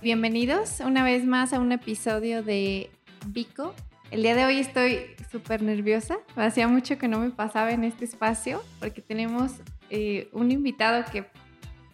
Bienvenidos 0.00 0.78
una 0.78 1.02
vez 1.02 1.24
más 1.24 1.52
a 1.52 1.58
un 1.58 1.72
episodio 1.72 2.44
de 2.44 2.88
Vico. 3.26 3.74
El 4.12 4.22
día 4.22 4.36
de 4.36 4.44
hoy 4.44 4.60
estoy 4.60 5.00
súper 5.28 5.60
nerviosa. 5.60 6.18
Hacía 6.36 6.68
mucho 6.68 6.98
que 6.98 7.08
no 7.08 7.18
me 7.18 7.30
pasaba 7.30 7.72
en 7.72 7.82
este 7.82 8.04
espacio 8.04 8.62
porque 8.78 9.02
tenemos 9.02 9.54
eh, 9.90 10.28
un 10.32 10.52
invitado 10.52 11.04
que 11.10 11.26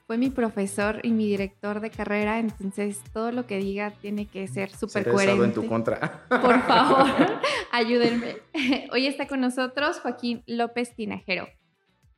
fue 0.07 0.19
mi 0.19 0.29
profesor 0.29 1.01
y 1.03 1.13
mi 1.13 1.27
director 1.27 1.81
de 1.81 1.89
carrera, 1.89 2.39
entonces 2.39 3.01
todo 3.15 3.33
lo 3.33 3.47
que 3.47 3.57
diga 3.57 3.91
tiene 3.91 4.27
que 4.27 4.49
ser 4.49 4.69
súper 4.69 5.11
coherente. 5.11 5.43
en 5.43 5.55
tu 5.55 5.67
contra. 5.67 6.27
Por 6.29 6.61
favor, 6.67 7.07
ayúdenme. 7.73 8.37
Hoy 8.93 9.07
está 9.07 9.27
con 9.27 9.41
nosotros 9.41 9.99
Joaquín 10.01 10.43
López 10.47 10.95
Tinajero, 10.95 11.49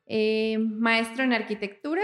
eh, 0.07 0.59
maestro 0.59 1.23
en 1.23 1.33
arquitectura, 1.33 2.03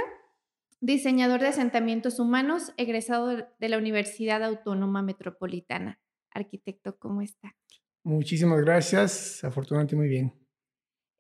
diseñador 0.82 1.40
de 1.40 1.46
asentamientos 1.46 2.18
humanos, 2.18 2.74
egresado 2.76 3.28
de 3.28 3.68
la 3.68 3.78
Universidad 3.78 4.42
Autónoma 4.42 5.00
Metropolitana. 5.00 6.00
Arquitecto, 6.34 6.98
¿cómo 6.98 7.22
está? 7.22 7.54
Muchísimas 8.02 8.60
gracias, 8.62 9.44
afortunadamente 9.44 9.94
muy 9.94 10.08
bien. 10.08 10.34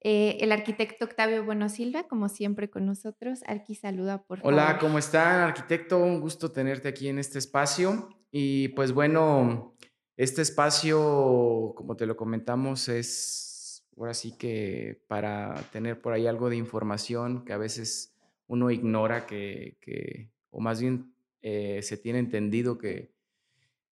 Eh, 0.00 0.38
el 0.40 0.50
arquitecto 0.50 1.04
Octavio 1.04 1.44
Bueno 1.44 1.68
Silva, 1.68 2.08
como 2.08 2.28
siempre 2.28 2.70
con 2.70 2.86
nosotros. 2.86 3.42
Arqui, 3.46 3.76
saluda 3.76 4.24
por 4.24 4.40
favor. 4.40 4.52
Hola, 4.52 4.78
¿cómo 4.80 4.98
están, 4.98 5.40
arquitecto? 5.40 5.96
Un 5.98 6.20
gusto 6.20 6.50
tenerte 6.50 6.88
aquí 6.88 7.06
en 7.08 7.20
este 7.20 7.38
espacio. 7.38 8.08
Y 8.32 8.68
pues 8.70 8.92
bueno, 8.92 9.76
este 10.16 10.42
espacio, 10.42 11.72
como 11.76 11.94
te 11.94 12.06
lo 12.06 12.16
comentamos, 12.16 12.88
es 12.88 13.86
ahora 13.96 14.14
sí 14.14 14.36
que 14.36 15.04
para 15.06 15.54
tener 15.70 16.00
por 16.00 16.14
ahí 16.14 16.26
algo 16.26 16.50
de 16.50 16.56
información 16.56 17.44
que 17.44 17.52
a 17.52 17.58
veces 17.58 18.11
uno 18.52 18.70
ignora 18.70 19.26
que, 19.26 20.30
o 20.50 20.60
más 20.60 20.80
bien 20.80 21.14
eh, 21.40 21.80
se 21.82 21.96
tiene 21.96 22.18
entendido 22.18 22.76
que, 22.76 23.14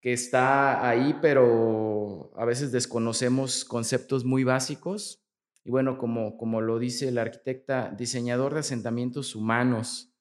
que 0.01 0.13
está 0.13 0.87
ahí, 0.87 1.17
pero 1.23 2.31
a 2.37 2.45
veces 2.45 2.71
desconocemos 2.71 3.65
conceptos 3.65 4.25
muy 4.25 4.45
básicos 4.45 5.25
y 5.65 5.71
bueno, 5.71 5.97
como, 5.97 6.37
como 6.37 6.61
lo 6.61 6.79
dice 6.79 7.11
la 7.11 7.23
arquitecta, 7.23 7.91
diseñador 7.91 8.53
de 8.53 8.61
asentamientos 8.61 9.35
humanos. 9.35 10.13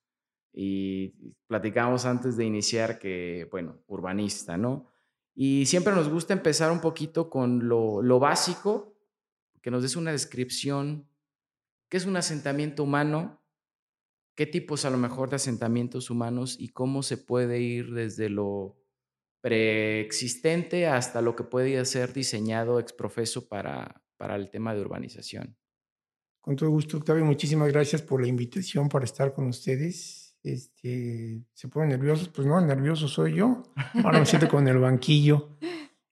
Y 0.53 1.09
platicamos 1.47 2.05
antes 2.05 2.37
de 2.37 2.45
iniciar 2.45 2.97
que, 2.97 3.47
bueno, 3.51 3.81
urbanista, 3.87 4.57
¿no? 4.57 4.87
Y 5.35 5.65
siempre 5.65 5.93
nos 5.93 6.09
gusta 6.09 6.33
empezar 6.33 6.71
un 6.71 6.81
poquito 6.81 7.29
con 7.29 7.67
lo, 7.67 8.01
lo 8.01 8.19
básico, 8.19 8.97
que 9.61 9.69
nos 9.69 9.83
des 9.83 9.95
una 9.95 10.11
descripción. 10.11 11.07
¿Qué 11.89 11.97
es 11.97 12.05
un 12.05 12.17
asentamiento 12.17 12.83
humano? 12.83 13.39
¿Qué 14.39 14.45
tipos 14.45 14.85
a 14.85 14.89
lo 14.89 14.97
mejor 14.97 15.29
de 15.29 15.35
asentamientos 15.35 16.09
humanos 16.09 16.55
y 16.57 16.69
cómo 16.69 17.03
se 17.03 17.17
puede 17.17 17.59
ir 17.59 17.93
desde 17.93 18.29
lo 18.29 18.77
preexistente 19.41 20.87
hasta 20.87 21.21
lo 21.21 21.35
que 21.35 21.43
puede 21.43 21.83
ser 21.83 22.13
diseñado 22.13 22.79
exprofeso 22.79 23.49
para, 23.49 24.01
para 24.15 24.37
el 24.37 24.49
tema 24.49 24.73
de 24.73 24.79
urbanización. 24.79 25.57
Con 26.39 26.55
todo 26.55 26.69
gusto, 26.69 26.95
Octavio, 26.95 27.25
muchísimas 27.25 27.69
gracias 27.73 28.01
por 28.01 28.21
la 28.21 28.29
invitación 28.29 28.87
para 28.87 29.03
estar 29.03 29.33
con 29.33 29.45
ustedes. 29.45 30.37
Este, 30.41 31.43
¿Se 31.51 31.67
ponen 31.67 31.89
nerviosos? 31.89 32.29
Pues 32.29 32.47
no, 32.47 32.61
nervioso 32.61 33.09
soy 33.09 33.35
yo. 33.35 33.63
Ahora 34.05 34.19
me 34.19 34.25
siento 34.25 34.47
con 34.47 34.65
el 34.69 34.77
banquillo. 34.77 35.57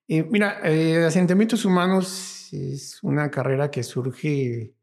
Eh, 0.09 0.23
mira, 0.23 0.59
eh, 0.69 1.05
asentamientos 1.05 1.63
humanos 1.63 2.51
es 2.51 3.01
una 3.03 3.31
carrera 3.31 3.71
que 3.71 3.83
surge 3.83 4.75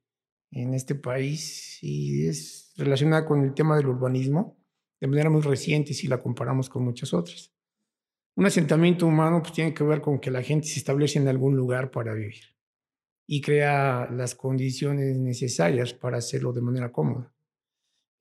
en 0.50 0.72
este 0.72 0.94
país 0.94 1.78
y 1.82 2.26
es 2.26 2.63
relacionada 2.76 3.24
con 3.24 3.42
el 3.42 3.54
tema 3.54 3.76
del 3.76 3.88
urbanismo 3.88 4.58
de 5.00 5.06
manera 5.06 5.30
muy 5.30 5.42
reciente 5.42 5.92
si 5.94 6.08
la 6.08 6.22
comparamos 6.22 6.68
con 6.68 6.84
muchas 6.84 7.12
otras. 7.12 7.52
Un 8.36 8.46
asentamiento 8.46 9.06
humano 9.06 9.40
pues, 9.42 9.52
tiene 9.52 9.74
que 9.74 9.84
ver 9.84 10.00
con 10.00 10.18
que 10.18 10.30
la 10.30 10.42
gente 10.42 10.66
se 10.66 10.78
establece 10.78 11.18
en 11.18 11.28
algún 11.28 11.56
lugar 11.56 11.90
para 11.90 12.14
vivir 12.14 12.54
y 13.26 13.40
crea 13.40 14.08
las 14.10 14.34
condiciones 14.34 15.16
necesarias 15.16 15.94
para 15.94 16.18
hacerlo 16.18 16.52
de 16.52 16.60
manera 16.60 16.92
cómoda. 16.92 17.32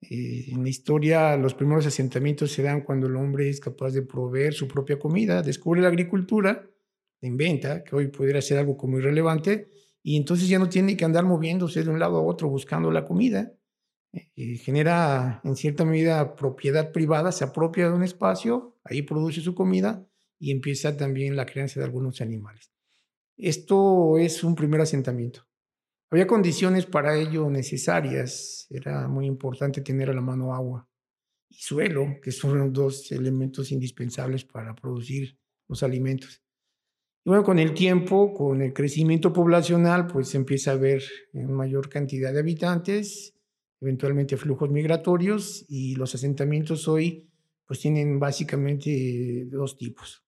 Eh, 0.02 0.52
en 0.52 0.64
la 0.64 0.70
historia, 0.70 1.38
los 1.38 1.54
primeros 1.54 1.86
asentamientos 1.86 2.52
se 2.52 2.64
dan 2.64 2.82
cuando 2.82 3.08
el 3.08 3.16
hombre 3.16 3.50
es 3.50 3.60
capaz 3.60 3.92
de 3.92 4.02
proveer 4.02 4.54
su 4.54 4.68
propia 4.68 5.00
comida, 5.00 5.42
descubre 5.42 5.82
la 5.82 5.88
agricultura, 5.88 6.70
la 7.22 7.28
inventa, 7.28 7.84
que 7.84 7.96
hoy 7.96 8.08
pudiera 8.08 8.42
ser 8.42 8.60
algo 8.60 8.76
como 8.76 8.98
irrelevante, 8.98 9.70
y 10.02 10.18
entonces 10.18 10.50
ya 10.50 10.60
no 10.60 10.68
tiene 10.68 10.98
que 10.98 11.06
andar 11.06 11.24
moviéndose 11.24 11.84
de 11.84 11.90
un 11.90 12.00
lado 12.00 12.18
a 12.18 12.22
otro 12.22 12.50
buscando 12.50 12.92
la 12.92 13.06
comida. 13.06 13.54
Genera 14.36 15.42
en 15.44 15.56
cierta 15.56 15.86
medida 15.86 16.36
propiedad 16.36 16.92
privada, 16.92 17.32
se 17.32 17.44
apropia 17.44 17.90
de 17.90 17.96
un 17.96 18.04
espacio, 18.04 18.78
ahí 18.84 19.02
produce 19.02 19.42
su 19.42 19.56
comida 19.56 20.08
y 20.40 20.52
empieza 20.52 20.96
también 20.96 21.36
la 21.36 21.46
crianza 21.46 21.80
de 21.80 21.86
algunos 21.86 22.22
animales. 22.22 22.72
Esto 23.38 24.18
es 24.18 24.44
un 24.44 24.56
primer 24.56 24.82
asentamiento. 24.82 25.48
Había 26.12 26.28
condiciones 26.28 26.86
para 26.86 27.18
ello 27.18 27.50
necesarias. 27.50 28.68
Era 28.70 29.08
muy 29.08 29.26
importante 29.26 29.82
tener 29.82 30.12
a 30.12 30.14
la 30.14 30.22
mano 30.22 30.54
agua 30.54 30.88
y 31.50 31.56
suelo, 31.56 32.18
que 32.22 32.32
son 32.32 32.72
dos 32.72 33.12
elementos 33.12 33.72
indispensables 33.72 34.46
para 34.46 34.76
producir 34.76 35.40
los 35.68 35.82
alimentos. 35.82 36.44
Y 37.26 37.30
bueno, 37.30 37.44
con 37.44 37.58
el 37.58 37.74
tiempo, 37.74 38.34
con 38.34 38.62
el 38.62 38.74
crecimiento 38.74 39.34
poblacional, 39.34 40.06
pues 40.06 40.28
se 40.28 40.38
empieza 40.38 40.74
a 40.74 40.76
ver 40.76 41.02
mayor 41.34 41.90
cantidad 41.90 42.32
de 42.32 42.40
habitantes, 42.40 43.33
eventualmente 43.84 44.38
flujos 44.38 44.70
migratorios 44.70 45.66
y 45.68 45.96
los 45.96 46.16
asentamientos 46.16 46.88
hoy 46.88 47.30
pues 47.66 47.80
tienen 47.80 48.20
básicamente 48.20 49.46
dos 49.46 49.78
tipos 49.78 50.24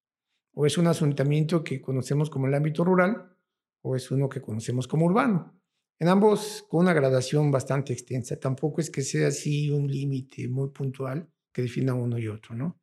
o 0.56 0.66
es 0.66 0.78
un 0.78 0.88
asentamiento 0.88 1.64
que 1.64 1.82
conocemos 1.82 2.30
como 2.30 2.48
el 2.48 2.54
ámbito 2.54 2.84
rural 2.84 3.38
o 3.82 3.96
es 3.96 4.10
uno 4.10 4.28
que 4.30 4.42
conocemos 4.42 4.88
como 4.88 5.06
urbano. 5.06 5.54
En 6.00 6.08
ambos 6.08 6.66
con 6.68 6.82
una 6.82 6.94
gradación 6.94 7.52
bastante 7.52 7.94
extensa. 7.94 8.38
Tampoco 8.40 8.82
es 8.82 8.90
que 8.90 9.02
sea 9.02 9.28
así 9.28 9.70
un 9.70 9.88
límite 9.88 10.48
muy 10.48 10.70
puntual 10.70 11.30
que 11.54 11.62
defina 11.62 11.94
uno 11.94 12.18
y 12.18 12.28
otro, 12.28 12.56
¿no? 12.56 12.82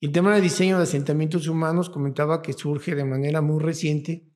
El 0.00 0.10
tema 0.10 0.34
de 0.34 0.40
diseño 0.40 0.78
de 0.78 0.82
asentamientos 0.82 1.46
humanos 1.46 1.88
comentaba 1.88 2.42
que 2.42 2.54
surge 2.54 2.94
de 2.94 3.04
manera 3.04 3.40
muy 3.40 3.62
reciente 3.62 4.26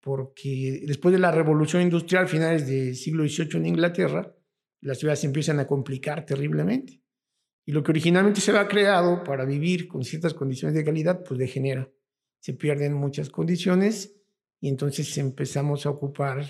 porque 0.00 0.82
después 0.86 1.12
de 1.12 1.18
la 1.18 1.30
revolución 1.30 1.82
industrial, 1.82 2.28
finales 2.28 2.66
del 2.66 2.94
siglo 2.94 3.26
XVIII 3.26 3.56
en 3.56 3.66
Inglaterra, 3.66 4.34
las 4.82 4.98
ciudades 4.98 5.24
empiezan 5.24 5.58
a 5.60 5.66
complicar 5.66 6.26
terriblemente. 6.26 7.02
Y 7.64 7.72
lo 7.72 7.82
que 7.82 7.92
originalmente 7.92 8.40
se 8.40 8.50
había 8.50 8.68
creado 8.68 9.22
para 9.24 9.44
vivir 9.44 9.88
con 9.88 10.04
ciertas 10.04 10.34
condiciones 10.34 10.74
de 10.74 10.84
calidad, 10.84 11.22
pues 11.24 11.38
degenera 11.38 11.90
se 12.42 12.54
pierden 12.54 12.94
muchas 12.94 13.30
condiciones 13.30 14.16
y 14.60 14.68
entonces 14.68 15.16
empezamos 15.16 15.86
a 15.86 15.90
ocupar 15.90 16.44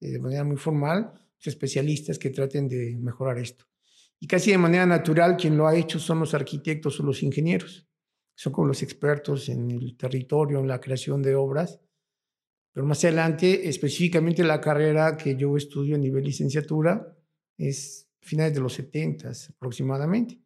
eh, 0.00 0.10
de 0.10 0.18
manera 0.20 0.44
muy 0.44 0.56
formal 0.56 1.12
especialistas 1.40 2.20
que 2.20 2.30
traten 2.30 2.68
de 2.68 2.96
mejorar 2.96 3.38
esto. 3.38 3.64
Y 4.20 4.28
casi 4.28 4.52
de 4.52 4.58
manera 4.58 4.86
natural 4.86 5.36
quien 5.36 5.56
lo 5.56 5.66
ha 5.66 5.74
hecho 5.74 5.98
son 5.98 6.20
los 6.20 6.32
arquitectos 6.34 7.00
o 7.00 7.02
los 7.02 7.24
ingenieros. 7.24 7.88
Son 8.36 8.52
como 8.52 8.68
los 8.68 8.84
expertos 8.84 9.48
en 9.48 9.68
el 9.72 9.96
territorio, 9.96 10.60
en 10.60 10.68
la 10.68 10.80
creación 10.80 11.20
de 11.20 11.34
obras. 11.34 11.80
Pero 12.72 12.86
más 12.86 13.02
adelante, 13.02 13.68
específicamente 13.68 14.44
la 14.44 14.60
carrera 14.60 15.16
que 15.16 15.34
yo 15.34 15.56
estudio 15.56 15.96
a 15.96 15.98
nivel 15.98 16.22
licenciatura 16.22 17.18
es 17.68 18.08
finales 18.20 18.54
de 18.54 18.60
los 18.60 18.74
70 18.74 19.30
aproximadamente, 19.50 20.40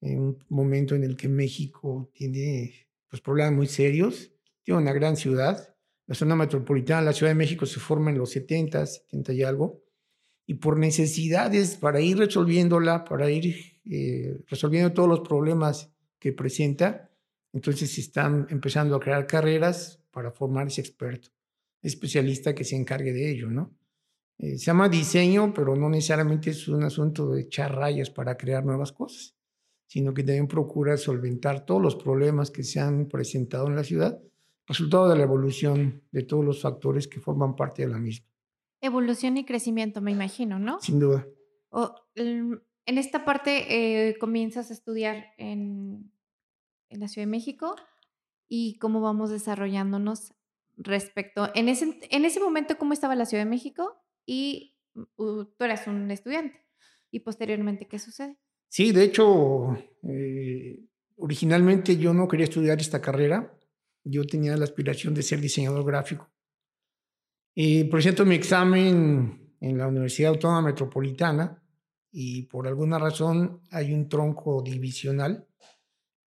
en 0.00 0.18
un 0.20 0.44
momento 0.48 0.94
en 0.94 1.04
el 1.04 1.16
que 1.16 1.28
México 1.28 2.10
tiene 2.14 2.88
pues, 3.08 3.20
problemas 3.22 3.52
muy 3.52 3.66
serios. 3.66 4.32
Tiene 4.62 4.80
una 4.80 4.92
gran 4.92 5.16
ciudad. 5.16 5.74
La 6.06 6.14
zona 6.14 6.36
metropolitana, 6.36 7.02
la 7.02 7.12
Ciudad 7.12 7.30
de 7.30 7.36
México, 7.36 7.66
se 7.66 7.80
forma 7.80 8.10
en 8.10 8.18
los 8.18 8.30
70, 8.30 8.84
70 8.84 9.32
y 9.32 9.42
algo. 9.42 9.82
Y 10.46 10.54
por 10.54 10.76
necesidades, 10.76 11.76
para 11.76 12.00
ir 12.00 12.18
resolviéndola, 12.18 13.04
para 13.04 13.30
ir 13.30 13.80
eh, 13.84 14.40
resolviendo 14.48 14.92
todos 14.92 15.08
los 15.08 15.20
problemas 15.20 15.92
que 16.18 16.32
presenta, 16.32 17.10
entonces 17.52 17.92
se 17.92 18.00
están 18.00 18.46
empezando 18.50 18.96
a 18.96 19.00
crear 19.00 19.26
carreras 19.26 20.02
para 20.10 20.32
formar 20.32 20.66
ese 20.66 20.80
experto, 20.80 21.28
especialista 21.82 22.54
que 22.54 22.64
se 22.64 22.76
encargue 22.76 23.12
de 23.12 23.30
ello, 23.30 23.50
¿no? 23.50 23.79
Eh, 24.42 24.58
se 24.58 24.66
llama 24.66 24.88
diseño, 24.88 25.52
pero 25.54 25.76
no 25.76 25.88
necesariamente 25.88 26.50
es 26.50 26.66
un 26.68 26.82
asunto 26.82 27.30
de 27.30 27.42
echar 27.42 27.74
rayas 27.74 28.10
para 28.10 28.36
crear 28.36 28.64
nuevas 28.64 28.92
cosas 28.92 29.36
sino 29.90 30.14
que 30.14 30.22
también 30.22 30.46
procura 30.46 30.96
solventar 30.96 31.66
todos 31.66 31.82
los 31.82 31.96
problemas 31.96 32.52
que 32.52 32.62
se 32.62 32.78
han 32.78 33.08
presentado 33.08 33.66
en 33.66 33.74
la 33.74 33.82
ciudad, 33.82 34.22
resultado 34.64 35.08
de 35.08 35.16
la 35.16 35.24
evolución 35.24 36.04
de 36.12 36.22
todos 36.22 36.44
los 36.44 36.62
factores 36.62 37.08
que 37.08 37.18
forman 37.18 37.56
parte 37.56 37.82
de 37.82 37.88
la 37.88 37.98
misma. 37.98 38.28
Evolución 38.80 39.36
y 39.36 39.44
crecimiento, 39.44 40.00
me 40.00 40.12
imagino, 40.12 40.60
¿no? 40.60 40.78
Sin 40.80 41.00
duda. 41.00 41.26
en 42.14 42.62
esta 42.86 43.24
parte 43.24 44.08
eh, 44.08 44.16
comienzas 44.18 44.70
a 44.70 44.74
estudiar 44.74 45.34
en, 45.38 46.12
en 46.88 47.00
la 47.00 47.08
Ciudad 47.08 47.26
de 47.26 47.32
México 47.32 47.74
y 48.46 48.78
cómo 48.78 49.00
vamos 49.00 49.30
desarrollándonos 49.30 50.34
respecto, 50.76 51.50
en 51.56 51.68
ese, 51.68 51.98
en 52.12 52.24
ese 52.24 52.38
momento, 52.38 52.78
cómo 52.78 52.92
estaba 52.92 53.16
la 53.16 53.26
Ciudad 53.26 53.42
de 53.42 53.50
México 53.50 53.99
y 54.26 54.76
tú 55.16 55.54
eras 55.58 55.86
un 55.86 56.10
estudiante 56.10 56.60
y 57.10 57.20
posteriormente, 57.20 57.86
¿qué 57.86 57.98
sucede? 57.98 58.36
Sí, 58.68 58.92
de 58.92 59.04
hecho, 59.04 59.76
eh, 60.04 60.80
originalmente 61.16 61.96
yo 61.96 62.14
no 62.14 62.28
quería 62.28 62.44
estudiar 62.44 62.80
esta 62.80 63.00
carrera. 63.00 63.56
Yo 64.04 64.24
tenía 64.24 64.56
la 64.56 64.64
aspiración 64.64 65.12
de 65.12 65.22
ser 65.22 65.40
diseñador 65.40 65.84
gráfico. 65.84 66.30
Y 67.54 67.84
presento 67.84 68.24
mi 68.24 68.36
examen 68.36 69.56
en 69.60 69.78
la 69.78 69.88
Universidad 69.88 70.30
Autónoma 70.30 70.68
Metropolitana 70.68 71.62
y 72.12 72.42
por 72.42 72.66
alguna 72.66 72.98
razón 72.98 73.60
hay 73.70 73.92
un 73.92 74.08
tronco 74.08 74.62
divisional 74.62 75.46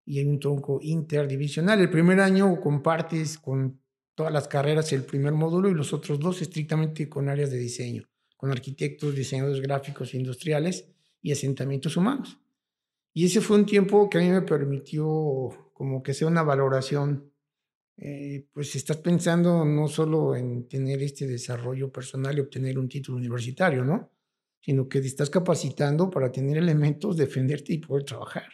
y 0.05 0.19
hay 0.19 0.25
un 0.25 0.39
tronco 0.39 0.79
interdivisional. 0.81 1.79
El 1.79 1.89
primer 1.89 2.19
año 2.19 2.59
compartes 2.59 3.37
con 3.37 3.80
todas 4.21 4.33
las 4.33 4.47
carreras 4.47 4.93
el 4.93 5.03
primer 5.03 5.33
módulo 5.33 5.67
y 5.67 5.73
los 5.73 5.93
otros 5.93 6.19
dos 6.19 6.43
estrictamente 6.43 7.09
con 7.09 7.27
áreas 7.27 7.49
de 7.49 7.57
diseño, 7.57 8.07
con 8.37 8.51
arquitectos, 8.51 9.15
diseñadores 9.15 9.59
gráficos 9.63 10.13
industriales 10.13 10.85
y 11.23 11.31
asentamientos 11.31 11.97
humanos. 11.97 12.37
Y 13.15 13.25
ese 13.25 13.41
fue 13.41 13.57
un 13.57 13.65
tiempo 13.65 14.07
que 14.11 14.19
a 14.19 14.21
mí 14.21 14.29
me 14.29 14.43
permitió 14.43 15.71
como 15.73 16.03
que 16.03 16.13
sea 16.13 16.27
una 16.27 16.43
valoración, 16.43 17.31
eh, 17.97 18.45
pues 18.53 18.75
estás 18.75 18.97
pensando 18.97 19.65
no 19.65 19.87
solo 19.87 20.35
en 20.35 20.67
tener 20.67 21.01
este 21.01 21.25
desarrollo 21.25 21.91
personal 21.91 22.37
y 22.37 22.41
obtener 22.41 22.77
un 22.77 22.87
título 22.87 23.17
universitario, 23.17 23.83
¿no? 23.83 24.11
Sino 24.59 24.87
que 24.87 25.01
te 25.01 25.07
estás 25.07 25.31
capacitando 25.31 26.11
para 26.11 26.31
tener 26.31 26.57
elementos, 26.57 27.17
defenderte 27.17 27.73
y 27.73 27.79
poder 27.79 28.03
trabajar. 28.03 28.49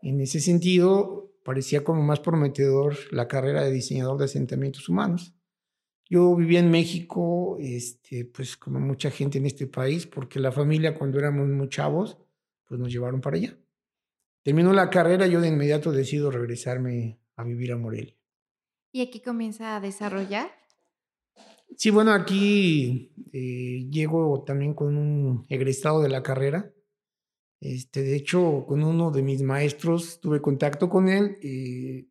En 0.00 0.18
ese 0.22 0.40
sentido, 0.40 1.27
parecía 1.48 1.82
como 1.82 2.02
más 2.02 2.20
prometedor 2.20 2.94
la 3.10 3.26
carrera 3.26 3.64
de 3.64 3.72
diseñador 3.72 4.18
de 4.18 4.26
asentamientos 4.26 4.86
humanos. 4.90 5.32
Yo 6.04 6.36
vivía 6.36 6.60
en 6.60 6.70
México, 6.70 7.56
este, 7.58 8.26
pues 8.26 8.58
como 8.58 8.80
mucha 8.80 9.10
gente 9.10 9.38
en 9.38 9.46
este 9.46 9.66
país, 9.66 10.06
porque 10.06 10.40
la 10.40 10.52
familia 10.52 10.94
cuando 10.94 11.18
éramos 11.18 11.48
muy 11.48 11.70
chavos, 11.70 12.18
pues 12.66 12.78
nos 12.78 12.92
llevaron 12.92 13.22
para 13.22 13.38
allá. 13.38 13.58
Terminó 14.42 14.74
la 14.74 14.90
carrera, 14.90 15.26
yo 15.26 15.40
de 15.40 15.48
inmediato 15.48 15.90
decido 15.90 16.30
regresarme 16.30 17.18
a 17.34 17.44
vivir 17.44 17.72
a 17.72 17.78
Morelia. 17.78 18.14
¿Y 18.92 19.00
aquí 19.00 19.20
comienza 19.20 19.74
a 19.74 19.80
desarrollar? 19.80 20.50
Sí, 21.78 21.88
bueno, 21.88 22.12
aquí 22.12 23.14
eh, 23.32 23.88
llego 23.90 24.44
también 24.44 24.74
con 24.74 24.98
un 24.98 25.46
egresado 25.48 26.02
de 26.02 26.10
la 26.10 26.22
carrera. 26.22 26.74
Este, 27.60 28.02
de 28.02 28.16
hecho, 28.16 28.64
con 28.66 28.84
uno 28.84 29.10
de 29.10 29.22
mis 29.22 29.42
maestros 29.42 30.20
tuve 30.20 30.40
contacto 30.40 30.88
con 30.88 31.08
él 31.08 31.38
y 31.42 32.08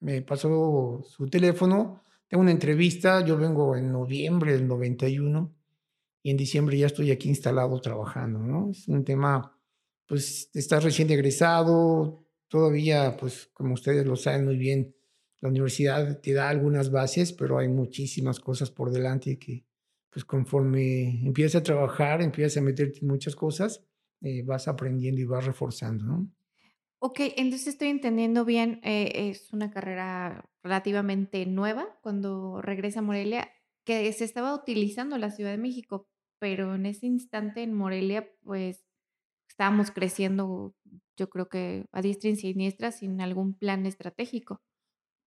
me 0.00 0.22
pasó 0.22 1.02
su 1.04 1.28
teléfono. 1.28 2.04
Tengo 2.28 2.42
una 2.42 2.52
entrevista, 2.52 3.24
yo 3.24 3.36
vengo 3.36 3.76
en 3.76 3.90
noviembre 3.90 4.52
del 4.52 4.68
91 4.68 5.54
y 6.22 6.30
en 6.30 6.36
diciembre 6.36 6.78
ya 6.78 6.86
estoy 6.86 7.10
aquí 7.10 7.28
instalado 7.28 7.80
trabajando, 7.80 8.38
¿no? 8.40 8.70
Es 8.70 8.86
un 8.88 9.04
tema 9.04 9.58
pues 10.08 10.50
estás 10.54 10.82
recién 10.82 11.10
egresado, 11.10 12.26
todavía, 12.48 13.16
pues 13.18 13.50
como 13.52 13.74
ustedes 13.74 14.06
lo 14.06 14.16
saben 14.16 14.46
muy 14.46 14.56
bien, 14.56 14.96
la 15.40 15.50
universidad 15.50 16.20
te 16.20 16.32
da 16.32 16.48
algunas 16.48 16.90
bases, 16.90 17.32
pero 17.32 17.58
hay 17.58 17.68
muchísimas 17.68 18.40
cosas 18.40 18.70
por 18.70 18.90
delante 18.90 19.38
que, 19.38 19.66
pues 20.10 20.24
conforme 20.24 21.24
empiezas 21.24 21.60
a 21.60 21.62
trabajar, 21.62 22.22
empiezas 22.22 22.56
a 22.56 22.62
meterte 22.62 23.00
en 23.02 23.08
muchas 23.08 23.36
cosas, 23.36 23.84
eh, 24.20 24.42
vas 24.42 24.68
aprendiendo 24.68 25.20
y 25.20 25.24
vas 25.24 25.44
reforzando, 25.44 26.04
¿no? 26.04 26.30
Ok, 27.00 27.20
entonces 27.36 27.68
estoy 27.68 27.88
entendiendo 27.88 28.44
bien, 28.44 28.80
eh, 28.82 29.30
es 29.30 29.52
una 29.52 29.70
carrera 29.70 30.50
relativamente 30.64 31.46
nueva 31.46 31.96
cuando 32.02 32.60
regresa 32.60 33.00
a 33.00 33.02
Morelia, 33.02 33.52
que 33.84 34.12
se 34.12 34.24
estaba 34.24 34.52
utilizando 34.54 35.16
la 35.16 35.30
Ciudad 35.30 35.52
de 35.52 35.58
México, 35.58 36.08
pero 36.40 36.74
en 36.74 36.86
ese 36.86 37.06
instante 37.06 37.62
en 37.62 37.72
Morelia, 37.72 38.28
pues 38.42 38.84
estábamos 39.48 39.92
creciendo, 39.92 40.74
yo 41.16 41.30
creo 41.30 41.48
que 41.48 41.86
a 41.92 42.02
diestra 42.02 42.30
y 42.30 42.36
siniestra, 42.36 42.90
sin 42.90 43.20
algún 43.20 43.54
plan 43.54 43.86
estratégico. 43.86 44.60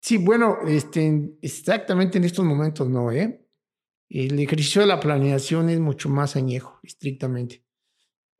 Sí, 0.01 0.17
bueno, 0.17 0.57
este, 0.67 1.37
exactamente 1.41 2.17
en 2.17 2.25
estos 2.25 2.43
momentos 2.43 2.89
no, 2.89 3.11
¿eh? 3.11 3.47
El 4.09 4.39
ejercicio 4.39 4.81
de 4.81 4.87
la 4.87 4.99
planeación 4.99 5.69
es 5.69 5.79
mucho 5.79 6.09
más 6.09 6.35
añejo, 6.35 6.79
estrictamente, 6.83 7.63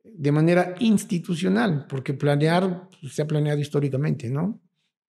de 0.04 0.32
manera 0.32 0.74
institucional, 0.80 1.86
porque 1.88 2.14
planear 2.14 2.88
pues, 3.00 3.14
se 3.14 3.22
ha 3.22 3.26
planeado 3.26 3.60
históricamente, 3.60 4.28
¿no? 4.28 4.60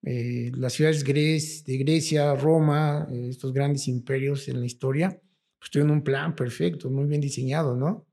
Eh, 0.06 0.52
las 0.56 0.74
ciudades 0.74 1.04
de 1.06 1.78
Grecia, 1.78 2.36
Roma, 2.36 3.08
eh, 3.10 3.28
estos 3.30 3.54
grandes 3.54 3.88
imperios 3.88 4.48
en 4.50 4.60
la 4.60 4.66
historia, 4.66 5.20
pues 5.58 5.72
tienen 5.72 5.92
un 5.92 6.04
plan 6.04 6.36
perfecto, 6.36 6.90
muy 6.90 7.06
bien 7.06 7.22
diseñado, 7.22 7.76
¿no? 7.76 8.06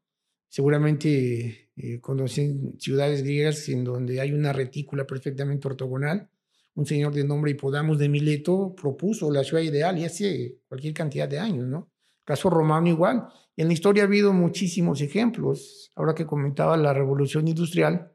Seguramente 0.48 1.70
eh, 1.76 2.00
conocen 2.00 2.78
ciudades 2.78 3.22
griegas 3.22 3.68
en 3.68 3.84
donde 3.84 4.20
hay 4.20 4.32
una 4.32 4.52
retícula 4.52 5.06
perfectamente 5.06 5.66
ortogonal. 5.66 6.28
Un 6.74 6.86
señor 6.86 7.12
de 7.12 7.24
nombre 7.24 7.50
Hipodamos 7.50 7.98
de 7.98 8.08
Mileto 8.08 8.74
propuso 8.80 9.30
la 9.30 9.42
ciudad 9.42 9.62
ideal 9.62 9.98
y 9.98 10.04
hace 10.04 10.58
cualquier 10.68 10.94
cantidad 10.94 11.28
de 11.28 11.40
años, 11.40 11.66
¿no? 11.66 11.90
Caso 12.24 12.50
romano 12.50 12.88
igual. 12.88 13.28
en 13.56 13.66
la 13.66 13.72
historia 13.74 14.04
ha 14.04 14.06
habido 14.06 14.32
muchísimos 14.32 15.00
ejemplos. 15.00 15.90
Ahora 15.94 16.14
que 16.14 16.26
comentaba 16.26 16.76
la 16.76 16.94
revolución 16.94 17.46
industrial, 17.48 18.12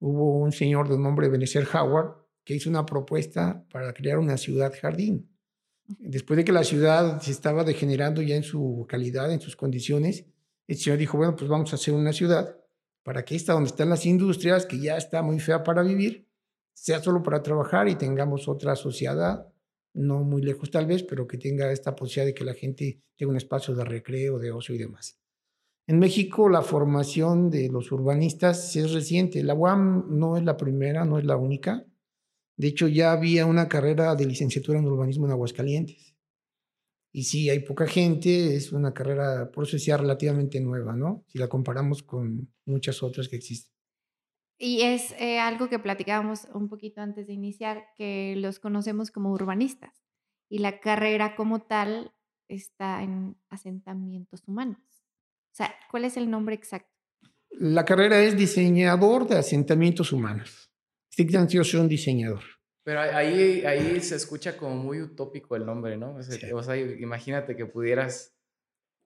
hubo 0.00 0.38
un 0.38 0.52
señor 0.52 0.88
de 0.88 0.98
nombre 0.98 1.28
Benecer 1.28 1.66
Howard 1.72 2.16
que 2.44 2.54
hizo 2.54 2.68
una 2.68 2.84
propuesta 2.84 3.64
para 3.70 3.94
crear 3.94 4.18
una 4.18 4.36
ciudad 4.36 4.72
jardín. 4.78 5.30
Después 5.86 6.36
de 6.36 6.44
que 6.44 6.52
la 6.52 6.64
ciudad 6.64 7.20
se 7.20 7.30
estaba 7.30 7.64
degenerando 7.64 8.20
ya 8.22 8.36
en 8.36 8.42
su 8.42 8.86
calidad, 8.88 9.32
en 9.32 9.40
sus 9.40 9.56
condiciones, 9.56 10.26
el 10.66 10.76
señor 10.76 10.98
dijo, 10.98 11.18
bueno, 11.18 11.36
pues 11.36 11.48
vamos 11.48 11.72
a 11.72 11.76
hacer 11.76 11.94
una 11.94 12.12
ciudad 12.12 12.56
para 13.02 13.24
que 13.24 13.36
esta 13.36 13.52
donde 13.52 13.68
están 13.68 13.90
las 13.90 14.06
industrias, 14.06 14.66
que 14.66 14.80
ya 14.80 14.96
está 14.96 15.22
muy 15.22 15.38
fea 15.38 15.62
para 15.62 15.82
vivir, 15.82 16.26
sea 16.72 17.00
solo 17.00 17.22
para 17.22 17.42
trabajar 17.42 17.86
y 17.88 17.96
tengamos 17.96 18.48
otra 18.48 18.74
sociedad, 18.76 19.46
no 19.94 20.22
muy 20.22 20.42
lejos 20.42 20.70
tal 20.70 20.86
vez, 20.86 21.02
pero 21.02 21.26
que 21.26 21.38
tenga 21.38 21.72
esta 21.72 21.96
posibilidad 21.96 22.26
de 22.26 22.34
que 22.34 22.44
la 22.44 22.54
gente 22.54 23.00
tenga 23.16 23.30
un 23.30 23.36
espacio 23.36 23.74
de 23.74 23.84
recreo, 23.84 24.38
de 24.38 24.50
ocio 24.50 24.74
y 24.74 24.78
demás. 24.78 25.18
En 25.86 25.98
México 25.98 26.48
la 26.48 26.62
formación 26.62 27.50
de 27.50 27.68
los 27.68 27.92
urbanistas 27.92 28.74
es 28.76 28.92
reciente. 28.92 29.42
La 29.42 29.54
UAM 29.54 30.18
no 30.18 30.36
es 30.36 30.44
la 30.44 30.56
primera, 30.56 31.04
no 31.04 31.18
es 31.18 31.24
la 31.24 31.36
única. 31.36 31.84
De 32.56 32.68
hecho, 32.68 32.88
ya 32.88 33.12
había 33.12 33.46
una 33.46 33.68
carrera 33.68 34.14
de 34.14 34.26
licenciatura 34.26 34.78
en 34.78 34.86
urbanismo 34.86 35.26
en 35.26 35.32
Aguascalientes. 35.32 36.14
Y 37.12 37.24
sí, 37.24 37.50
hay 37.50 37.60
poca 37.60 37.86
gente, 37.86 38.56
es 38.56 38.72
una 38.72 38.92
carrera, 38.92 39.50
por 39.50 39.64
eso 39.64 39.96
relativamente 39.96 40.60
nueva, 40.60 40.96
¿no? 40.96 41.24
Si 41.28 41.38
la 41.38 41.48
comparamos 41.48 42.02
con 42.02 42.52
muchas 42.64 43.02
otras 43.02 43.28
que 43.28 43.36
existen. 43.36 43.73
Y 44.58 44.82
es 44.82 45.12
eh, 45.18 45.40
algo 45.40 45.68
que 45.68 45.78
platicábamos 45.78 46.46
un 46.52 46.68
poquito 46.68 47.00
antes 47.00 47.26
de 47.26 47.32
iniciar, 47.32 47.86
que 47.96 48.34
los 48.36 48.60
conocemos 48.60 49.10
como 49.10 49.32
urbanistas. 49.32 50.04
Y 50.48 50.58
la 50.58 50.78
carrera 50.80 51.34
como 51.36 51.62
tal 51.62 52.12
está 52.48 53.02
en 53.02 53.36
asentamientos 53.48 54.42
humanos. 54.46 54.78
O 55.52 55.56
sea, 55.56 55.74
¿cuál 55.90 56.04
es 56.04 56.16
el 56.16 56.30
nombre 56.30 56.54
exacto? 56.54 56.90
La 57.50 57.84
carrera 57.84 58.20
es 58.20 58.36
diseñador 58.36 59.26
de 59.28 59.38
asentamientos 59.38 60.12
humanos. 60.12 60.70
Estrictamente 61.10 61.54
yo 61.54 61.64
soy 61.64 61.80
un 61.80 61.88
diseñador. 61.88 62.42
Pero 62.84 63.00
ahí, 63.00 63.64
ahí 63.64 64.00
se 64.00 64.16
escucha 64.16 64.56
como 64.56 64.76
muy 64.76 65.00
utópico 65.00 65.56
el 65.56 65.64
nombre, 65.64 65.96
¿no? 65.96 66.16
O 66.16 66.22
sea, 66.62 66.76
imagínate 66.76 67.56
que 67.56 67.64
pudieras, 67.64 68.36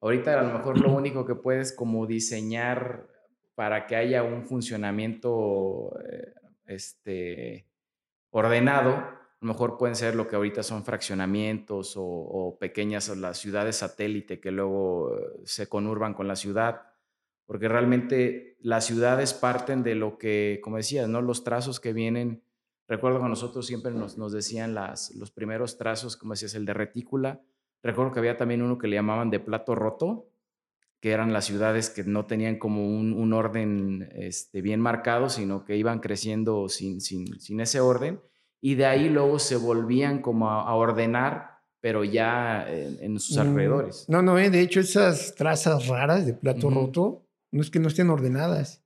ahorita 0.01 0.41
a 0.41 0.43
lo 0.43 0.59
mejor 0.59 0.81
lo 0.81 0.93
único 0.93 1.25
que 1.25 1.37
puedes 1.37 1.73
como 1.73 2.07
diseñar 2.07 3.09
para 3.59 3.89
que 3.89 3.97
haya 3.97 4.23
un 4.23 4.45
funcionamiento 4.47 5.93
eh, 6.09 6.33
este, 6.67 7.67
ordenado, 8.31 8.91
a 8.91 9.41
lo 9.41 9.49
mejor 9.49 9.77
pueden 9.77 9.97
ser 9.97 10.15
lo 10.15 10.29
que 10.29 10.37
ahorita 10.37 10.63
son 10.63 10.85
fraccionamientos 10.85 11.97
o, 11.97 12.05
o 12.05 12.57
pequeñas 12.57 13.09
las 13.17 13.39
ciudades 13.39 13.75
satélite 13.75 14.39
que 14.39 14.53
luego 14.53 15.11
se 15.43 15.69
conurban 15.69 16.15
con 16.15 16.29
la 16.29 16.37
ciudad, 16.37 16.83
porque 17.47 17.67
realmente 17.67 18.57
las 18.61 18.87
ciudades 18.87 19.35
parten 19.35 19.83
de 19.83 19.97
lo 19.97 20.19
que, 20.19 20.61
como 20.63 20.77
decías, 20.77 21.09
¿no? 21.09 21.21
Los 21.21 21.43
trazos 21.43 21.81
que 21.81 21.93
vienen 21.93 22.45
Recuerdo 22.89 23.21
que 23.21 23.29
nosotros 23.29 23.67
siempre 23.67 23.93
nos, 23.93 24.17
nos 24.17 24.33
decían 24.33 24.75
las, 24.75 25.15
los 25.15 25.31
primeros 25.31 25.77
trazos, 25.77 26.17
como 26.17 26.33
decías, 26.33 26.55
el 26.55 26.65
de 26.65 26.73
retícula. 26.73 27.43
Recuerdo 27.83 28.13
que 28.13 28.21
había 28.21 28.39
también 28.39 28.63
uno 28.63 28.79
que 28.79 28.89
le 28.89 28.97
llamaban 28.97 29.29
de 29.29 29.41
plato 29.41 29.75
roto, 29.75 30.31
que 31.01 31.13
eran 31.13 31.33
las 31.33 31.45
ciudades 31.45 31.91
que 31.91 32.05
no 32.05 32.27
tenían 32.27 32.59
como 32.59 32.85
un, 32.85 33.13
un 33.13 33.33
orden 33.33 34.09
este, 34.15 34.63
bien 34.63 34.81
marcado, 34.81 35.29
sino 35.29 35.65
que 35.65 35.77
iban 35.77 36.01
creciendo 36.01 36.69
sin, 36.69 37.01
sin, 37.01 37.39
sin, 37.41 37.61
ese 37.61 37.81
orden. 37.81 38.21
Y 38.61 38.75
de 38.75 38.87
ahí 38.87 39.09
luego 39.09 39.39
se 39.39 39.57
volvían 39.57 40.21
como 40.21 40.51
a, 40.51 40.75
ordenar, 40.75 41.61
pero 41.81 42.03
ya 42.03 42.67
en, 42.69 43.21
sus 43.21 43.37
mm, 43.37 43.41
alrededores. 43.41 44.05
No, 44.09 44.23
no, 44.23 44.37
eh, 44.39 44.51
de 44.51 44.61
hecho 44.61 44.81
esas 44.81 45.37
trazas 45.37 45.87
raras 45.87 46.27
de 46.27 46.35
plato 46.35 46.69
roto 46.69 47.25
no 47.53 47.63
es 47.63 47.71
que 47.71 47.79
no 47.79 47.87
estén 47.87 48.11
ordenadas. 48.11 48.85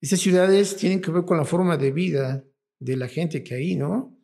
Esas 0.00 0.20
ciudades 0.20 0.76
tienen 0.76 1.02
que 1.02 1.10
ver 1.10 1.26
con 1.26 1.36
la 1.36 1.44
forma 1.44 1.76
de 1.76 1.92
vida 1.92 2.42
de 2.78 2.96
la 2.96 3.08
gente 3.08 3.44
que 3.44 3.54
hay, 3.54 3.76
¿no? 3.76 4.16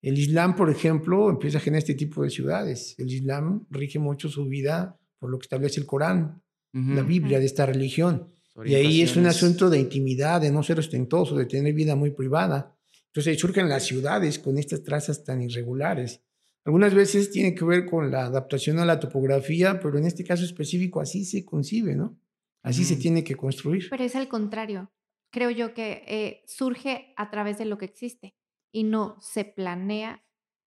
El 0.00 0.18
Islam, 0.18 0.54
por 0.54 0.70
ejemplo, 0.70 1.28
empieza 1.30 1.58
a 1.58 1.60
generar 1.60 1.78
este 1.78 1.94
tipo 1.94 2.22
de 2.22 2.30
ciudades. 2.30 2.94
El 2.98 3.10
Islam 3.10 3.66
rige 3.70 3.98
mucho 3.98 4.28
su 4.28 4.46
vida 4.46 5.00
por 5.18 5.30
lo 5.30 5.38
que 5.38 5.44
establece 5.44 5.80
el 5.80 5.86
Corán, 5.86 6.43
la 6.74 7.02
Biblia 7.02 7.38
de 7.38 7.46
esta 7.46 7.66
religión. 7.66 8.34
Y 8.64 8.74
ahí 8.74 9.02
es 9.02 9.16
un 9.16 9.26
asunto 9.26 9.70
de 9.70 9.78
intimidad, 9.78 10.40
de 10.40 10.50
no 10.50 10.62
ser 10.62 10.78
ostentoso, 10.78 11.36
de 11.36 11.46
tener 11.46 11.72
vida 11.72 11.94
muy 11.94 12.10
privada. 12.10 12.76
Entonces 13.06 13.38
surgen 13.38 13.68
las 13.68 13.84
ciudades 13.84 14.40
con 14.40 14.58
estas 14.58 14.82
trazas 14.82 15.22
tan 15.22 15.40
irregulares. 15.40 16.20
Algunas 16.64 16.94
veces 16.94 17.30
tiene 17.30 17.54
que 17.54 17.64
ver 17.64 17.86
con 17.86 18.10
la 18.10 18.24
adaptación 18.24 18.78
a 18.78 18.84
la 18.84 18.98
topografía, 18.98 19.78
pero 19.80 19.98
en 19.98 20.06
este 20.06 20.24
caso 20.24 20.44
específico 20.44 21.00
así 21.00 21.24
se 21.24 21.44
concibe, 21.44 21.94
¿no? 21.94 22.18
Así 22.62 22.84
se 22.84 22.96
tiene 22.96 23.22
que 23.22 23.36
construir. 23.36 23.88
Pero 23.90 24.02
es 24.02 24.16
al 24.16 24.26
contrario. 24.28 24.90
Creo 25.30 25.50
yo 25.50 25.74
que 25.74 26.02
eh, 26.06 26.42
surge 26.46 27.12
a 27.16 27.30
través 27.30 27.58
de 27.58 27.66
lo 27.66 27.76
que 27.76 27.84
existe 27.84 28.34
y 28.72 28.84
no 28.84 29.16
se 29.20 29.44
planea. 29.44 30.24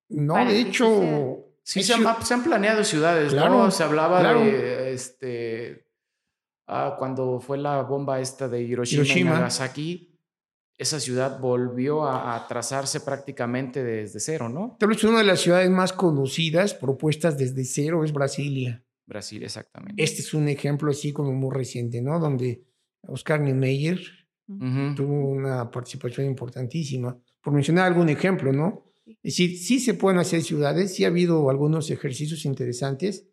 No, 0.09 0.35
de 0.35 0.59
hecho... 0.61 1.43
Sí, 1.63 1.83
se 1.83 1.93
han, 1.93 2.43
planeado 2.45 2.85
ciudades, 2.85 3.33
claro, 3.33 3.69
Se 3.71 3.83
hablaba 3.83 4.23
de 4.33 4.93
este... 4.93 5.86
Ah, 6.67 6.95
cuando 6.99 7.39
fue 7.39 7.57
la 7.57 7.81
bomba 7.83 8.19
esta 8.19 8.47
de 8.49 8.61
Hiroshima, 8.61 9.03
Hiroshima. 9.03 9.31
y 9.31 9.33
Nagasaki, 9.33 10.17
esa 10.77 10.99
ciudad 10.99 11.39
volvió 11.39 12.05
a, 12.05 12.45
trazarse 12.47 12.99
prácticamente 12.99 13.83
desde 13.83 14.19
cero, 14.19 14.47
¿no? 14.47 14.75
Tal 14.79 14.89
vez 14.89 15.03
una 15.03 15.19
de 15.19 15.23
las 15.23 15.41
ciudades 15.41 15.69
más 15.71 15.91
conocidas, 15.91 16.73
propuestas 16.73 17.37
desde 17.37 17.65
cero, 17.65 18.03
es 18.03 18.13
Brasilia. 18.13 18.83
Brasil, 19.07 19.41
exactamente. 19.43 20.03
Este 20.03 20.21
es 20.21 20.33
un 20.33 20.47
ejemplo 20.49 20.91
así 20.91 21.13
como 21.13 21.31
muy 21.31 21.55
reciente, 21.55 22.01
¿no? 22.01 22.19
Donde 22.19 22.65
Oscar 23.07 23.39
Niemeyer 23.39 23.99
tuvo 24.45 25.29
una 25.29 25.71
participación 25.71 26.27
importantísima. 26.27 27.17
Por 27.41 27.53
mencionar 27.53 27.87
algún 27.87 28.09
ejemplo, 28.09 28.51
¿no? 28.51 28.85
Es 29.05 29.35
decir, 29.35 29.57
sí 29.57 29.79
se 29.79 29.93
pueden 29.93 30.19
hacer 30.19 30.43
ciudades, 30.43 30.93
sí 30.93 31.05
ha 31.05 31.07
habido 31.07 31.49
algunos 31.49 31.89
ejercicios 31.89 32.45
interesantes. 32.45 33.27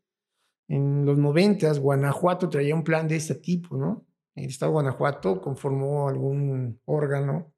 En 0.68 1.04
los 1.04 1.18
noventas, 1.18 1.78
Guanajuato 1.78 2.48
traía 2.48 2.74
un 2.74 2.84
plan 2.84 3.06
de 3.06 3.16
este 3.16 3.34
tipo, 3.34 3.76
¿no? 3.76 4.06
el 4.34 4.46
Estado 4.46 4.70
de 4.70 4.74
Guanajuato 4.74 5.40
conformó 5.40 6.08
algún 6.08 6.80
órgano, 6.86 7.54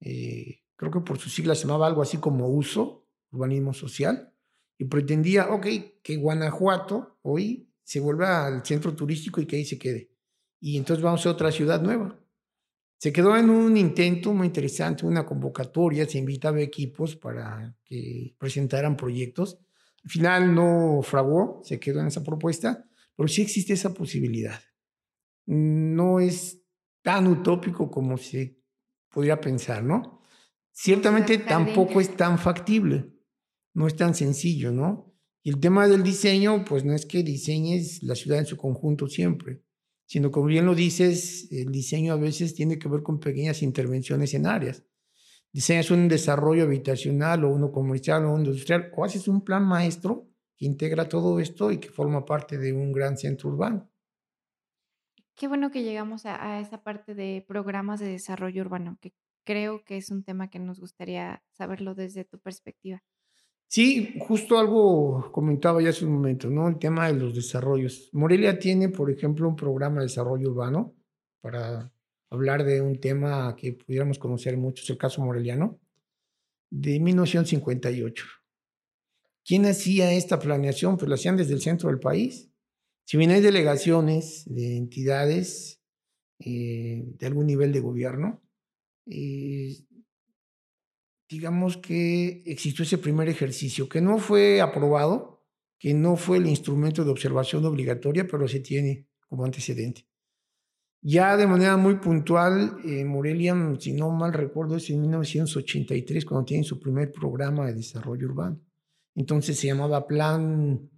eh, 0.00 0.60
creo 0.76 0.90
que 0.90 1.00
por 1.00 1.18
su 1.18 1.28
sigla 1.28 1.54
se 1.54 1.62
llamaba 1.62 1.86
algo 1.86 2.02
así 2.02 2.18
como 2.18 2.48
uso, 2.48 3.06
urbanismo 3.32 3.72
social, 3.72 4.32
y 4.78 4.84
pretendía, 4.84 5.50
ok, 5.50 5.66
que 6.02 6.16
Guanajuato 6.16 7.18
hoy 7.22 7.68
se 7.82 8.00
vuelva 8.00 8.46
al 8.46 8.64
centro 8.64 8.94
turístico 8.94 9.40
y 9.40 9.46
que 9.46 9.56
ahí 9.56 9.64
se 9.64 9.78
quede. 9.78 10.10
Y 10.60 10.76
entonces 10.76 11.02
vamos 11.02 11.26
a 11.26 11.30
otra 11.30 11.50
ciudad 11.50 11.82
nueva. 11.82 12.18
Se 12.98 13.12
quedó 13.12 13.36
en 13.36 13.50
un 13.50 13.76
intento 13.76 14.32
muy 14.32 14.46
interesante, 14.46 15.04
una 15.04 15.26
convocatoria, 15.26 16.08
se 16.08 16.18
invitaba 16.18 16.60
equipos 16.60 17.16
para 17.16 17.76
que 17.84 18.36
presentaran 18.38 18.96
proyectos. 18.96 19.58
Al 20.04 20.10
final 20.10 20.54
no 20.54 21.00
fraguó, 21.02 21.60
se 21.64 21.78
quedó 21.78 22.00
en 22.00 22.08
esa 22.08 22.22
propuesta, 22.22 22.88
pero 23.16 23.28
sí 23.28 23.42
existe 23.42 23.72
esa 23.72 23.94
posibilidad 23.94 24.60
no 25.46 26.20
es 26.20 26.62
tan 27.02 27.26
utópico 27.26 27.90
como 27.90 28.16
se 28.16 28.58
podría 29.10 29.40
pensar, 29.40 29.82
¿no? 29.82 30.22
Ciertamente 30.70 31.38
tampoco 31.38 32.00
es 32.00 32.16
tan 32.16 32.38
factible, 32.38 33.12
no 33.74 33.86
es 33.86 33.96
tan 33.96 34.14
sencillo, 34.14 34.72
¿no? 34.72 35.14
Y 35.42 35.50
el 35.50 35.60
tema 35.60 35.88
del 35.88 36.02
diseño, 36.02 36.64
pues 36.64 36.84
no 36.84 36.94
es 36.94 37.04
que 37.04 37.22
diseñes 37.22 38.02
la 38.02 38.14
ciudad 38.14 38.38
en 38.38 38.46
su 38.46 38.56
conjunto 38.56 39.08
siempre, 39.08 39.62
sino 40.06 40.30
como 40.30 40.46
bien 40.46 40.66
lo 40.66 40.74
dices, 40.74 41.50
el 41.50 41.72
diseño 41.72 42.12
a 42.12 42.16
veces 42.16 42.54
tiene 42.54 42.78
que 42.78 42.88
ver 42.88 43.02
con 43.02 43.18
pequeñas 43.18 43.62
intervenciones 43.62 44.34
en 44.34 44.46
áreas. 44.46 44.84
Diseñas 45.52 45.90
un 45.90 46.08
desarrollo 46.08 46.64
habitacional 46.64 47.44
o 47.44 47.50
uno 47.50 47.70
comercial 47.70 48.24
o 48.24 48.32
uno 48.32 48.44
industrial, 48.44 48.90
o 48.96 49.04
haces 49.04 49.28
un 49.28 49.44
plan 49.44 49.64
maestro 49.64 50.26
que 50.56 50.64
integra 50.64 51.08
todo 51.08 51.40
esto 51.40 51.70
y 51.70 51.78
que 51.78 51.90
forma 51.90 52.24
parte 52.24 52.56
de 52.56 52.72
un 52.72 52.90
gran 52.90 53.18
centro 53.18 53.50
urbano. 53.50 53.90
Qué 55.34 55.48
bueno 55.48 55.70
que 55.70 55.82
llegamos 55.82 56.24
a, 56.24 56.60
esa 56.60 56.82
parte 56.82 57.14
de 57.14 57.44
programas 57.46 58.00
de 58.00 58.06
desarrollo 58.06 58.62
urbano, 58.62 58.96
que 59.00 59.12
creo 59.44 59.84
que 59.84 59.96
es 59.96 60.10
un 60.10 60.22
tema 60.22 60.48
que 60.48 60.58
nos 60.58 60.78
gustaría 60.80 61.42
saberlo 61.50 61.94
desde 61.94 62.24
tu 62.24 62.38
perspectiva. 62.38 63.02
Sí, 63.66 64.14
justo 64.20 64.58
algo 64.58 65.32
comentaba 65.32 65.82
ya 65.82 65.88
hace 65.90 66.04
un 66.04 66.12
momento, 66.12 66.50
¿no? 66.50 66.68
El 66.68 66.78
tema 66.78 67.06
de 67.06 67.14
los 67.14 67.34
desarrollos. 67.34 68.10
Morelia 68.12 68.58
tiene, 68.58 68.90
por 68.90 69.10
ejemplo, 69.10 69.48
un 69.48 69.56
programa 69.56 69.96
de 69.96 70.06
desarrollo 70.06 70.50
urbano 70.50 70.94
para 71.40 71.90
hablar 72.32 72.64
de 72.64 72.80
un 72.80 72.98
tema 72.98 73.54
que 73.56 73.74
pudiéramos 73.74 74.18
conocer 74.18 74.56
mucho, 74.56 74.82
es 74.82 74.90
el 74.90 74.96
caso 74.96 75.22
moreliano, 75.22 75.78
de 76.70 76.98
1958. 76.98 78.24
¿Quién 79.44 79.66
hacía 79.66 80.12
esta 80.12 80.38
planeación? 80.38 80.96
Pues 80.96 81.08
la 81.10 81.16
hacían 81.16 81.36
desde 81.36 81.52
el 81.52 81.60
centro 81.60 81.90
del 81.90 82.00
país. 82.00 82.50
Si 83.04 83.18
bien 83.18 83.30
hay 83.32 83.42
delegaciones 83.42 84.44
de 84.46 84.76
entidades 84.78 85.82
eh, 86.38 87.02
de 87.04 87.26
algún 87.26 87.46
nivel 87.46 87.70
de 87.70 87.80
gobierno, 87.80 88.42
eh, 89.06 89.76
digamos 91.28 91.76
que 91.76 92.42
existió 92.46 92.84
ese 92.84 92.96
primer 92.96 93.28
ejercicio 93.28 93.90
que 93.90 94.00
no 94.00 94.18
fue 94.18 94.62
aprobado, 94.62 95.44
que 95.78 95.92
no 95.92 96.16
fue 96.16 96.38
el 96.38 96.46
instrumento 96.46 97.04
de 97.04 97.10
observación 97.10 97.66
obligatoria, 97.66 98.26
pero 98.26 98.48
se 98.48 98.60
tiene 98.60 99.06
como 99.28 99.44
antecedente. 99.44 100.06
Ya 101.04 101.36
de 101.36 101.48
manera 101.48 101.76
muy 101.76 101.96
puntual, 101.96 102.76
en 102.84 103.08
Morelia, 103.08 103.56
si 103.80 103.92
no 103.92 104.10
mal 104.10 104.32
recuerdo, 104.32 104.76
es 104.76 104.88
en 104.88 105.00
1983 105.00 106.24
cuando 106.24 106.44
tienen 106.44 106.62
su 106.62 106.78
primer 106.78 107.10
programa 107.10 107.66
de 107.66 107.74
desarrollo 107.74 108.28
urbano. 108.28 108.60
Entonces 109.16 109.58
se 109.58 109.66
llamaba 109.66 110.06
Plan 110.06 110.88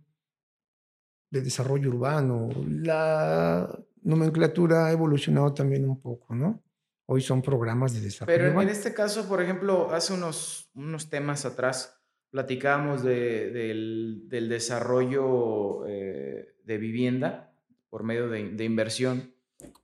de 1.30 1.40
desarrollo 1.40 1.88
urbano. 1.88 2.50
La 2.68 3.66
nomenclatura 4.02 4.87
ha 4.87 4.92
evolucionado 4.92 5.54
también 5.54 5.88
un 5.88 5.99
poco, 5.99 6.34
¿no? 6.34 6.62
Hoy 7.06 7.23
son 7.23 7.40
programas 7.40 7.94
de 7.94 8.02
desarrollo 8.02 8.38
Pero 8.38 8.61
en 8.61 8.68
este 8.68 8.92
caso, 8.92 9.26
por 9.26 9.42
ejemplo, 9.42 9.90
hace 9.90 10.12
unos, 10.12 10.70
unos 10.75 11.08
temas 11.08 11.46
atrás 11.46 11.99
platicábamos 12.30 13.02
de, 13.02 13.50
del, 13.50 14.25
del, 14.26 14.49
desarrollo 14.50 15.87
eh, 15.87 16.56
de 16.62 16.78
vivienda 16.78 17.54
por 17.88 18.02
medio 18.02 18.28
de, 18.28 18.50
de 18.50 18.64
inversión 18.64 19.34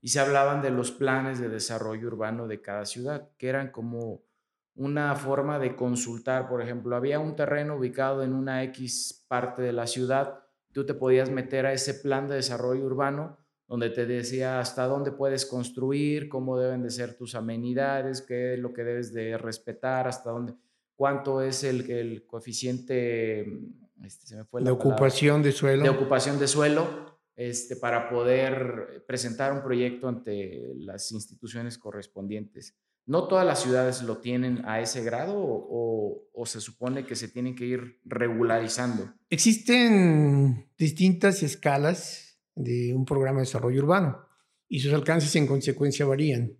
y 0.00 0.08
se 0.08 0.20
hablaban 0.20 0.62
de 0.62 0.70
los 0.70 0.90
planes 0.90 1.40
de 1.40 1.48
desarrollo 1.48 2.08
urbano 2.08 2.46
de 2.46 2.60
cada 2.60 2.84
ciudad, 2.84 3.30
que 3.38 3.48
eran 3.48 3.70
como 3.70 4.22
una 4.74 5.14
forma 5.14 5.58
de 5.58 5.76
consultar, 5.76 6.48
por 6.48 6.62
ejemplo, 6.62 6.96
había 6.96 7.18
un 7.18 7.36
terreno 7.36 7.76
ubicado 7.76 8.22
en 8.22 8.32
una 8.32 8.62
X 8.64 9.24
parte 9.28 9.62
de 9.62 9.72
la 9.72 9.86
ciudad 9.86 10.40
tú 10.72 10.86
te 10.86 10.94
podías 10.94 11.30
meter 11.30 11.66
a 11.66 11.72
ese 11.72 11.94
plan 11.94 12.28
de 12.28 12.36
desarrollo 12.36 12.84
urbano 12.84 13.38
donde 13.66 13.90
te 13.90 14.04
decía 14.04 14.58
hasta 14.58 14.86
dónde 14.86 15.12
puedes 15.12 15.46
construir, 15.46 16.28
cómo 16.28 16.58
deben 16.58 16.82
de 16.82 16.90
ser 16.90 17.14
tus 17.14 17.36
amenidades, 17.36 18.20
qué 18.20 18.54
es 18.54 18.58
lo 18.58 18.72
que 18.72 18.82
debes 18.82 19.12
de 19.12 19.38
respetar, 19.38 20.08
hasta 20.08 20.30
dónde, 20.30 20.54
cuánto 20.96 21.40
es 21.40 21.62
el, 21.62 21.88
el 21.88 22.26
coeficiente 22.26 23.42
este, 24.04 24.26
se 24.26 24.36
me 24.36 24.44
fue 24.44 24.60
la 24.60 24.72
ocupación 24.72 25.40
de 25.40 25.52
suelo. 25.52 25.84
De 25.84 25.88
ocupación 25.88 26.40
de 26.40 26.48
suelo, 26.48 27.19
este, 27.36 27.76
para 27.76 28.08
poder 28.08 29.04
presentar 29.06 29.52
un 29.52 29.62
proyecto 29.62 30.08
ante 30.08 30.72
las 30.76 31.10
instituciones 31.12 31.78
correspondientes. 31.78 32.76
¿No 33.06 33.26
todas 33.26 33.46
las 33.46 33.62
ciudades 33.62 34.02
lo 34.02 34.18
tienen 34.18 34.64
a 34.66 34.80
ese 34.80 35.02
grado 35.02 35.34
o, 35.36 36.46
se 36.46 36.60
supone 36.60 37.04
que 37.04 37.16
se 37.16 37.28
tienen 37.28 37.54
que 37.54 37.66
ir 37.66 38.00
regularizando? 38.04 39.12
Existen 39.28 40.70
distintas 40.78 41.42
escalas 41.42 42.40
de 42.54 42.94
un 42.94 43.04
programa 43.04 43.38
de 43.38 43.46
desarrollo 43.46 43.82
urbano 43.82 44.26
y 44.68 44.80
sus 44.80 44.92
alcances 44.92 45.34
en 45.36 45.46
consecuencia 45.46 46.06
varían. 46.06 46.56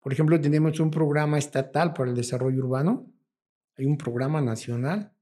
Por 0.00 0.12
ejemplo, 0.12 0.40
tenemos 0.40 0.80
un 0.80 0.90
programa 0.90 1.38
estatal 1.38 1.92
para 1.92 2.10
el 2.10 2.16
desarrollo 2.16 2.58
urbano, 2.64 3.12
hay 3.76 3.84
un 3.84 3.96
programa 3.96 4.40
nacional, 4.40 5.14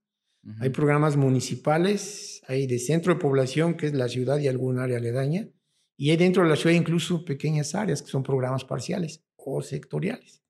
hay 0.59 0.71
programas 0.71 1.17
municipales, 1.17 2.43
hay 2.49 2.67
de 2.67 2.79
centro 2.79 3.15
de 3.15 3.21
población, 3.21 3.75
que 3.75 3.87
es 3.87 3.95
la 3.95 4.09
ciudad 4.09 4.39
y 4.39 4.49
algún 4.49 4.79
área 4.79 4.99
aledaña, 4.99 5.49
y 5.97 6.11
hay 6.11 6.17
dentro 6.17 6.43
de 6.43 6.49
la 6.49 6.57
ciudad 6.57 6.75
incluso 6.75 7.25
pequeñas 7.25 7.75
áreas 7.75 8.03
que 8.03 8.09
son 8.09 8.23
programas 8.23 8.65
parciales 8.65 9.23
o 9.37 9.61
sectoriales. 9.61 10.43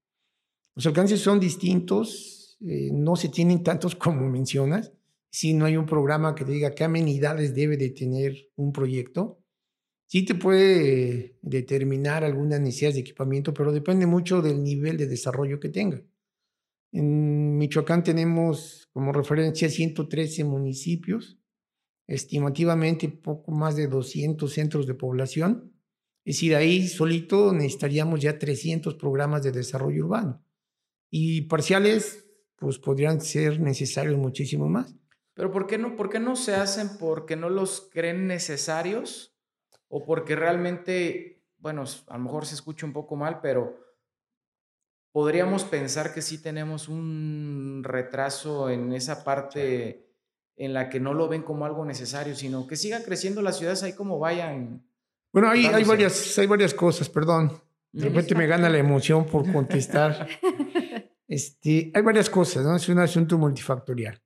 Los 0.76 0.86
alcances 0.86 1.20
son 1.20 1.40
distintos, 1.40 2.56
eh, 2.60 2.90
no 2.92 3.16
se 3.16 3.28
tienen 3.28 3.62
tantos 3.62 3.94
como 3.96 4.28
mencionas. 4.28 4.92
Si 5.32 5.54
no 5.54 5.64
hay 5.64 5.76
un 5.76 5.86
programa 5.86 6.34
que 6.34 6.44
te 6.44 6.52
diga 6.52 6.74
qué 6.74 6.84
amenidades 6.84 7.54
debe 7.54 7.76
de 7.76 7.90
tener 7.90 8.36
un 8.56 8.72
proyecto, 8.72 9.40
sí 10.06 10.24
te 10.24 10.34
puede 10.34 11.36
determinar 11.42 12.24
algunas 12.24 12.60
necesidades 12.60 12.96
de 12.96 13.00
equipamiento, 13.02 13.54
pero 13.54 13.72
depende 13.72 14.06
mucho 14.06 14.42
del 14.42 14.62
nivel 14.62 14.96
de 14.96 15.06
desarrollo 15.06 15.60
que 15.60 15.68
tenga. 15.68 16.02
En 16.92 17.56
Michoacán 17.56 18.02
tenemos 18.02 18.88
como 18.92 19.12
referencia 19.12 19.68
113 19.68 20.44
municipios, 20.44 21.38
estimativamente 22.06 23.08
poco 23.08 23.52
más 23.52 23.76
de 23.76 23.86
200 23.86 24.52
centros 24.52 24.86
de 24.86 24.94
población. 24.94 25.72
Es 26.24 26.36
decir, 26.36 26.56
ahí 26.56 26.88
solito 26.88 27.52
necesitaríamos 27.52 28.20
ya 28.20 28.38
300 28.38 28.94
programas 28.96 29.42
de 29.42 29.52
desarrollo 29.52 30.04
urbano. 30.04 30.44
Y 31.10 31.42
parciales, 31.42 32.26
pues 32.56 32.78
podrían 32.78 33.20
ser 33.20 33.60
necesarios 33.60 34.18
muchísimo 34.18 34.68
más. 34.68 34.94
Pero 35.34 35.50
¿por 35.52 35.66
qué 35.66 35.78
no, 35.78 35.96
por 35.96 36.10
qué 36.10 36.20
no 36.20 36.36
se 36.36 36.54
hacen? 36.54 36.98
¿Porque 36.98 37.36
no 37.36 37.48
los 37.48 37.88
creen 37.92 38.26
necesarios? 38.26 39.36
¿O 39.88 40.04
porque 40.04 40.36
realmente, 40.36 41.42
bueno, 41.58 41.84
a 42.08 42.18
lo 42.18 42.24
mejor 42.24 42.46
se 42.46 42.54
escucha 42.54 42.86
un 42.86 42.92
poco 42.92 43.16
mal, 43.16 43.40
pero 43.40 43.76
podríamos 45.12 45.64
pensar 45.64 46.14
que 46.14 46.22
sí 46.22 46.38
tenemos 46.42 46.88
un 46.88 47.82
retraso 47.84 48.70
en 48.70 48.92
esa 48.92 49.24
parte 49.24 50.06
en 50.56 50.74
la 50.74 50.88
que 50.88 51.00
no 51.00 51.14
lo 51.14 51.28
ven 51.28 51.42
como 51.42 51.64
algo 51.64 51.84
necesario, 51.84 52.34
sino 52.34 52.66
que 52.66 52.76
siga 52.76 53.02
creciendo 53.02 53.42
las 53.42 53.58
ciudades 53.58 53.82
ahí 53.82 53.94
como 53.94 54.18
vayan. 54.18 54.86
Bueno, 55.32 55.48
hay, 55.48 55.66
hay, 55.66 55.84
varias, 55.84 56.38
hay 56.38 56.46
varias 56.46 56.74
cosas, 56.74 57.08
perdón. 57.08 57.60
De 57.92 58.04
repente 58.04 58.34
me 58.34 58.46
gana 58.46 58.68
la 58.68 58.78
emoción 58.78 59.26
por 59.26 59.50
contestar. 59.50 60.28
este, 61.28 61.90
hay 61.94 62.02
varias 62.02 62.30
cosas, 62.30 62.64
¿no? 62.64 62.76
Es 62.76 62.88
un 62.88 62.98
asunto 62.98 63.38
multifactorial. 63.38 64.20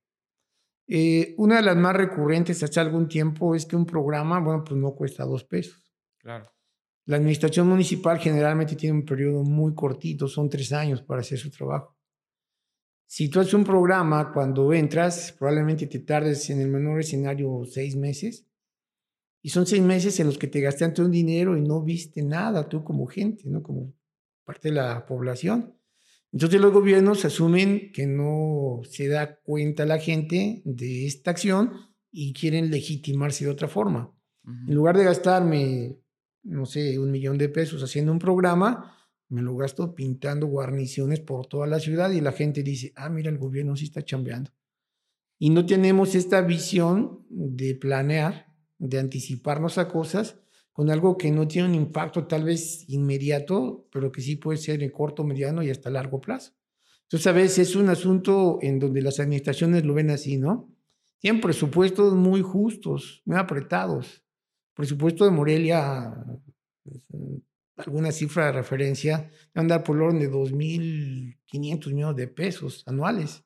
Eh, 0.87 1.35
una 1.39 1.57
de 1.57 1.63
las 1.63 1.77
más 1.77 1.97
recurrentes 1.97 2.63
hace 2.63 2.81
algún 2.81 3.09
tiempo 3.09 3.55
es 3.55 3.65
que 3.65 3.77
un 3.77 3.87
programa, 3.87 4.39
bueno, 4.41 4.65
pues 4.65 4.79
no 4.79 4.95
cuesta 4.95 5.25
dos 5.25 5.45
pesos. 5.45 5.95
Claro. 6.19 6.54
La 7.07 7.17
administración 7.17 7.69
municipal 7.69 8.19
generalmente 8.19 8.77
tiene 8.77 8.99
un 8.99 9.05
periodo 9.05 9.43
muy 9.45 9.75
cortito, 9.75 10.27
son 10.27 10.49
tres 10.49 10.73
años 10.73 11.03
para 11.03 11.21
hacer 11.21 11.39
su 11.39 11.51
trabajo. 11.51 11.97
Si 13.07 13.29
tú 13.29 13.41
haces 13.41 13.55
un 13.55 13.65
programa, 13.65 14.33
cuando 14.33 14.73
entras, 14.73 15.35
probablemente 15.39 15.87
te 15.87 16.01
tardes 16.01 16.49
en 16.51 16.61
el 16.61 16.69
menor 16.69 17.01
escenario 17.01 17.63
seis 17.67 17.95
meses. 17.95 18.47
Y 19.43 19.51
son 19.51 19.67
seis 19.67 19.83
meses 19.83 20.19
en 20.21 20.27
los 20.27 20.39
que 20.39 20.47
te 20.47 20.61
gastaste 20.61 21.03
un 21.03 21.11
dinero 21.11 21.57
y 21.57 21.61
no 21.61 21.83
viste 21.83 22.23
nada 22.23 22.69
tú 22.69 22.83
como 22.83 23.07
gente, 23.07 23.45
¿no? 23.47 23.63
Como 23.63 23.93
parte 24.43 24.69
de 24.69 24.77
la 24.77 25.05
población. 25.05 25.79
Entonces 26.33 26.61
los 26.61 26.73
gobiernos 26.73 27.25
asumen 27.25 27.93
que 27.93 28.07
no 28.07 28.81
se 28.91 29.07
da 29.07 29.39
cuenta 29.43 29.85
la 29.85 29.99
gente 29.99 30.63
de 30.65 31.07
esta 31.07 31.31
acción 31.31 31.73
y 32.11 32.33
quieren 32.33 32.71
legitimarse 32.71 33.45
de 33.45 33.51
otra 33.51 33.69
forma. 33.69 34.13
En 34.45 34.75
lugar 34.75 34.97
de 34.97 35.05
gastarme 35.05 35.99
no 36.45 36.67
sé, 36.67 36.99
un 36.99 37.11
millón 37.11 37.39
de 37.39 37.49
pesos 37.49 37.83
haciendo 37.83 38.13
un 38.13 38.19
programa, 38.19 38.97
me 39.29 39.43
lo 39.43 39.57
gasto 39.57 39.95
pintando 39.95 40.47
guarniciones 40.47 41.21
por 41.21 41.47
toda 41.47 41.67
la 41.67 41.81
ciudad 41.81 42.11
y 42.11 42.21
la 42.21 42.33
gente 42.33 42.63
dice, 42.63 42.93
ah, 42.97 43.09
mira, 43.09 43.31
el 43.31 43.39
gobierno 43.39 43.75
sí 43.77 43.85
está 43.85 44.05
chambeando. 44.05 44.51
Y 45.39 45.51
no 45.51 45.67
tenemos 45.67 46.15
esta 46.15 46.41
visión 46.43 47.27
de 47.29 47.75
planear, 47.75 48.55
de 48.79 48.99
anticiparnos 48.99 49.79
a 49.79 49.89
cosas 49.89 50.39
con 50.73 50.91
algo 50.91 51.17
que 51.17 51.31
no 51.31 51.47
tiene 51.47 51.69
un 51.69 51.75
impacto 51.75 52.27
tal 52.27 52.45
vez 52.45 52.89
inmediato, 52.89 53.89
pero 53.93 54.11
que 54.11 54.21
sí 54.21 54.37
puede 54.37 54.59
ser 54.59 54.83
en 54.83 54.91
corto, 54.91 55.25
mediano 55.25 55.63
y 55.63 55.71
hasta 55.71 55.89
largo 55.89 56.21
plazo. 56.21 56.53
Entonces, 57.03 57.27
a 57.29 57.33
veces 57.33 57.69
es 57.69 57.77
un 57.77 57.89
asunto 57.89 58.59
en 58.61 58.81
donde 58.81 59.01
las 59.01 59.21
administraciones 59.21 59.85
lo 59.85 59.95
ven 59.95 60.11
así, 60.11 60.37
¿no? 60.37 60.75
Tienen 61.21 61.41
presupuestos 61.41 62.15
muy 62.15 62.43
justos, 62.43 63.23
muy 63.25 63.37
apretados, 63.37 64.24
presupuesto 64.75 65.25
de 65.25 65.31
Morelia, 65.31 66.13
pues, 66.83 67.07
alguna 67.77 68.13
cifra 68.13 68.47
de 68.47 68.53
referencia, 68.53 69.19
va 69.19 69.51
a 69.57 69.61
andar 69.61 69.83
por 69.83 69.97
el 69.97 70.03
orden 70.03 70.21
de 70.21 70.31
2.500 70.31 71.93
millones 71.93 72.17
de 72.17 72.29
pesos 72.29 72.83
anuales. 72.87 73.45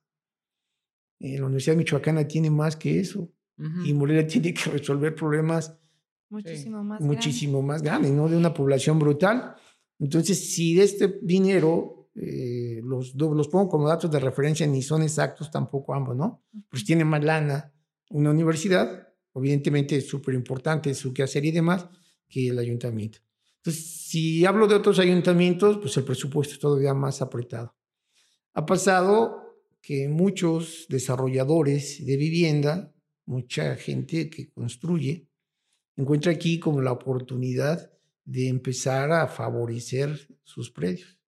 Eh, 1.21 1.39
la 1.39 1.47
Universidad 1.47 1.77
Michoacana 1.77 2.27
tiene 2.27 2.51
más 2.51 2.77
que 2.77 3.01
eso. 3.01 3.31
Y 3.85 3.93
Morelia 3.93 4.27
tiene 4.27 4.55
que 4.55 4.71
resolver 4.71 5.15
problemas 5.15 5.77
muchísimo, 6.31 6.85
más, 6.85 7.01
muchísimo 7.01 7.63
más 7.63 7.83
grandes, 7.83 8.13
¿no? 8.13 8.29
De 8.29 8.37
una 8.37 8.55
población 8.55 8.99
brutal. 8.99 9.57
Entonces, 9.99 10.55
si 10.55 10.77
de 10.77 10.85
este 10.85 11.19
dinero, 11.23 12.11
eh, 12.15 12.81
los, 12.85 13.15
los 13.17 13.49
pongo 13.49 13.69
como 13.69 13.89
datos 13.89 14.11
de 14.11 14.21
referencia, 14.21 14.67
ni 14.67 14.83
son 14.83 15.03
exactos 15.03 15.51
tampoco 15.51 15.93
ambos, 15.93 16.17
¿no? 16.17 16.45
Pues 16.69 16.85
tiene 16.85 17.05
más 17.05 17.25
lana 17.25 17.73
una 18.11 18.31
universidad 18.31 19.08
Evidentemente 19.39 19.97
es 19.97 20.07
súper 20.07 20.35
importante 20.35 20.95
su 20.95 21.13
quehacer 21.13 21.45
y 21.45 21.51
demás 21.51 21.89
que 22.29 22.49
el 22.49 22.59
ayuntamiento. 22.59 23.19
Entonces, 23.57 23.85
si 24.09 24.45
hablo 24.45 24.67
de 24.67 24.75
otros 24.75 24.99
ayuntamientos, 24.99 25.79
pues 25.79 25.97
el 25.97 26.05
presupuesto 26.05 26.55
es 26.55 26.61
todavía 26.61 26.95
más 26.95 27.21
apretado. 27.23 27.75
Ha 28.55 28.65
pasado 28.67 29.49
que 29.81 30.09
muchos 30.09 30.87
desarrolladores 30.89 32.05
de 32.05 32.17
vivienda, 32.17 32.95
mucha 33.27 33.77
gente 33.77 34.31
que 34.31 34.51
construye, 34.51 35.29
encuentra 35.97 36.33
aquí 36.33 36.59
como 36.59 36.81
la 36.81 36.93
oportunidad 36.93 37.93
de 38.25 38.49
empezar 38.49 39.11
a 39.13 39.27
favorecer 39.27 40.29
sus 40.45 40.71
predios. 40.71 41.19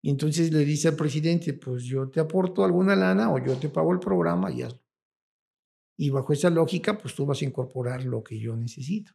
Y 0.00 0.10
entonces 0.10 0.52
le 0.52 0.64
dice 0.64 0.88
al 0.88 0.96
presidente, 0.96 1.54
pues 1.54 1.84
yo 1.84 2.08
te 2.08 2.20
aporto 2.20 2.64
alguna 2.64 2.94
lana 2.94 3.32
o 3.32 3.44
yo 3.44 3.56
te 3.56 3.68
pago 3.68 3.92
el 3.92 3.98
programa 3.98 4.50
y 4.50 4.62
hazlo. 4.62 4.87
Y 6.00 6.10
bajo 6.10 6.32
esa 6.32 6.48
lógica, 6.48 6.96
pues 6.96 7.14
tú 7.14 7.26
vas 7.26 7.42
a 7.42 7.44
incorporar 7.44 8.04
lo 8.04 8.22
que 8.22 8.38
yo 8.38 8.56
necesito. 8.56 9.12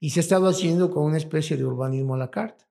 Y 0.00 0.10
se 0.10 0.20
ha 0.20 0.22
estado 0.22 0.48
haciendo 0.48 0.90
con 0.90 1.04
una 1.04 1.18
especie 1.18 1.56
de 1.56 1.64
urbanismo 1.64 2.14
a 2.14 2.18
la 2.18 2.30
carta. 2.30 2.68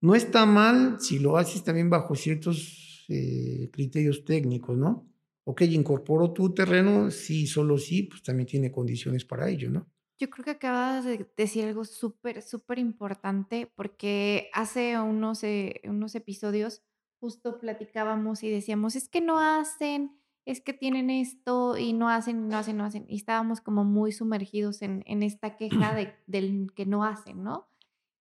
No 0.00 0.16
está 0.16 0.44
mal 0.44 1.00
si 1.00 1.20
lo 1.20 1.36
haces 1.36 1.62
también 1.62 1.88
bajo 1.88 2.16
ciertos 2.16 3.06
eh, 3.08 3.70
criterios 3.72 4.24
técnicos, 4.24 4.76
¿no? 4.76 5.08
Ok, 5.44 5.62
incorporo 5.62 6.32
tu 6.32 6.52
terreno, 6.52 7.10
sí, 7.10 7.46
solo 7.46 7.78
sí, 7.78 8.02
pues 8.02 8.22
también 8.22 8.48
tiene 8.48 8.72
condiciones 8.72 9.24
para 9.24 9.48
ello, 9.48 9.70
¿no? 9.70 9.88
Yo 10.18 10.28
creo 10.28 10.44
que 10.44 10.50
acabas 10.50 11.04
de 11.04 11.26
decir 11.36 11.64
algo 11.64 11.84
súper, 11.84 12.42
súper 12.42 12.80
importante 12.80 13.70
porque 13.74 14.50
hace 14.54 14.98
unos, 14.98 15.44
eh, 15.44 15.80
unos 15.84 16.14
episodios 16.16 16.82
justo 17.20 17.58
platicábamos 17.58 18.42
y 18.42 18.50
decíamos, 18.50 18.96
es 18.96 19.08
que 19.08 19.20
no 19.20 19.38
hacen 19.38 20.21
es 20.44 20.60
que 20.60 20.72
tienen 20.72 21.10
esto 21.10 21.76
y 21.76 21.92
no 21.92 22.08
hacen, 22.08 22.48
no 22.48 22.56
hacen, 22.56 22.76
no 22.76 22.84
hacen. 22.84 23.04
Y 23.08 23.16
estábamos 23.16 23.60
como 23.60 23.84
muy 23.84 24.12
sumergidos 24.12 24.82
en, 24.82 25.02
esta 25.22 25.56
queja 25.56 25.94
de, 25.94 26.14
del 26.26 26.72
que 26.74 26.86
no 26.86 27.04
hacen, 27.04 27.42
¿no? 27.42 27.68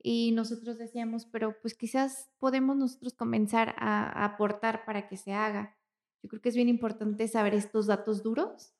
Y 0.03 0.31
nosotros 0.31 0.77
decíamos, 0.77 1.25
pero 1.25 1.59
pues 1.61 1.75
quizás 1.75 2.29
podemos 2.39 2.75
nosotros 2.75 3.13
comenzar 3.13 3.75
a, 3.77 4.25
aportar 4.25 4.85
para 4.85 5.07
que 5.07 5.17
se 5.17 5.33
haga. 5.33 5.75
Yo 6.23 6.29
creo 6.29 6.41
que 6.41 6.49
es 6.49 6.55
bien 6.55 6.69
importante 6.69 7.27
saber 7.27 7.53
estos 7.53 7.87
datos 7.87 8.23
duros, 8.23 8.73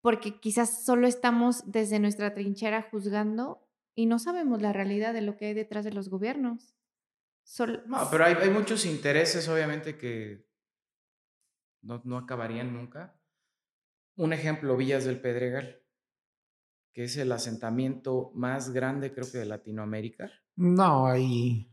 porque 0.00 0.38
quizás 0.40 0.84
solo 0.84 1.06
estamos 1.06 1.70
desde 1.70 1.98
nuestra 1.98 2.34
trinchera 2.34 2.88
juzgando 2.90 3.66
y 3.94 4.06
no 4.06 4.18
sabemos 4.18 4.62
la 4.62 4.72
realidad 4.72 5.14
de 5.14 5.22
lo 5.22 5.36
que 5.36 5.46
hay 5.46 5.54
detrás 5.54 5.84
de 5.84 5.92
los 5.92 6.08
gobiernos. 6.08 6.74
no, 7.86 8.08
pero 8.10 8.24
hay, 8.24 8.34
hay 8.34 8.50
muchos 8.50 8.86
intereses, 8.86 9.48
obviamente, 9.48 9.96
que 9.96 10.46
no, 11.86 12.02
no 12.04 12.18
acabarían 12.18 12.72
nunca. 12.72 13.18
Un 14.16 14.32
ejemplo, 14.32 14.76
Villas 14.76 15.04
del 15.04 15.20
Pedregal, 15.20 15.82
que 16.92 17.04
es 17.04 17.16
el 17.16 17.30
asentamiento 17.32 18.32
más 18.34 18.70
grande, 18.70 19.12
creo 19.12 19.30
que 19.30 19.38
de 19.38 19.46
Latinoamérica. 19.46 20.30
No, 20.56 21.06
ahí. 21.06 21.70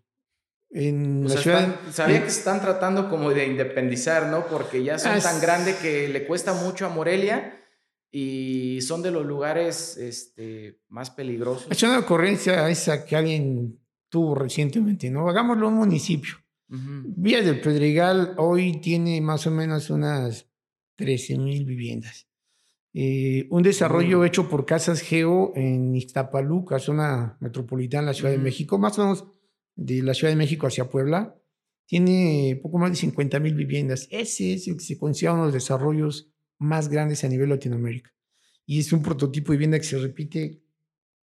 En 0.69 1.29
sabía 1.29 2.21
que 2.21 2.27
están 2.27 2.59
tratando 2.59 3.07
como 3.07 3.29
de 3.29 3.45
independizar, 3.45 4.27
¿no? 4.27 4.47
Porque 4.47 4.83
ya 4.83 4.97
son 4.97 5.19
tan 5.21 5.39
grandes 5.39 5.75
que 5.75 6.07
le 6.09 6.25
cuesta 6.25 6.53
mucho 6.53 6.87
a 6.87 6.89
Morelia 6.89 7.59
y 8.11 8.81
son 8.81 9.03
de 9.03 9.11
los 9.11 9.23
lugares 9.23 9.97
este, 9.97 10.81
más 10.87 11.11
peligrosos. 11.11 11.67
Es 11.69 11.81
una 11.83 11.99
ocurrencia 11.99 12.67
esa 12.69 13.05
que 13.05 13.15
alguien 13.15 13.79
tuvo 14.09 14.35
recientemente, 14.35 15.11
¿no? 15.11 15.29
Hagámoslo 15.29 15.67
un 15.67 15.75
municipio. 15.75 16.42
Vía 16.75 17.43
del 17.43 17.61
Pedregal 17.61 18.33
hoy 18.37 18.81
tiene 18.81 19.21
más 19.21 19.45
o 19.45 19.51
menos 19.51 19.91
unas 19.91 20.49
13 20.95 21.37
mil 21.37 21.65
viviendas. 21.65 22.27
Eh, 22.95 23.47
un 23.51 23.61
desarrollo 23.61 24.25
hecho 24.25 24.49
por 24.49 24.65
Casas 24.65 25.01
Geo 25.01 25.53
en 25.55 25.95
Iztapaluca, 25.95 26.79
zona 26.79 27.37
metropolitana 27.41 28.03
de 28.03 28.07
la 28.07 28.13
Ciudad 28.15 28.31
de 28.31 28.39
México, 28.39 28.79
más 28.79 28.97
o 28.97 29.03
menos 29.03 29.25
de 29.75 30.01
la 30.01 30.15
Ciudad 30.15 30.31
de 30.31 30.37
México 30.37 30.65
hacia 30.65 30.89
Puebla, 30.89 31.35
tiene 31.85 32.59
poco 32.63 32.79
más 32.79 32.89
de 32.89 32.95
50 32.95 33.39
mil 33.39 33.53
viviendas. 33.53 34.07
Ese 34.09 34.53
es 34.53 34.67
el 34.67 34.77
que 34.77 34.83
se 34.83 34.97
considera 34.97 35.33
uno 35.33 35.43
de 35.43 35.47
los 35.47 35.53
desarrollos 35.53 36.31
más 36.57 36.89
grandes 36.89 37.23
a 37.23 37.27
nivel 37.27 37.49
Latinoamérica. 37.49 38.11
Y 38.65 38.79
es 38.79 38.91
un 38.93 39.03
prototipo 39.03 39.51
de 39.51 39.57
vivienda 39.59 39.77
que 39.77 39.85
se 39.85 39.99
repite 39.99 40.63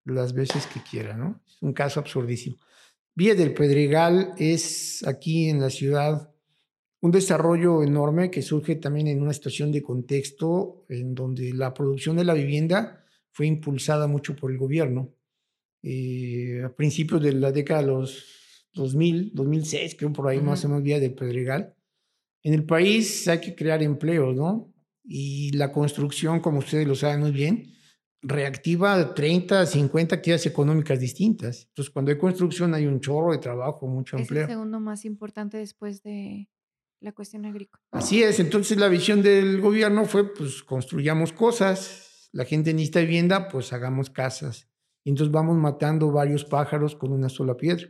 las 0.04 0.34
veces 0.34 0.66
que 0.66 0.80
quiera, 0.82 1.16
¿no? 1.16 1.40
Es 1.46 1.62
un 1.62 1.72
caso 1.72 2.00
absurdísimo. 2.00 2.56
Vía 3.14 3.34
del 3.34 3.54
Pedregal 3.54 4.34
es 4.38 5.06
aquí 5.06 5.48
en 5.48 5.60
la 5.60 5.70
ciudad 5.70 6.30
un 7.00 7.10
desarrollo 7.10 7.82
enorme 7.82 8.30
que 8.30 8.42
surge 8.42 8.76
también 8.76 9.08
en 9.08 9.22
una 9.22 9.32
situación 9.32 9.72
de 9.72 9.82
contexto 9.82 10.84
en 10.88 11.14
donde 11.14 11.52
la 11.54 11.72
producción 11.72 12.16
de 12.16 12.24
la 12.24 12.34
vivienda 12.34 13.04
fue 13.30 13.46
impulsada 13.46 14.06
mucho 14.06 14.36
por 14.36 14.50
el 14.50 14.58
gobierno. 14.58 15.14
Eh, 15.82 16.62
a 16.64 16.74
principios 16.74 17.22
de 17.22 17.32
la 17.32 17.52
década 17.52 17.80
de 17.80 17.86
los 17.86 18.68
2000, 18.74 19.32
2006, 19.34 19.96
creo 19.98 20.12
por 20.12 20.28
ahí 20.28 20.40
más 20.40 20.64
o 20.64 20.68
menos 20.68 20.82
Vía 20.82 21.00
del 21.00 21.14
Pedregal. 21.14 21.74
En 22.42 22.54
el 22.54 22.64
país 22.64 23.26
hay 23.28 23.40
que 23.40 23.54
crear 23.54 23.82
empleos, 23.82 24.36
¿no? 24.36 24.72
Y 25.02 25.52
la 25.52 25.72
construcción, 25.72 26.40
como 26.40 26.58
ustedes 26.58 26.86
lo 26.86 26.94
saben 26.94 27.20
muy 27.20 27.32
bien, 27.32 27.74
reactiva 28.22 29.14
30, 29.14 29.66
50 29.66 30.16
actividades 30.16 30.46
económicas 30.46 31.00
distintas. 31.00 31.66
Entonces, 31.68 31.92
cuando 31.92 32.10
hay 32.10 32.18
construcción 32.18 32.74
hay 32.74 32.86
un 32.86 33.00
chorro 33.00 33.32
de 33.32 33.38
trabajo, 33.38 33.86
mucho 33.86 34.16
empleo. 34.16 34.44
Es 34.44 34.48
el 34.48 34.54
segundo 34.54 34.80
más 34.80 35.04
importante 35.04 35.56
después 35.56 36.02
de 36.02 36.48
la 37.00 37.12
cuestión 37.12 37.46
agrícola. 37.46 37.82
Así 37.92 38.22
es, 38.22 38.40
entonces 38.40 38.78
la 38.78 38.88
visión 38.88 39.22
del 39.22 39.60
gobierno 39.60 40.04
fue, 40.04 40.34
pues, 40.34 40.62
construyamos 40.62 41.32
cosas, 41.32 42.28
la 42.32 42.44
gente 42.44 42.72
necesita 42.74 43.00
vivienda, 43.00 43.48
pues 43.48 43.72
hagamos 43.72 44.10
casas. 44.10 44.68
Y 45.02 45.10
entonces 45.10 45.32
vamos 45.32 45.56
matando 45.56 46.12
varios 46.12 46.44
pájaros 46.44 46.94
con 46.94 47.12
una 47.12 47.28
sola 47.28 47.56
piedra. 47.56 47.88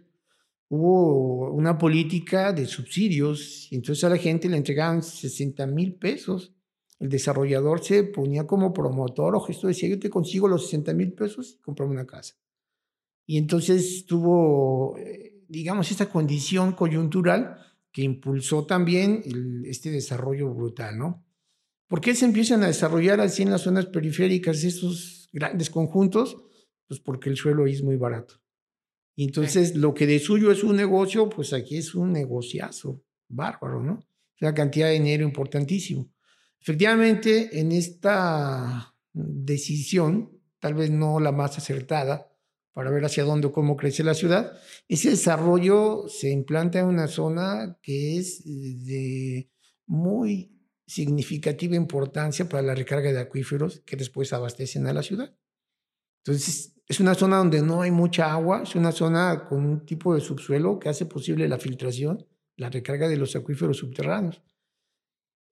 hubo 0.69 1.51
una 1.51 1.77
política 1.77 2.53
de 2.53 2.65
subsidios 2.67 3.67
y 3.73 3.75
entonces 3.75 4.05
a 4.05 4.09
la 4.09 4.17
gente 4.17 4.49
le 4.49 4.57
entregaban 4.57 5.03
60 5.03 5.67
mil 5.67 5.97
pesos. 5.97 6.55
El 7.01 7.09
desarrollador 7.09 7.83
se 7.83 8.05
ponía 8.05 8.47
como 8.47 8.73
promotor 8.73 9.35
o 9.35 9.41
gesto 9.41 9.67
decía, 9.67 9.89
yo 9.89 9.99
te 9.99 10.11
consigo 10.11 10.47
los 10.47 10.65
60 10.65 10.93
mil 10.93 11.15
pesos 11.15 11.57
y 11.59 11.63
comprame 11.63 11.93
una 11.93 12.07
casa. 12.07 12.35
Y 13.27 13.39
entonces 13.39 14.05
tuvo, 14.07 14.97
eh, 14.99 15.43
digamos, 15.49 15.91
esta 15.91 16.11
condición 16.11 16.73
coyuntural 16.73 17.57
que 17.91 18.03
impulsó 18.03 18.67
también 18.67 19.23
este 19.65 19.91
desarrollo 19.91 20.53
brutal, 20.53 20.99
¿no? 20.99 21.25
¿Por 21.89 22.01
qué 22.01 22.15
se 22.15 22.27
empiezan 22.27 22.63
a 22.63 22.69
desarrollar 22.69 23.21
así 23.21 23.43
en 23.43 23.51
las 23.51 23.63
zonas 23.63 23.87
periféricas 23.87 24.63
esos 24.63 25.29
grandes 25.33 25.71
conjuntos? 25.71 26.37
Pues 26.87 27.01
porque 27.01 27.31
el 27.31 27.37
suelo 27.37 27.67
es 27.67 27.83
muy 27.83 27.97
barato. 27.97 28.35
Y 29.17 29.25
entonces 29.25 29.75
lo 29.75 29.95
que 29.95 30.07
de 30.07 30.19
suyo 30.19 30.53
es 30.53 30.63
un 30.63 30.77
negocio, 30.77 31.29
pues 31.29 31.53
aquí 31.53 31.79
es 31.79 31.95
un 31.95 32.13
negociazo 32.13 33.03
bárbaro, 33.29 33.83
¿no? 33.83 34.05
Una 34.41 34.55
cantidad 34.55 34.87
de 34.87 34.95
dinero 34.95 35.25
importantísimo. 35.25 36.09
Efectivamente, 36.61 37.59
en 37.59 37.73
esta 37.73 38.95
decisión, 39.13 40.39
tal 40.59 40.75
vez 40.75 40.91
no 40.91 41.19
la 41.21 41.33
más 41.33 41.57
acertada, 41.59 42.31
para 42.73 42.91
ver 42.91 43.05
hacia 43.05 43.25
dónde 43.25 43.49
o 43.49 43.53
cómo 43.53 43.77
crece 43.77 44.05
la 44.05 44.15
ciudad, 44.15 44.53
ese 44.89 45.11
desarrollo 45.11 46.09
se 46.09 46.31
implanta 46.31 46.79
en 46.79 46.87
una 46.87 47.09
zona 47.09 47.79
que 47.83 48.19
es 48.19 48.43
de 48.45 49.51
muy 49.87 50.57
significativa 50.87 51.77
importancia 51.77 52.49
para 52.49 52.63
la 52.63 52.75
recarga 52.75 53.13
de 53.13 53.21
acuíferos 53.21 53.81
que 53.85 53.97
después 53.97 54.33
abastecen 54.33 54.87
a 54.87 54.93
la 54.93 55.03
ciudad. 55.03 55.35
Entonces, 56.25 56.75
es 56.87 57.01
una 57.01 57.15
zona 57.15 57.39
donde 57.39 57.63
no 57.63 57.83
hay 57.83 57.91
mucha 57.91 58.33
agua, 58.33 58.63
es 58.63 58.75
una 58.75 58.93
zona 58.93 59.47
con 59.49 59.65
un 59.65 59.87
tipo 59.87 60.15
de 60.15 60.21
subsuelo 60.21 60.79
que 60.79 60.89
hace 60.89 61.07
posible 61.07 61.49
la 61.49 61.59
filtración, 61.59 62.27
la 62.57 62.69
recarga 62.69 63.09
de 63.09 63.17
los 63.17 63.37
acuíferos 63.37 63.79
subterráneos. 63.79 64.43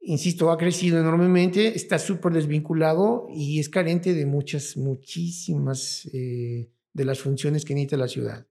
Insisto, 0.01 0.51
ha 0.51 0.59
crecido 0.59 0.99
enormemente, 1.01 1.77
está 1.77 1.99
súper 1.99 2.33
desvinculado 2.33 3.27
y 3.35 3.59
es 3.59 3.69
carente 3.69 4.15
de 4.15 4.27
muchas, 4.27 4.77
muchísimas 4.77 6.09
eh, 6.13 6.71
de 6.93 7.05
las 7.05 7.19
funciones 7.19 7.65
que 7.65 7.75
necesita 7.75 7.97
la 7.97 8.09
ciudad. 8.09 8.47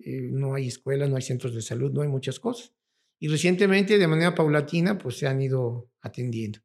Eh, 0.00 0.28
no 0.32 0.54
hay 0.54 0.66
escuelas, 0.66 1.08
no 1.08 1.16
hay 1.16 1.22
centros 1.22 1.54
de 1.54 1.62
salud, 1.62 1.92
no 1.92 2.02
hay 2.02 2.08
muchas 2.08 2.38
cosas. 2.40 2.72
Y 3.18 3.28
recientemente, 3.28 3.98
de 3.98 4.06
manera 4.06 4.34
paulatina, 4.34 4.98
pues 4.98 5.16
se 5.16 5.26
han 5.26 5.40
ido 5.40 5.90
atendiendo. 6.00 6.60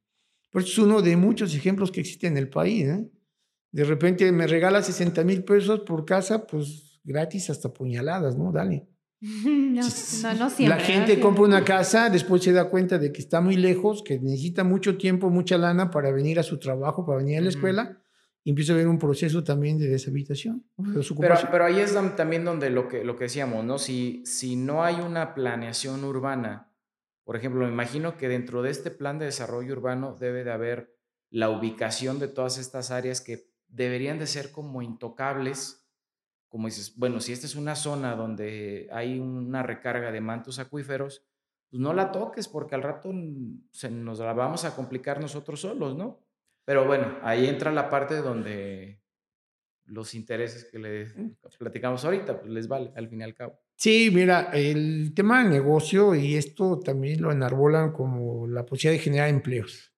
Por 0.51 0.61
eso 0.61 0.71
es 0.71 0.77
uno 0.79 1.01
de 1.01 1.15
muchos 1.15 1.55
ejemplos 1.55 1.91
que 1.91 2.01
existen 2.01 2.33
en 2.33 2.37
el 2.39 2.49
país. 2.49 2.85
¿eh? 2.85 3.09
de 3.73 3.83
repente 3.83 4.31
me 4.31 4.45
regala 4.45 4.83
60 4.83 5.23
mil 5.23 5.43
pesos 5.43 5.81
por 5.81 6.05
casa, 6.05 6.45
pues 6.45 7.01
gratis 7.03 7.49
hasta 7.49 7.73
puñaladas, 7.73 8.37
¿no? 8.37 8.51
Dale. 8.51 8.87
No, 9.73 9.81
no, 9.81 10.49
siempre. 10.49 10.67
La 10.67 10.79
gente 10.79 11.19
compra 11.19 11.43
una 11.43 11.63
casa, 11.63 12.09
después 12.09 12.43
se 12.43 12.51
da 12.51 12.69
cuenta 12.69 12.97
de 12.97 13.11
que 13.11 13.21
está 13.21 13.39
muy 13.39 13.55
lejos, 13.55 14.03
que 14.03 14.19
necesita 14.19 14.63
mucho 14.63 14.97
tiempo, 14.97 15.29
mucha 15.29 15.57
lana 15.57 15.89
para 15.91 16.11
venir 16.11 16.39
a 16.39 16.43
su 16.43 16.59
trabajo, 16.59 17.05
para 17.05 17.19
venir 17.19 17.37
a 17.37 17.41
la 17.41 17.49
escuela, 17.49 18.01
y 18.43 18.49
empieza 18.49 18.73
a 18.73 18.75
haber 18.75 18.87
un 18.89 18.99
proceso 18.99 19.43
también 19.43 19.77
de 19.77 19.87
deshabitación. 19.87 20.65
pero, 21.19 21.35
pero 21.49 21.65
ahí 21.65 21.79
es 21.79 21.95
también 22.17 22.43
donde 22.43 22.69
lo 22.69 22.89
que, 22.89 23.05
lo 23.05 23.15
que 23.15 23.25
decíamos, 23.25 23.63
¿no? 23.63 23.77
Si, 23.77 24.23
si 24.25 24.57
no 24.57 24.83
hay 24.83 24.95
una 24.95 25.33
planeación 25.33 26.03
urbana, 26.03 26.69
por 27.23 27.37
ejemplo, 27.37 27.65
me 27.65 27.71
imagino 27.71 28.17
que 28.17 28.27
dentro 28.27 28.61
de 28.61 28.71
este 28.71 28.91
plan 28.91 29.19
de 29.19 29.25
desarrollo 29.25 29.71
urbano 29.73 30.17
debe 30.19 30.43
de 30.43 30.51
haber 30.51 30.97
la 31.29 31.49
ubicación 31.49 32.19
de 32.19 32.27
todas 32.27 32.57
estas 32.57 32.91
áreas 32.91 33.21
que 33.21 33.49
deberían 33.67 34.19
de 34.19 34.27
ser 34.27 34.51
como 34.51 34.81
intocables, 34.81 35.82
como 36.53 36.67
dices, 36.67 36.93
bueno, 36.97 37.19
si 37.19 37.33
esta 37.33 37.47
es 37.47 37.55
una 37.55 37.73
zona 37.73 38.15
donde 38.15 38.87
hay 38.91 39.17
una 39.17 39.63
recarga 39.63 40.11
de 40.11 40.21
mantos 40.21 40.59
acuíferos, 40.59 41.25
pues 41.71 41.81
no 41.81 41.93
la 41.93 42.11
toques 42.11 42.47
porque 42.47 42.75
al 42.75 42.83
rato 42.83 43.11
se 43.71 43.89
nos 43.89 44.19
la 44.19 44.33
vamos 44.33 44.63
a 44.63 44.75
complicar 44.75 45.19
nosotros 45.19 45.61
solos, 45.61 45.95
¿no? 45.95 46.19
Pero 46.63 46.85
bueno, 46.85 47.17
ahí 47.23 47.47
entra 47.47 47.71
la 47.71 47.89
parte 47.89 48.17
donde 48.17 49.01
los 49.85 50.13
intereses 50.13 50.65
que 50.65 50.77
le 50.77 51.05
mm. 51.07 51.37
platicamos 51.57 52.05
ahorita, 52.05 52.39
pues 52.41 52.51
les 52.51 52.67
vale 52.67 52.91
al 52.95 53.09
fin 53.09 53.21
y 53.21 53.23
al 53.23 53.33
cabo. 53.33 53.59
Sí, 53.75 54.11
mira, 54.13 54.51
el 54.53 55.11
tema 55.15 55.41
del 55.41 55.49
negocio 55.49 56.13
y 56.13 56.35
esto 56.35 56.79
también 56.79 57.19
lo 57.23 57.31
enarbolan 57.31 57.93
como 57.93 58.45
la 58.45 58.63
posibilidad 58.63 58.99
de 58.99 59.03
generar 59.03 59.29
empleos. 59.29 59.91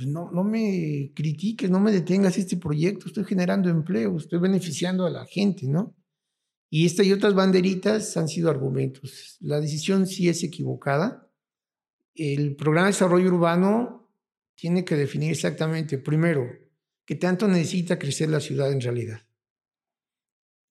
Pues, 0.00 0.08
no, 0.08 0.30
no 0.30 0.44
me 0.44 1.12
critiques, 1.14 1.68
no 1.68 1.78
me 1.78 1.92
detengas 1.92 2.38
este 2.38 2.56
proyecto, 2.56 3.08
estoy 3.08 3.24
generando 3.24 3.68
empleo, 3.68 4.16
estoy 4.16 4.38
beneficiando 4.38 5.04
a 5.04 5.10
la 5.10 5.26
gente, 5.26 5.66
¿no? 5.66 5.94
Y 6.70 6.86
esta 6.86 7.02
y 7.02 7.12
otras 7.12 7.34
banderitas 7.34 8.16
han 8.16 8.26
sido 8.26 8.48
argumentos. 8.48 9.36
La 9.40 9.60
decisión 9.60 10.06
sí 10.06 10.30
es 10.30 10.42
equivocada. 10.42 11.30
El 12.14 12.56
programa 12.56 12.86
de 12.86 12.92
desarrollo 12.92 13.28
urbano 13.28 14.10
tiene 14.54 14.86
que 14.86 14.96
definir 14.96 15.32
exactamente, 15.32 15.98
primero, 15.98 16.48
qué 17.04 17.16
tanto 17.16 17.46
necesita 17.46 17.98
crecer 17.98 18.30
la 18.30 18.40
ciudad 18.40 18.72
en 18.72 18.80
realidad. 18.80 19.20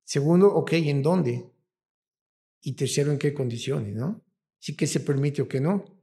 Segundo, 0.05 0.47
ok, 0.47 0.73
¿en 0.73 1.03
dónde? 1.03 1.45
Y 2.61 2.73
tercero, 2.73 3.11
¿en 3.11 3.19
qué 3.19 3.31
condiciones, 3.31 3.93
no? 3.93 4.25
Sí 4.57 4.75
que 4.75 4.87
se 4.87 5.01
permite 5.01 5.43
o 5.43 5.47
que 5.47 5.61
no. 5.61 5.98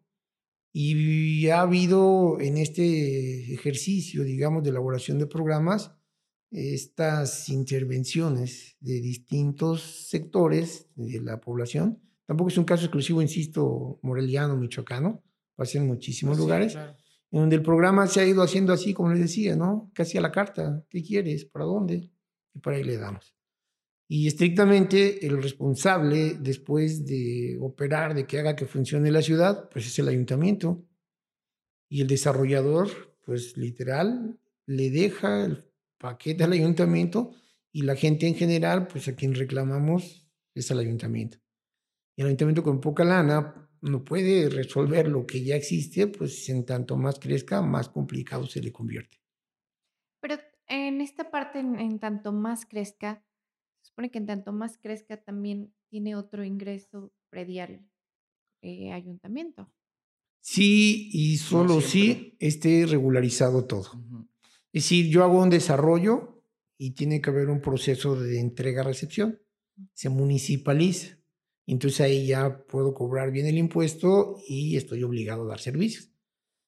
Y 0.78 1.48
ha 1.48 1.62
habido 1.62 2.38
en 2.38 2.58
este 2.58 3.54
ejercicio, 3.54 4.24
digamos, 4.24 4.62
de 4.62 4.68
elaboración 4.68 5.18
de 5.18 5.26
programas, 5.26 5.92
estas 6.50 7.48
intervenciones 7.48 8.76
de 8.80 9.00
distintos 9.00 9.80
sectores 10.10 10.90
de 10.94 11.22
la 11.22 11.40
población. 11.40 12.02
Tampoco 12.26 12.50
es 12.50 12.58
un 12.58 12.64
caso 12.64 12.84
exclusivo, 12.84 13.22
insisto, 13.22 13.98
moreliano, 14.02 14.54
michoacano, 14.54 15.24
pasa 15.54 15.78
en 15.78 15.86
muchísimos 15.86 16.36
lugares, 16.36 16.74
en 16.74 17.40
donde 17.40 17.56
el 17.56 17.62
programa 17.62 18.06
se 18.06 18.20
ha 18.20 18.26
ido 18.26 18.42
haciendo 18.42 18.74
así, 18.74 18.92
como 18.92 19.08
les 19.08 19.20
decía, 19.20 19.56
¿no? 19.56 19.90
Casi 19.94 20.18
a 20.18 20.20
la 20.20 20.30
carta. 20.30 20.84
¿Qué 20.90 21.02
quieres? 21.02 21.46
¿Para 21.46 21.64
dónde? 21.64 22.10
Y 22.52 22.58
para 22.58 22.76
ahí 22.76 22.84
le 22.84 22.98
damos. 22.98 23.35
Y 24.08 24.28
estrictamente 24.28 25.26
el 25.26 25.42
responsable 25.42 26.34
después 26.38 27.04
de 27.06 27.58
operar, 27.60 28.14
de 28.14 28.26
que 28.26 28.38
haga 28.38 28.54
que 28.54 28.66
funcione 28.66 29.10
la 29.10 29.22
ciudad, 29.22 29.68
pues 29.70 29.86
es 29.86 29.98
el 29.98 30.08
ayuntamiento. 30.08 30.86
Y 31.88 32.02
el 32.02 32.06
desarrollador, 32.06 33.16
pues 33.22 33.56
literal, 33.56 34.38
le 34.66 34.90
deja 34.90 35.44
el 35.44 35.64
paquete 35.98 36.44
al 36.44 36.52
ayuntamiento 36.52 37.32
y 37.72 37.82
la 37.82 37.96
gente 37.96 38.26
en 38.26 38.36
general, 38.36 38.86
pues 38.86 39.08
a 39.08 39.16
quien 39.16 39.34
reclamamos 39.34 40.28
es 40.54 40.70
al 40.70 40.78
ayuntamiento. 40.78 41.38
Y 42.16 42.22
el 42.22 42.28
ayuntamiento 42.28 42.62
con 42.62 42.80
poca 42.80 43.04
lana 43.04 43.68
no 43.82 44.04
puede 44.04 44.48
resolver 44.48 45.08
lo 45.08 45.26
que 45.26 45.42
ya 45.42 45.56
existe, 45.56 46.06
pues 46.06 46.48
en 46.48 46.64
tanto 46.64 46.96
más 46.96 47.18
crezca, 47.18 47.60
más 47.60 47.88
complicado 47.88 48.46
se 48.46 48.62
le 48.62 48.72
convierte. 48.72 49.18
Pero 50.20 50.36
en 50.68 51.00
esta 51.00 51.30
parte, 51.30 51.58
en 51.58 51.98
tanto 51.98 52.32
más 52.32 52.66
crezca, 52.66 53.25
supone 53.96 54.10
que 54.10 54.18
en 54.18 54.26
tanto 54.26 54.52
más 54.52 54.76
crezca 54.76 55.16
también 55.16 55.72
tiene 55.88 56.16
otro 56.16 56.44
ingreso 56.44 57.14
predial 57.30 57.82
eh, 58.60 58.92
ayuntamiento. 58.92 59.72
Sí, 60.40 61.08
y 61.12 61.38
solo 61.38 61.80
si 61.80 62.36
esté 62.38 62.84
regularizado 62.84 63.64
todo. 63.64 63.88
Es 64.70 64.84
decir, 64.84 65.08
yo 65.08 65.24
hago 65.24 65.42
un 65.42 65.48
desarrollo 65.48 66.44
y 66.76 66.90
tiene 66.90 67.22
que 67.22 67.30
haber 67.30 67.48
un 67.48 67.62
proceso 67.62 68.20
de 68.20 68.38
entrega-recepción. 68.38 69.40
Se 69.94 70.10
municipaliza. 70.10 71.18
Entonces 71.66 72.02
ahí 72.02 72.26
ya 72.26 72.66
puedo 72.66 72.92
cobrar 72.92 73.30
bien 73.30 73.46
el 73.46 73.56
impuesto 73.56 74.36
y 74.46 74.76
estoy 74.76 75.04
obligado 75.04 75.44
a 75.44 75.48
dar 75.48 75.60
servicios. 75.60 76.10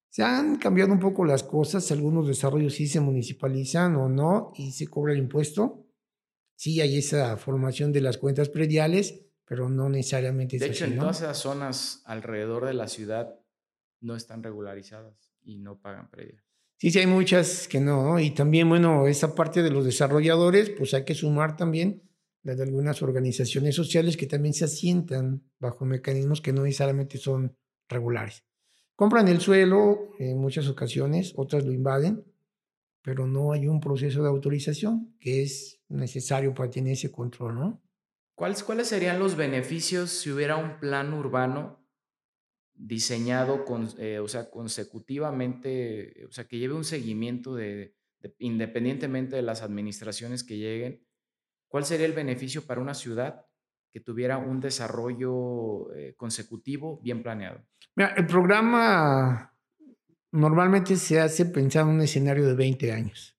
Se 0.08 0.22
han 0.22 0.56
cambiado 0.56 0.94
un 0.94 0.98
poco 0.98 1.26
las 1.26 1.42
cosas, 1.42 1.92
algunos 1.92 2.26
desarrollos 2.26 2.72
sí 2.72 2.86
se 2.86 3.00
municipalizan 3.00 3.96
o 3.96 4.08
no 4.08 4.52
y 4.56 4.72
se 4.72 4.86
cobra 4.86 5.12
el 5.12 5.18
impuesto, 5.18 5.87
sí 6.58 6.80
hay 6.80 6.98
esa 6.98 7.36
formación 7.36 7.92
de 7.92 8.00
las 8.00 8.18
cuentas 8.18 8.48
prediales, 8.48 9.24
pero 9.44 9.68
no 9.68 9.88
necesariamente 9.88 10.58
de 10.58 10.66
hecho, 10.66 10.84
en 10.84 10.98
todas 10.98 11.20
esas 11.22 11.38
zonas 11.38 12.02
alrededor 12.04 12.66
de 12.66 12.74
la 12.74 12.88
ciudad 12.88 13.38
no 14.00 14.16
están 14.16 14.42
regularizadas 14.42 15.32
y 15.42 15.58
no 15.58 15.80
pagan 15.80 16.10
predial. 16.10 16.42
Sí, 16.76 16.90
sí, 16.90 16.98
hay 16.98 17.06
muchas 17.06 17.68
que 17.68 17.80
no. 17.80 18.18
Y 18.18 18.32
también, 18.32 18.68
bueno, 18.68 19.06
esa 19.06 19.34
parte 19.34 19.62
de 19.62 19.70
los 19.70 19.84
desarrolladores, 19.84 20.70
pues 20.70 20.94
hay 20.94 21.04
que 21.04 21.14
sumar 21.14 21.56
también 21.56 22.02
la 22.42 22.54
de 22.54 22.64
algunas 22.64 23.02
organizaciones 23.02 23.74
sociales 23.74 24.16
que 24.16 24.26
también 24.26 24.54
se 24.54 24.64
asientan 24.64 25.44
bajo 25.58 25.84
mecanismos 25.84 26.40
que 26.40 26.52
no 26.52 26.62
necesariamente 26.62 27.18
son 27.18 27.56
regulares. 27.88 28.44
Compran 28.96 29.28
el 29.28 29.40
suelo 29.40 30.10
en 30.18 30.38
muchas 30.38 30.68
ocasiones, 30.68 31.32
otras 31.36 31.64
lo 31.64 31.72
invaden, 31.72 32.24
pero 33.08 33.26
no 33.26 33.52
hay 33.52 33.66
un 33.66 33.80
proceso 33.80 34.22
de 34.22 34.28
autorización 34.28 35.16
que 35.18 35.42
es 35.42 35.80
necesario 35.88 36.52
para 36.52 36.68
tener 36.68 36.92
ese 36.92 37.10
control, 37.10 37.54
¿no? 37.54 37.82
¿Cuáles, 38.34 38.62
¿Cuáles 38.62 38.88
serían 38.88 39.18
los 39.18 39.34
beneficios 39.34 40.10
si 40.10 40.30
hubiera 40.30 40.56
un 40.56 40.78
plan 40.78 41.14
urbano 41.14 41.82
diseñado 42.74 43.64
con, 43.64 43.88
eh, 43.96 44.18
o 44.18 44.28
sea, 44.28 44.50
consecutivamente, 44.50 46.26
o 46.28 46.32
sea, 46.32 46.46
que 46.46 46.58
lleve 46.58 46.74
un 46.74 46.84
seguimiento 46.84 47.54
de, 47.54 47.96
independientemente 48.36 49.36
de 49.36 49.42
las 49.42 49.62
administraciones 49.62 50.44
que 50.44 50.58
lleguen? 50.58 51.02
¿Cuál 51.66 51.86
sería 51.86 52.04
el 52.04 52.12
beneficio 52.12 52.66
para 52.66 52.82
una 52.82 52.92
ciudad 52.92 53.46
que 53.90 54.00
tuviera 54.00 54.36
un 54.36 54.60
desarrollo 54.60 55.94
eh, 55.94 56.14
consecutivo 56.14 57.00
bien 57.00 57.22
planeado. 57.22 57.64
Mira, 57.96 58.12
el 58.18 58.26
programa 58.26 59.57
normalmente 60.32 60.96
se 60.96 61.20
hace 61.20 61.46
pensar 61.46 61.82
en 61.82 61.94
un 61.94 62.00
escenario 62.00 62.46
de 62.46 62.54
20 62.54 62.92
años. 62.92 63.36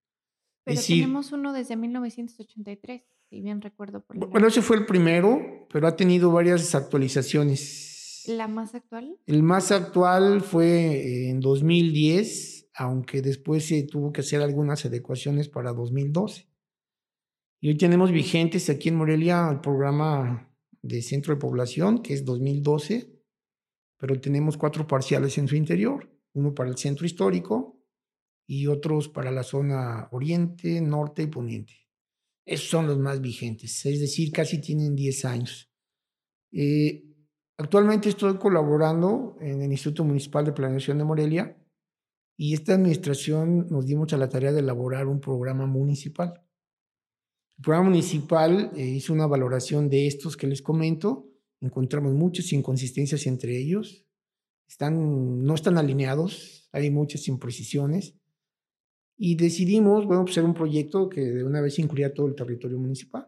Pero 0.64 0.82
tenemos 0.82 1.32
uno 1.32 1.54
desde 1.54 1.76
1983, 1.76 3.02
si 3.30 3.42
bien 3.42 3.62
recuerdo. 3.62 4.06
Por 4.06 4.18
bueno, 4.30 4.48
ese 4.48 4.62
fue 4.62 4.78
el 4.78 4.86
primero, 4.86 5.68
pero 5.72 5.88
ha 5.88 5.96
tenido 5.96 6.32
varias 6.32 6.76
actualizaciones. 6.76 8.24
¿La 8.28 8.48
más 8.48 8.76
actual? 8.76 9.18
El 9.26 9.42
más 9.44 9.72
actual 9.72 10.42
fue 10.42 11.30
en 11.30 11.40
2010, 11.40 12.70
aunque 12.76 13.22
después 13.22 13.66
se 13.66 13.84
tuvo 13.84 14.12
que 14.12 14.22
hacer 14.22 14.42
algunas 14.42 14.86
adecuaciones 14.86 15.50
para 15.50 15.74
2012. 15.74 16.48
Y 17.62 17.70
hoy 17.70 17.78
tenemos 17.78 18.12
vigentes 18.12 18.70
aquí 18.70 18.90
en 18.90 18.96
Morelia 18.96 19.50
el 19.52 19.60
programa 19.62 20.50
de 20.82 21.02
centro 21.02 21.34
de 21.34 21.40
población, 21.40 22.02
que 22.02 22.14
es 22.14 22.24
2012, 22.24 23.20
pero 23.98 24.20
tenemos 24.22 24.58
cuatro 24.58 24.88
parciales 24.88 25.38
en 25.38 25.48
su 25.48 25.56
interior, 25.56 26.10
uno 26.34 26.54
para 26.54 26.70
el 26.70 26.78
centro 26.78 27.06
histórico, 27.06 27.80
y 28.50 28.66
otros 28.66 29.10
para 29.10 29.30
la 29.30 29.44
zona 29.44 30.10
oriente, 30.12 30.82
norte 30.82 31.22
y 31.22 31.28
poniente. 31.28 31.74
Esos 32.44 32.68
son 32.68 32.88
los 32.88 32.98
más 32.98 33.22
vigentes, 33.22 33.86
es 33.86 34.00
decir, 34.00 34.32
casi 34.32 34.60
tienen 34.60 34.96
10 34.96 35.26
años. 35.26 35.72
Eh, 36.52 37.06
actualmente 37.60 38.10
estoy 38.10 38.38
colaborando 38.38 39.38
en 39.40 39.62
el 39.62 39.72
Instituto 39.72 40.04
Municipal 40.04 40.46
de 40.46 40.54
Planeación 40.54 40.98
de 40.98 41.04
Morelia 41.04 41.64
y 42.36 42.56
esta 42.56 42.74
administración 42.74 43.68
nos 43.70 43.86
dimos 43.86 44.12
a 44.14 44.18
la 44.18 44.30
tarea 44.30 44.52
de 44.52 44.62
elaborar 44.62 45.06
un 45.06 45.22
programa 45.22 45.68
municipal. 45.68 46.44
El 47.56 47.64
programa 47.64 47.90
municipal 47.90 48.72
eh, 48.76 48.84
hizo 48.84 49.14
una 49.14 49.28
valoración 49.28 49.90
de 49.90 50.08
estos 50.08 50.36
que 50.36 50.48
les 50.48 50.64
comento. 50.64 51.30
Encontramos 51.62 52.14
muchas 52.14 52.52
inconsistencias 52.52 53.28
entre 53.28 53.56
ellos. 53.60 54.09
No 54.80 55.56
están 55.56 55.78
alineados, 55.78 56.70
hay 56.72 56.92
muchas 56.92 57.28
imprecisiones 57.28 58.16
y 59.22 59.36
decidimos, 59.36 60.06
bueno, 60.06 60.24
pues 60.24 60.38
un 60.38 60.54
proyecto 60.54 61.10
que 61.10 61.22
de 61.22 61.44
una 61.44 61.60
vez 61.60 61.78
incluya 61.78 62.14
todo 62.14 62.28
el 62.28 62.36
territorio 62.36 62.80
municipal. 62.80 63.28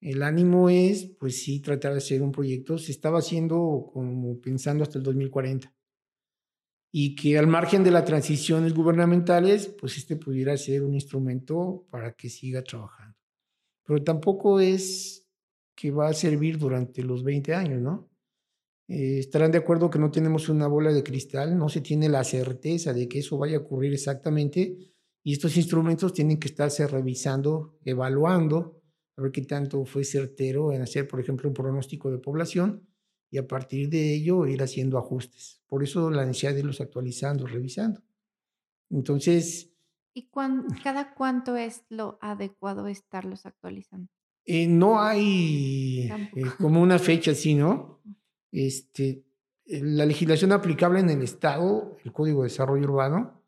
El 0.00 0.22
ánimo 0.22 0.68
es, 0.70 1.06
pues 1.18 1.42
sí, 1.42 1.60
tratar 1.60 1.92
de 1.92 1.98
hacer 1.98 2.22
un 2.22 2.30
proyecto, 2.30 2.78
se 2.78 2.92
estaba 2.92 3.18
haciendo 3.18 3.90
como 3.92 4.40
pensando 4.40 4.84
hasta 4.84 4.98
el 4.98 5.04
2040. 5.04 5.74
Y 6.92 7.16
que 7.16 7.36
al 7.38 7.48
margen 7.48 7.82
de 7.82 7.90
las 7.90 8.04
transiciones 8.04 8.72
gubernamentales, 8.72 9.66
pues 9.66 9.96
este 9.96 10.14
pudiera 10.14 10.56
ser 10.56 10.84
un 10.84 10.94
instrumento 10.94 11.86
para 11.90 12.12
que 12.12 12.28
siga 12.28 12.62
trabajando. 12.62 13.16
Pero 13.84 14.04
tampoco 14.04 14.60
es 14.60 15.26
que 15.74 15.90
va 15.90 16.08
a 16.08 16.14
servir 16.14 16.56
durante 16.56 17.02
los 17.02 17.24
20 17.24 17.52
años, 17.52 17.80
¿no? 17.82 18.08
Eh, 18.86 19.18
estarán 19.18 19.50
de 19.50 19.58
acuerdo 19.58 19.88
que 19.88 19.98
no 19.98 20.10
tenemos 20.10 20.48
una 20.48 20.66
bola 20.66 20.92
de 20.92 21.02
cristal, 21.02 21.56
no 21.56 21.68
se 21.68 21.80
tiene 21.80 22.08
la 22.08 22.22
certeza 22.22 22.92
de 22.92 23.08
que 23.08 23.20
eso 23.20 23.38
vaya 23.38 23.56
a 23.56 23.60
ocurrir 23.60 23.94
exactamente 23.94 24.76
y 25.22 25.32
estos 25.32 25.56
instrumentos 25.56 26.12
tienen 26.12 26.38
que 26.38 26.48
estarse 26.48 26.86
revisando, 26.86 27.78
evaluando, 27.82 28.82
a 29.16 29.22
ver 29.22 29.32
qué 29.32 29.42
tanto 29.42 29.86
fue 29.86 30.04
certero 30.04 30.70
en 30.72 30.82
hacer, 30.82 31.08
por 31.08 31.18
ejemplo, 31.18 31.48
un 31.48 31.54
pronóstico 31.54 32.10
de 32.10 32.18
población 32.18 32.86
y 33.30 33.38
a 33.38 33.46
partir 33.46 33.88
de 33.88 34.14
ello 34.14 34.46
ir 34.46 34.62
haciendo 34.62 34.98
ajustes. 34.98 35.62
Por 35.66 35.82
eso 35.82 36.10
la 36.10 36.26
necesidad 36.26 36.52
de 36.52 36.60
irlos 36.60 36.80
actualizando, 36.82 37.46
revisando. 37.46 38.02
Entonces... 38.90 39.70
¿Y 40.12 40.28
cada 40.82 41.14
cuánto 41.14 41.56
es 41.56 41.84
lo 41.88 42.18
adecuado 42.20 42.86
estarlos 42.86 43.46
actualizando? 43.46 44.08
Eh, 44.44 44.68
no 44.68 45.00
hay 45.00 46.10
eh, 46.36 46.44
como 46.58 46.82
una 46.82 46.98
fecha 46.98 47.30
así, 47.30 47.54
¿no? 47.54 48.02
Este, 48.54 49.24
la 49.66 50.06
legislación 50.06 50.52
aplicable 50.52 51.00
en 51.00 51.10
el 51.10 51.22
Estado, 51.22 51.96
el 52.04 52.12
Código 52.12 52.42
de 52.42 52.48
Desarrollo 52.48 52.84
Urbano, 52.84 53.42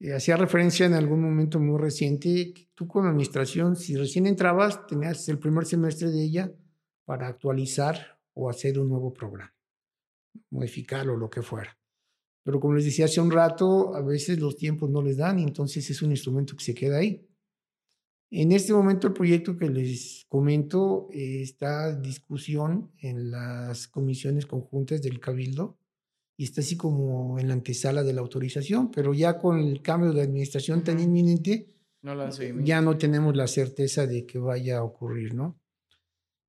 eh, 0.00 0.12
hacía 0.12 0.36
referencia 0.36 0.84
en 0.84 0.92
algún 0.92 1.22
momento 1.22 1.58
muy 1.58 1.80
reciente 1.80 2.52
que 2.52 2.68
tú 2.74 2.86
la 2.96 3.08
administración, 3.08 3.74
si 3.74 3.96
recién 3.96 4.26
entrabas, 4.26 4.86
tenías 4.86 5.26
el 5.30 5.38
primer 5.38 5.64
semestre 5.64 6.10
de 6.10 6.22
ella 6.22 6.52
para 7.06 7.26
actualizar 7.26 8.20
o 8.34 8.50
hacer 8.50 8.78
un 8.78 8.90
nuevo 8.90 9.14
programa, 9.14 9.54
modificarlo, 10.50 11.16
lo 11.16 11.30
que 11.30 11.40
fuera. 11.40 11.78
Pero 12.42 12.60
como 12.60 12.74
les 12.74 12.84
decía 12.84 13.06
hace 13.06 13.22
un 13.22 13.30
rato, 13.30 13.94
a 13.94 14.02
veces 14.02 14.38
los 14.40 14.56
tiempos 14.56 14.90
no 14.90 15.00
les 15.00 15.16
dan 15.16 15.38
y 15.38 15.44
entonces 15.44 15.88
es 15.88 16.02
un 16.02 16.10
instrumento 16.10 16.54
que 16.54 16.64
se 16.64 16.74
queda 16.74 16.98
ahí. 16.98 17.26
En 18.36 18.50
este 18.50 18.72
momento 18.72 19.06
el 19.06 19.12
proyecto 19.12 19.56
que 19.56 19.70
les 19.70 20.26
comento 20.28 21.08
eh, 21.12 21.40
está 21.40 21.90
en 21.90 22.02
discusión 22.02 22.90
en 22.98 23.30
las 23.30 23.86
comisiones 23.86 24.44
conjuntas 24.44 25.00
del 25.02 25.20
Cabildo 25.20 25.78
y 26.36 26.42
está 26.42 26.60
así 26.60 26.76
como 26.76 27.38
en 27.38 27.46
la 27.46 27.54
antesala 27.54 28.02
de 28.02 28.12
la 28.12 28.22
autorización, 28.22 28.90
pero 28.90 29.14
ya 29.14 29.38
con 29.38 29.60
el 29.60 29.80
cambio 29.82 30.12
de 30.12 30.22
administración 30.22 30.82
tan 30.82 30.98
inminente, 30.98 31.76
ya 32.64 32.80
no 32.80 32.98
tenemos 32.98 33.36
la 33.36 33.46
certeza 33.46 34.04
de 34.04 34.26
que 34.26 34.40
vaya 34.40 34.78
a 34.78 34.82
ocurrir, 34.82 35.32
¿no? 35.32 35.56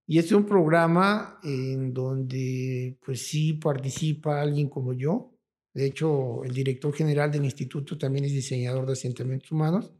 Y 0.07 0.17
este 0.17 0.29
es 0.29 0.37
un 0.37 0.47
programa 0.47 1.39
en 1.43 1.93
donde 1.93 2.97
pues 3.05 3.27
sí 3.27 3.53
participa 3.53 4.41
alguien 4.41 4.69
como 4.69 4.93
yo. 4.93 5.37
De 5.71 5.85
hecho, 5.85 6.43
el 6.45 6.51
director 6.51 6.91
general 6.93 7.31
del 7.31 7.45
instituto 7.45 7.95
también 7.95 8.25
es 8.25 8.31
diseñador 8.31 8.87
de 8.87 8.93
asentamientos 8.93 9.51
humanos 9.51 9.93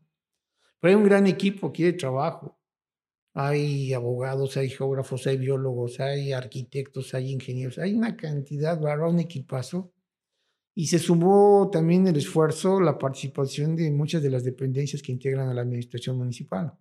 pero 0.86 0.98
hay 0.98 1.02
un 1.02 1.10
gran 1.10 1.26
equipo 1.26 1.65
aquí 1.65 1.82
de 1.82 1.93
trabajo. 1.93 2.62
Hay 3.34 3.91
abogados, 3.91 4.56
hay 4.56 4.69
geógrafos, 4.69 5.26
hay 5.26 5.38
biólogos, 5.38 6.00
hay 6.00 6.32
arquitectos, 6.32 7.15
hay 7.15 7.32
ingenieros, 7.32 7.80
hay 7.80 7.95
una 7.95 8.15
cantidad, 8.15 8.80
¿verdad? 8.80 9.10
un 9.10 9.19
equipazo. 9.19 9.95
Y 10.76 10.86
se 10.86 11.00
sumó 11.00 11.71
también 11.71 12.06
el 12.06 12.17
esfuerzo, 12.17 12.80
la 12.80 13.00
participación 13.00 13.76
de 13.76 13.89
muchas 13.89 14.21
de 14.21 14.30
las 14.30 14.43
dependencias 14.43 15.02
que 15.02 15.12
integran 15.12 15.50
a 15.50 15.56
la 15.56 15.62
administración 15.62 16.19
municipal. 16.19 16.78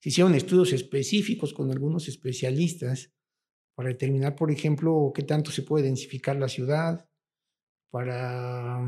Se 0.00 0.10
hicieron 0.10 0.34
estudios 0.34 0.74
específicos 0.74 1.54
con 1.54 1.70
algunos 1.70 2.08
especialistas 2.08 3.10
para 3.74 3.88
determinar, 3.88 4.36
por 4.36 4.50
ejemplo, 4.50 5.12
qué 5.14 5.22
tanto 5.22 5.50
se 5.50 5.62
puede 5.62 5.86
densificar 5.86 6.36
la 6.36 6.48
ciudad, 6.50 7.08
para 7.88 8.84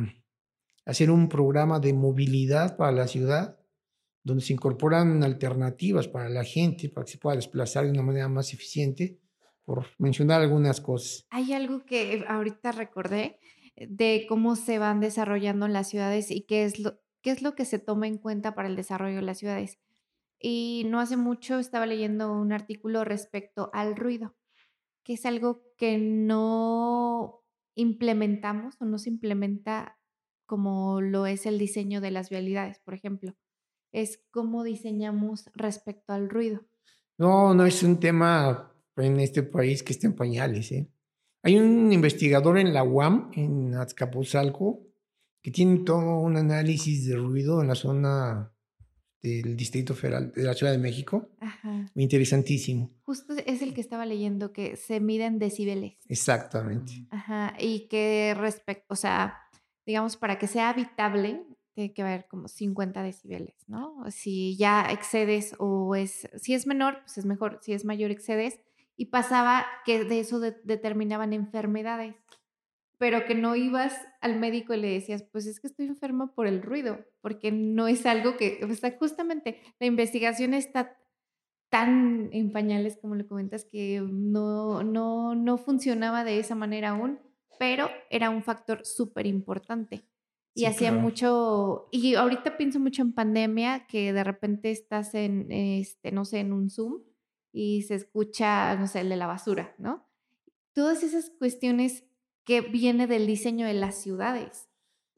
hacer 0.84 1.10
un 1.10 1.30
programa 1.30 1.80
de 1.80 1.94
movilidad 1.94 2.76
para 2.76 2.92
la 2.92 3.08
ciudad 3.08 3.61
donde 4.24 4.42
se 4.42 4.52
incorporan 4.52 5.22
alternativas 5.24 6.08
para 6.08 6.28
la 6.28 6.44
gente, 6.44 6.88
para 6.88 7.04
que 7.04 7.12
se 7.12 7.18
pueda 7.18 7.36
desplazar 7.36 7.84
de 7.84 7.90
una 7.90 8.02
manera 8.02 8.28
más 8.28 8.52
eficiente, 8.52 9.18
por 9.64 9.86
mencionar 9.98 10.40
algunas 10.40 10.80
cosas. 10.80 11.26
Hay 11.30 11.52
algo 11.52 11.84
que 11.84 12.24
ahorita 12.26 12.72
recordé 12.72 13.38
eh, 13.76 13.86
de 13.88 14.26
cómo 14.28 14.56
se 14.56 14.78
van 14.78 15.00
desarrollando 15.00 15.68
las 15.68 15.88
ciudades 15.88 16.30
y 16.30 16.42
qué 16.42 16.64
es 16.64 16.78
lo, 16.78 17.00
qué 17.20 17.30
es 17.30 17.42
lo 17.42 17.54
que 17.54 17.64
se 17.64 17.78
toma 17.78 18.06
en 18.06 18.18
cuenta 18.18 18.54
para 18.54 18.68
el 18.68 18.76
desarrollo 18.76 19.16
de 19.16 19.22
las 19.22 19.38
ciudades. 19.38 19.78
Y 20.38 20.84
no 20.88 20.98
hace 21.00 21.16
mucho 21.16 21.58
estaba 21.58 21.86
leyendo 21.86 22.32
un 22.32 22.52
artículo 22.52 23.04
respecto 23.04 23.70
al 23.72 23.94
ruido, 23.94 24.34
que 25.04 25.14
es 25.14 25.24
algo 25.26 25.62
que 25.76 25.98
no 25.98 27.44
implementamos 27.74 28.74
o 28.80 28.84
no 28.84 28.98
se 28.98 29.10
implementa 29.10 29.98
como 30.46 31.00
lo 31.00 31.26
es 31.26 31.46
el 31.46 31.58
diseño 31.58 32.00
de 32.00 32.10
las 32.10 32.28
vialidades, 32.28 32.80
por 32.80 32.94
ejemplo 32.94 33.36
es 33.92 34.20
cómo 34.30 34.64
diseñamos 34.64 35.50
respecto 35.54 36.12
al 36.12 36.28
ruido. 36.28 36.62
No, 37.18 37.54
no 37.54 37.66
es 37.66 37.82
un 37.82 38.00
tema 38.00 38.74
en 38.96 39.20
este 39.20 39.42
país 39.42 39.82
que 39.82 39.92
esté 39.92 40.06
en 40.06 40.14
pañales. 40.14 40.72
¿eh? 40.72 40.90
Hay 41.42 41.58
un 41.58 41.92
investigador 41.92 42.58
en 42.58 42.72
la 42.72 42.82
UAM, 42.82 43.30
en 43.34 43.74
Azcapotzalco, 43.74 44.86
que 45.42 45.50
tiene 45.50 45.80
todo 45.80 46.20
un 46.20 46.36
análisis 46.36 47.06
de 47.06 47.16
ruido 47.16 47.60
en 47.60 47.68
la 47.68 47.74
zona 47.74 48.52
del 49.22 49.56
Distrito 49.56 49.94
Federal 49.94 50.32
de 50.32 50.42
la 50.42 50.54
Ciudad 50.54 50.72
de 50.72 50.78
México. 50.78 51.30
Ajá. 51.40 51.90
Interesantísimo. 51.94 52.90
Justo 53.02 53.34
es 53.46 53.62
el 53.62 53.72
que 53.72 53.80
estaba 53.80 54.04
leyendo, 54.04 54.52
que 54.52 54.76
se 54.76 55.00
miden 55.00 55.38
decibeles. 55.38 55.94
Exactamente. 56.08 57.06
Ajá, 57.10 57.54
y 57.58 57.88
que 57.88 58.34
respecto, 58.36 58.86
o 58.88 58.96
sea, 58.96 59.38
digamos, 59.86 60.16
para 60.16 60.38
que 60.38 60.48
sea 60.48 60.70
habitable, 60.70 61.44
tiene 61.74 61.92
que 61.92 62.02
haber 62.02 62.26
como 62.28 62.48
50 62.48 63.02
decibeles, 63.02 63.56
¿no? 63.66 64.04
Si 64.10 64.56
ya 64.56 64.86
excedes 64.90 65.54
o 65.58 65.94
es, 65.94 66.28
si 66.36 66.54
es 66.54 66.66
menor, 66.66 67.00
pues 67.00 67.18
es 67.18 67.24
mejor, 67.24 67.58
si 67.62 67.72
es 67.72 67.84
mayor, 67.84 68.10
excedes. 68.10 68.60
Y 68.96 69.06
pasaba 69.06 69.66
que 69.84 70.04
de 70.04 70.20
eso 70.20 70.38
determinaban 70.40 71.32
enfermedades, 71.32 72.14
pero 72.98 73.24
que 73.24 73.34
no 73.34 73.56
ibas 73.56 73.94
al 74.20 74.38
médico 74.38 74.74
y 74.74 74.80
le 74.80 74.92
decías, 74.92 75.22
pues 75.24 75.46
es 75.46 75.60
que 75.60 75.66
estoy 75.66 75.86
enfermo 75.86 76.34
por 76.34 76.46
el 76.46 76.62
ruido, 76.62 77.00
porque 77.20 77.50
no 77.50 77.88
es 77.88 78.06
algo 78.06 78.36
que, 78.36 78.60
o 78.62 78.74
sea, 78.74 78.96
justamente 78.98 79.60
la 79.80 79.86
investigación 79.86 80.54
está 80.54 80.96
tan 81.70 82.28
en 82.32 82.52
pañales 82.52 82.98
como 83.00 83.14
le 83.14 83.26
comentas 83.26 83.64
que 83.64 84.02
no, 84.06 84.82
no, 84.82 85.34
no 85.34 85.56
funcionaba 85.56 86.22
de 86.22 86.38
esa 86.38 86.54
manera 86.54 86.90
aún, 86.90 87.18
pero 87.58 87.88
era 88.10 88.28
un 88.28 88.42
factor 88.42 88.84
súper 88.84 89.26
importante. 89.26 90.04
Y 90.54 90.66
hacía 90.66 90.92
mucho, 90.92 91.88
y 91.90 92.14
ahorita 92.14 92.58
pienso 92.58 92.78
mucho 92.78 93.00
en 93.00 93.12
pandemia, 93.12 93.86
que 93.86 94.12
de 94.12 94.22
repente 94.22 94.70
estás 94.70 95.14
en, 95.14 95.50
este, 95.50 96.12
no 96.12 96.26
sé, 96.26 96.40
en 96.40 96.52
un 96.52 96.68
Zoom 96.68 97.00
y 97.52 97.82
se 97.82 97.94
escucha, 97.94 98.76
no 98.76 98.86
sé, 98.86 99.00
el 99.00 99.08
de 99.08 99.16
la 99.16 99.26
basura, 99.26 99.74
¿no? 99.78 100.06
Todas 100.74 101.02
esas 101.02 101.30
cuestiones 101.30 102.04
que 102.44 102.60
viene 102.60 103.06
del 103.06 103.26
diseño 103.26 103.66
de 103.66 103.74
las 103.74 104.02
ciudades. 104.02 104.68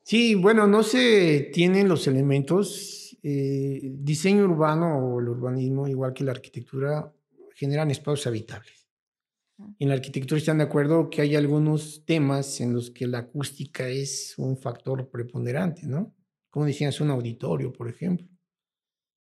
Sí, 0.03 0.35
bueno, 0.35 0.67
no 0.67 0.83
se 0.83 1.51
tienen 1.53 1.89
los 1.89 2.07
elementos. 2.07 3.17
Eh, 3.23 3.81
diseño 3.83 4.45
urbano 4.45 4.99
o 4.99 5.21
el 5.21 5.29
urbanismo, 5.29 5.89
igual 5.89 6.13
que 6.13 6.25
la 6.25 6.33
arquitectura, 6.33 7.11
generan 7.55 7.91
espacios 7.91 8.27
habitables. 8.27 8.84
En 9.79 9.89
la 9.89 9.95
arquitectura 9.95 10.39
están 10.39 10.59
de 10.59 10.65
acuerdo 10.65 11.11
que 11.11 11.23
hay 11.23 11.37
algunos 11.37 12.05
temas 12.05 12.61
en 12.61 12.73
los 12.73 12.91
que 12.91 13.07
la 13.07 13.19
acústica 13.19 13.89
es 13.89 14.35
un 14.39 14.57
factor 14.57 15.11
preponderante, 15.11 15.87
¿no? 15.87 16.15
Como 16.51 16.67
decías, 16.67 17.01
un 17.01 17.11
auditorio, 17.11 17.73
por 17.73 17.89
ejemplo. 17.89 18.29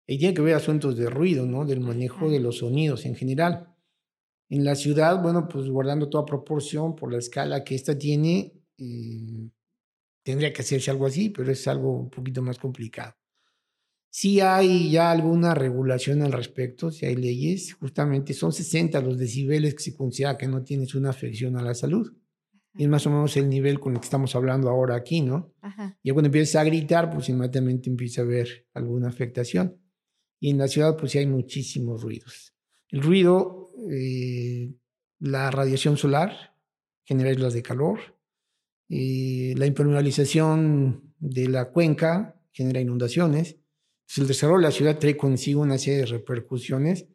Y 0.07 0.17
tiene 0.17 0.33
que 0.33 0.41
ver 0.41 0.55
asuntos 0.55 0.97
de 0.97 1.09
ruido, 1.09 1.45
¿no? 1.45 1.65
Del 1.65 1.79
manejo 1.79 2.29
de 2.29 2.39
los 2.39 2.59
sonidos 2.59 3.05
en 3.05 3.15
general. 3.15 3.73
En 4.49 4.65
la 4.65 4.75
ciudad, 4.75 5.21
bueno, 5.21 5.47
pues 5.47 5.69
guardando 5.69 6.09
toda 6.09 6.25
proporción 6.25 6.95
por 6.95 7.11
la 7.11 7.17
escala 7.17 7.63
que 7.63 7.75
esta 7.75 7.97
tiene, 7.97 8.53
eh, 8.77 9.49
tendría 10.23 10.53
que 10.53 10.61
hacerse 10.61 10.91
algo 10.91 11.05
así, 11.05 11.29
pero 11.29 11.51
es 11.51 11.67
algo 11.67 11.97
un 11.97 12.09
poquito 12.09 12.41
más 12.41 12.59
complicado. 12.59 13.15
Si 14.15 14.41
hay 14.41 14.91
ya 14.91 15.09
alguna 15.09 15.55
regulación 15.55 16.21
al 16.21 16.33
respecto, 16.33 16.91
si 16.91 17.07
hay 17.07 17.15
leyes, 17.15 17.73
justamente 17.73 18.35
son 18.35 18.53
60 18.53 19.01
los 19.01 19.17
decibeles 19.17 19.73
que 19.73 19.81
se 19.81 19.95
considera 19.95 20.37
que 20.37 20.47
no 20.47 20.61
tienes 20.61 20.93
una 20.93 21.09
afección 21.09 21.57
a 21.57 21.63
la 21.63 21.73
salud. 21.73 22.13
Y 22.75 22.83
es 22.83 22.89
más 22.89 23.07
o 23.07 23.09
menos 23.09 23.35
el 23.37 23.49
nivel 23.49 23.79
con 23.79 23.93
el 23.93 23.99
que 23.99 24.05
estamos 24.05 24.35
hablando 24.35 24.69
ahora 24.69 24.93
aquí, 24.93 25.21
¿no? 25.21 25.51
Y 26.03 26.11
cuando 26.11 26.27
empiezas 26.27 26.61
a 26.61 26.63
gritar, 26.63 27.09
pues 27.09 27.27
inmediatamente 27.29 27.89
empieza 27.89 28.21
a 28.21 28.25
haber 28.25 28.67
alguna 28.75 29.07
afectación. 29.07 29.81
Y 30.39 30.51
en 30.51 30.59
la 30.59 30.67
ciudad, 30.67 30.95
pues 30.95 31.13
sí 31.13 31.17
hay 31.17 31.25
muchísimos 31.25 32.03
ruidos. 32.03 32.53
El 32.89 33.01
ruido, 33.01 33.71
eh, 33.89 34.75
la 35.17 35.49
radiación 35.49 35.97
solar 35.97 36.55
genera 37.03 37.31
islas 37.31 37.55
de 37.55 37.63
calor, 37.63 37.99
eh, 38.89 39.55
la 39.57 39.65
impermeabilización 39.65 41.15
de 41.17 41.47
la 41.49 41.71
cuenca 41.71 42.39
genera 42.51 42.79
inundaciones, 42.79 43.57
el 44.17 44.27
desarrollo 44.27 44.59
de 44.59 44.63
la 44.63 44.71
ciudad 44.71 44.99
trae 44.99 45.17
consigo 45.17 45.61
una 45.61 45.77
serie 45.77 45.99
de 45.99 46.05
repercusiones 46.05 47.07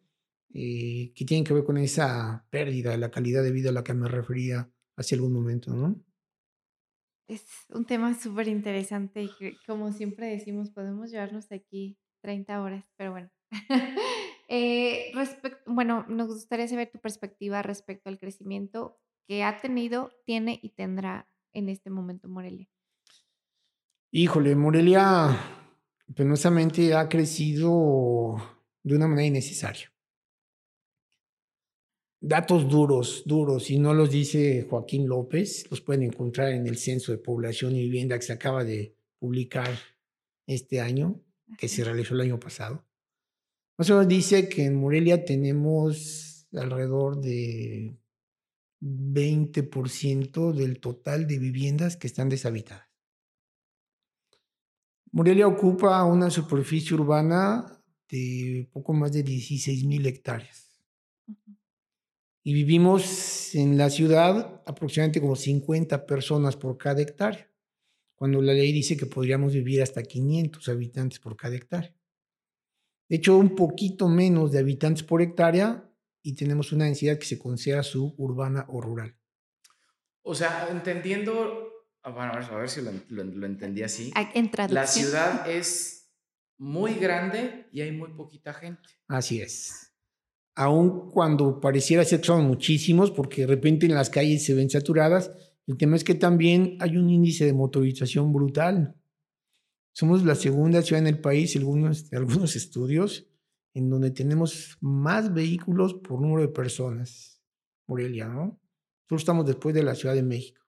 eh, 0.53 1.11
que 1.15 1.25
tienen 1.25 1.43
que 1.43 1.53
ver 1.53 1.63
con 1.63 1.77
esa 1.77 2.45
pérdida 2.49 2.91
de 2.91 2.97
la 2.97 3.11
calidad 3.11 3.43
de 3.43 3.51
vida 3.51 3.69
a 3.69 3.73
la 3.73 3.83
que 3.83 3.93
me 3.93 4.07
refería 4.07 4.69
hace 4.95 5.15
algún 5.15 5.33
momento, 5.33 5.73
¿no? 5.73 5.95
Es 7.27 7.45
un 7.69 7.85
tema 7.85 8.19
súper 8.19 8.47
interesante 8.47 9.21
y 9.21 9.29
que, 9.37 9.55
como 9.67 9.91
siempre 9.91 10.27
decimos, 10.27 10.71
podemos 10.71 11.11
llevarnos 11.11 11.51
aquí 11.51 11.99
30 12.21 12.61
horas, 12.61 12.85
pero 12.97 13.11
bueno. 13.11 13.29
eh, 14.47 15.11
bueno, 15.67 16.05
nos 16.09 16.27
gustaría 16.27 16.67
saber 16.67 16.89
tu 16.91 16.99
perspectiva 16.99 17.61
respecto 17.61 18.09
al 18.09 18.17
crecimiento 18.17 18.97
que 19.27 19.43
ha 19.43 19.61
tenido, 19.61 20.11
tiene 20.25 20.59
y 20.63 20.69
tendrá 20.69 21.29
en 21.53 21.69
este 21.69 21.91
momento 21.91 22.27
Morelia. 22.27 22.67
Híjole, 24.11 24.55
Morelia 24.55 25.58
penosamente 26.15 26.93
ha 26.93 27.07
crecido 27.09 28.37
de 28.83 28.95
una 28.95 29.07
manera 29.07 29.27
innecesaria. 29.27 29.91
Datos 32.21 32.69
duros, 32.69 33.23
duros, 33.25 33.71
y 33.71 33.79
no 33.79 33.93
los 33.93 34.11
dice 34.11 34.67
Joaquín 34.69 35.07
López, 35.07 35.65
los 35.71 35.79
pueden 35.79 36.03
encontrar 36.03 36.49
en 36.49 36.67
el 36.67 36.77
Censo 36.77 37.13
de 37.13 37.17
Población 37.17 37.75
y 37.75 37.83
Vivienda 37.83 38.17
que 38.17 38.25
se 38.25 38.33
acaba 38.33 38.65
de 38.65 38.93
publicar 39.19 39.69
este 40.45 40.81
año, 40.81 41.21
que 41.57 41.69
se 41.69 41.83
realizó 41.83 42.15
el 42.15 42.21
año 42.21 42.39
pasado. 42.39 42.85
O 43.77 43.83
menos 43.83 44.07
dice 44.09 44.49
que 44.49 44.65
en 44.65 44.75
Morelia 44.75 45.23
tenemos 45.23 46.47
alrededor 46.51 47.21
de 47.21 47.97
20% 48.81 50.51
del 50.51 50.79
total 50.81 51.27
de 51.27 51.39
viviendas 51.39 51.95
que 51.95 52.07
están 52.07 52.27
deshabitadas. 52.27 52.88
Morelia 55.11 55.47
ocupa 55.47 56.03
una 56.03 56.29
superficie 56.29 56.95
urbana 56.95 57.65
de 58.09 58.69
poco 58.71 58.93
más 58.93 59.11
de 59.11 59.23
16 59.23 59.85
mil 59.85 60.05
hectáreas. 60.05 60.79
Y 62.43 62.53
vivimos 62.53 63.53
en 63.55 63.77
la 63.77 63.89
ciudad 63.89 64.61
aproximadamente 64.65 65.21
como 65.21 65.35
50 65.35 66.05
personas 66.05 66.55
por 66.55 66.77
cada 66.77 67.01
hectárea, 67.01 67.51
cuando 68.15 68.41
la 68.41 68.53
ley 68.53 68.71
dice 68.71 68.97
que 68.97 69.05
podríamos 69.05 69.53
vivir 69.53 69.81
hasta 69.81 70.03
500 70.03 70.69
habitantes 70.69 71.19
por 71.19 71.35
cada 71.35 71.55
hectárea. 71.55 71.95
De 73.07 73.15
hecho, 73.15 73.37
un 73.37 73.55
poquito 73.55 74.07
menos 74.07 74.51
de 74.51 74.59
habitantes 74.59 75.03
por 75.03 75.21
hectárea 75.21 75.91
y 76.21 76.35
tenemos 76.35 76.71
una 76.71 76.85
densidad 76.85 77.17
que 77.17 77.25
se 77.25 77.39
considera 77.39 77.81
suburbana 77.81 78.65
o 78.69 78.81
rural. 78.81 79.15
O 80.21 80.35
sea, 80.35 80.67
entendiendo 80.69 81.68
bueno, 82.03 82.33
a 82.33 82.57
ver 82.57 82.69
si 82.69 82.81
lo, 82.81 83.45
entendí 83.45 83.83
así. 83.83 84.11
En 84.33 84.51
La 84.69 84.87
ciudad 84.87 85.49
es 85.49 86.11
muy 86.57 86.95
grande 86.95 87.67
y 87.71 87.81
hay 87.81 87.91
muy 87.91 88.13
poquita 88.13 88.53
gente. 88.53 88.89
Así 89.07 89.41
es. 89.41 89.93
Aun 90.55 91.09
cuando 91.11 91.59
pareciera 91.59 92.03
ser 92.03 92.19
que 92.21 92.27
son 92.27 92.45
muchísimos, 92.45 93.11
porque 93.11 93.41
de 93.41 93.47
repente 93.47 93.85
en 93.85 93.93
las 93.93 94.09
calles 94.09 94.45
se 94.45 94.53
ven 94.53 94.69
saturadas, 94.69 95.31
el 95.67 95.77
tema 95.77 95.95
es 95.95 96.03
que 96.03 96.15
también 96.15 96.77
hay 96.79 96.97
un 96.97 97.09
índice 97.09 97.45
de 97.45 97.53
motorización 97.53 98.33
brutal. 98.33 98.95
Somos 99.93 100.23
la 100.23 100.35
segunda 100.35 100.81
ciudad 100.81 101.01
en 101.01 101.07
el 101.07 101.21
país, 101.21 101.51
según 101.51 101.89
algunos 102.11 102.55
estudios, 102.55 103.27
en 103.73 103.89
donde 103.89 104.11
tenemos 104.11 104.77
más 104.81 105.33
vehículos 105.33 105.93
por 105.93 106.21
número 106.21 106.41
de 106.41 106.49
personas. 106.49 107.41
Morelia, 107.87 108.27
¿no? 108.27 108.59
Nosotros 109.09 109.21
estamos 109.21 109.45
después 109.45 109.73
de 109.73 109.83
la 109.83 109.95
Ciudad 109.95 110.13
de 110.13 110.23
México. 110.23 110.61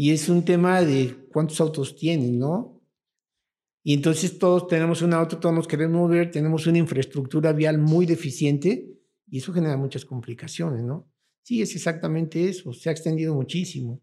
Y 0.00 0.12
es 0.12 0.28
un 0.28 0.44
tema 0.44 0.80
de 0.80 1.26
cuántos 1.32 1.60
autos 1.60 1.96
tienen, 1.96 2.38
¿no? 2.38 2.80
Y 3.82 3.94
entonces 3.94 4.38
todos 4.38 4.68
tenemos 4.68 5.02
un 5.02 5.12
auto, 5.12 5.40
todos 5.40 5.52
nos 5.52 5.66
queremos 5.66 6.00
mover, 6.00 6.30
tenemos 6.30 6.68
una 6.68 6.78
infraestructura 6.78 7.52
vial 7.52 7.78
muy 7.78 8.06
deficiente 8.06 8.96
y 9.26 9.38
eso 9.38 9.52
genera 9.52 9.76
muchas 9.76 10.04
complicaciones, 10.04 10.84
¿no? 10.84 11.10
Sí, 11.42 11.62
es 11.62 11.74
exactamente 11.74 12.48
eso, 12.48 12.72
se 12.72 12.88
ha 12.88 12.92
extendido 12.92 13.34
muchísimo. 13.34 14.00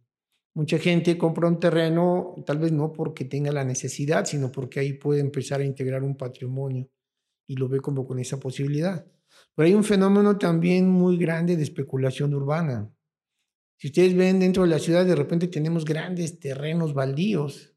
Mucha 0.54 0.80
gente 0.80 1.18
compra 1.18 1.48
un 1.48 1.62
terreno, 1.62 2.36
tal 2.46 2.58
vez 2.58 2.74
no 2.74 2.92
porque 2.92 3.24
tenga 3.24 3.54
la 3.54 3.64
necesidad, 3.64 4.26
sino 4.26 4.52
porque 4.52 4.82
ahí 4.82 4.92
puede 4.92 5.22
empezar 5.22 5.62
a 5.62 5.66
integrar 5.66 6.04
un 6.04 6.18
patrimonio 6.18 6.90
y 7.48 7.56
lo 7.56 7.70
ve 7.70 7.80
como 7.80 8.06
con 8.06 8.20
esa 8.20 8.38
posibilidad. 8.38 9.08
Pero 9.56 9.66
hay 9.66 9.74
un 9.74 9.86
fenómeno 9.86 10.38
también 10.38 10.90
muy 10.90 11.16
grande 11.16 11.56
de 11.56 11.64
especulación 11.64 12.34
urbana. 12.34 12.94
Si 13.78 13.88
ustedes 13.88 14.16
ven 14.16 14.40
dentro 14.40 14.64
de 14.64 14.70
la 14.70 14.80
ciudad, 14.80 15.06
de 15.06 15.16
repente 15.16 15.48
tenemos 15.48 15.84
grandes 15.84 16.40
terrenos 16.40 16.94
baldíos. 16.94 17.74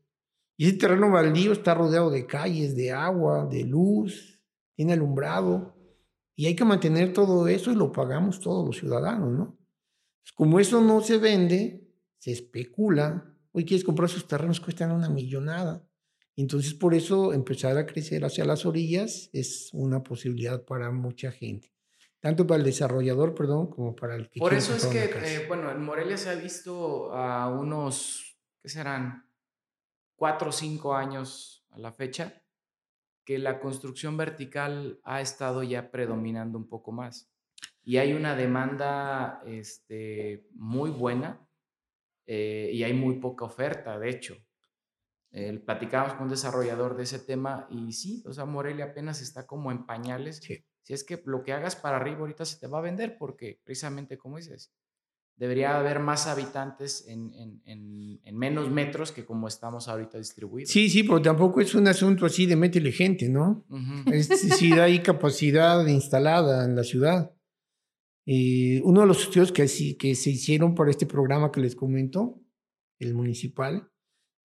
Y 0.56 0.66
ese 0.66 0.76
terreno 0.76 1.10
baldío 1.10 1.52
está 1.52 1.74
rodeado 1.74 2.10
de 2.10 2.26
calles, 2.26 2.76
de 2.76 2.92
agua, 2.92 3.46
de 3.46 3.64
luz, 3.64 4.40
tiene 4.74 4.92
alumbrado. 4.92 5.76
Y 6.36 6.46
hay 6.46 6.54
que 6.54 6.64
mantener 6.64 7.12
todo 7.12 7.48
eso 7.48 7.72
y 7.72 7.74
lo 7.74 7.90
pagamos 7.90 8.40
todos 8.40 8.64
los 8.64 8.76
ciudadanos, 8.76 9.32
¿no? 9.32 9.58
Pues 10.22 10.32
como 10.34 10.60
eso 10.60 10.80
no 10.80 11.00
se 11.00 11.18
vende, 11.18 11.88
se 12.18 12.30
especula. 12.30 13.34
Hoy 13.50 13.64
quieres 13.64 13.84
comprar 13.84 14.08
esos 14.08 14.28
terrenos, 14.28 14.60
cuestan 14.60 14.92
una 14.92 15.08
millonada. 15.08 15.84
Entonces, 16.36 16.74
por 16.74 16.94
eso 16.94 17.32
empezar 17.32 17.76
a 17.76 17.86
crecer 17.86 18.24
hacia 18.24 18.44
las 18.44 18.64
orillas 18.64 19.30
es 19.32 19.70
una 19.72 20.04
posibilidad 20.04 20.64
para 20.64 20.92
mucha 20.92 21.32
gente 21.32 21.77
tanto 22.20 22.46
para 22.46 22.58
el 22.58 22.64
desarrollador, 22.64 23.34
perdón, 23.34 23.68
como 23.68 23.94
para 23.94 24.16
el 24.16 24.28
que... 24.28 24.40
Por 24.40 24.54
eso 24.54 24.74
es 24.74 24.86
que, 24.86 25.04
eh, 25.04 25.46
bueno, 25.46 25.70
en 25.70 25.82
Morelia 25.82 26.16
se 26.16 26.30
ha 26.30 26.34
visto 26.34 27.12
a 27.12 27.48
unos, 27.48 28.38
¿qué 28.62 28.68
serán? 28.68 29.30
Cuatro 30.16 30.48
o 30.48 30.52
cinco 30.52 30.94
años 30.94 31.64
a 31.70 31.78
la 31.78 31.92
fecha, 31.92 32.42
que 33.24 33.38
la 33.38 33.60
construcción 33.60 34.16
vertical 34.16 35.00
ha 35.04 35.20
estado 35.20 35.62
ya 35.62 35.90
predominando 35.90 36.58
un 36.58 36.68
poco 36.68 36.90
más. 36.90 37.30
Y 37.82 37.98
hay 37.98 38.12
una 38.12 38.34
demanda 38.34 39.40
este, 39.46 40.48
muy 40.52 40.90
buena 40.90 41.46
eh, 42.26 42.70
y 42.72 42.82
hay 42.82 42.92
muy 42.94 43.20
poca 43.20 43.44
oferta, 43.44 43.98
de 43.98 44.10
hecho. 44.10 44.36
Eh, 45.30 45.58
platicamos 45.58 46.14
con 46.14 46.24
un 46.24 46.30
desarrollador 46.30 46.96
de 46.96 47.04
ese 47.04 47.18
tema 47.18 47.68
y 47.70 47.92
sí, 47.92 48.24
o 48.26 48.32
sea, 48.32 48.46
Morelia 48.46 48.86
apenas 48.86 49.20
está 49.20 49.46
como 49.46 49.70
en 49.70 49.86
pañales. 49.86 50.38
Sí 50.38 50.64
si 50.88 50.94
es 50.94 51.04
que 51.04 51.22
lo 51.26 51.42
que 51.42 51.52
hagas 51.52 51.76
para 51.76 51.98
arriba 51.98 52.20
ahorita 52.20 52.46
se 52.46 52.58
te 52.58 52.66
va 52.66 52.78
a 52.78 52.80
vender, 52.80 53.18
porque 53.18 53.60
precisamente 53.62 54.16
como 54.16 54.38
dices, 54.38 54.72
debería 55.36 55.78
haber 55.78 56.00
más 56.00 56.26
habitantes 56.26 57.04
en, 57.06 57.60
menos 58.32 58.70
metros 58.70 59.12
que 59.12 59.26
como 59.26 59.48
estamos 59.48 59.86
ahorita 59.86 60.16
distribuidos. 60.16 60.70
Sí, 60.70 60.88
sí, 60.88 61.02
pero 61.02 61.20
tampoco 61.20 61.60
es 61.60 61.74
un 61.74 61.86
asunto 61.88 62.24
así 62.24 62.46
de 62.46 62.56
métele 62.56 62.90
gente, 62.90 63.28
¿no? 63.28 63.66
Es 64.10 64.30
decir, 64.30 64.80
hay 64.80 65.00
capacidad 65.00 65.86
instalada 65.86 66.64
en 66.64 66.74
la 66.74 66.84
ciudad. 66.84 67.34
Eh, 68.24 68.80
uno 68.82 69.02
de 69.02 69.08
los 69.08 69.24
estudios 69.24 69.52
que, 69.52 69.66
que 69.98 70.14
se 70.14 70.30
hicieron 70.30 70.74
para 70.74 70.90
este 70.90 71.04
programa 71.04 71.52
que 71.52 71.60
les 71.60 71.76
comento, 71.76 72.40
el 72.98 73.12
municipal, 73.12 73.90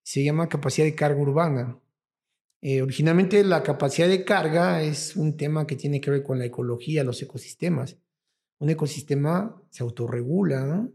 se 0.04 0.26
llama 0.26 0.50
capacidad 0.50 0.86
de 0.86 0.94
carga 0.94 1.22
urbana. 1.22 1.80
Eh, 2.66 2.82
originalmente 2.82 3.43
la 3.43 3.61
capacidad 3.61 4.07
de 4.07 4.24
carga 4.24 4.82
es 4.82 5.18
un 5.18 5.36
tema 5.36 5.68
que 5.68 5.76
tiene 5.76 5.99
que 5.99 6.09
ver 6.09 6.24
con 6.24 6.39
la 6.39 6.45
ecología, 6.45 7.03
los 7.03 7.22
ecosistemas. 7.22 7.97
Un 8.57 8.70
ecosistema 8.70 9.61
se 9.70 9.84
autorregula, 9.84 10.66
¿no? 10.66 10.93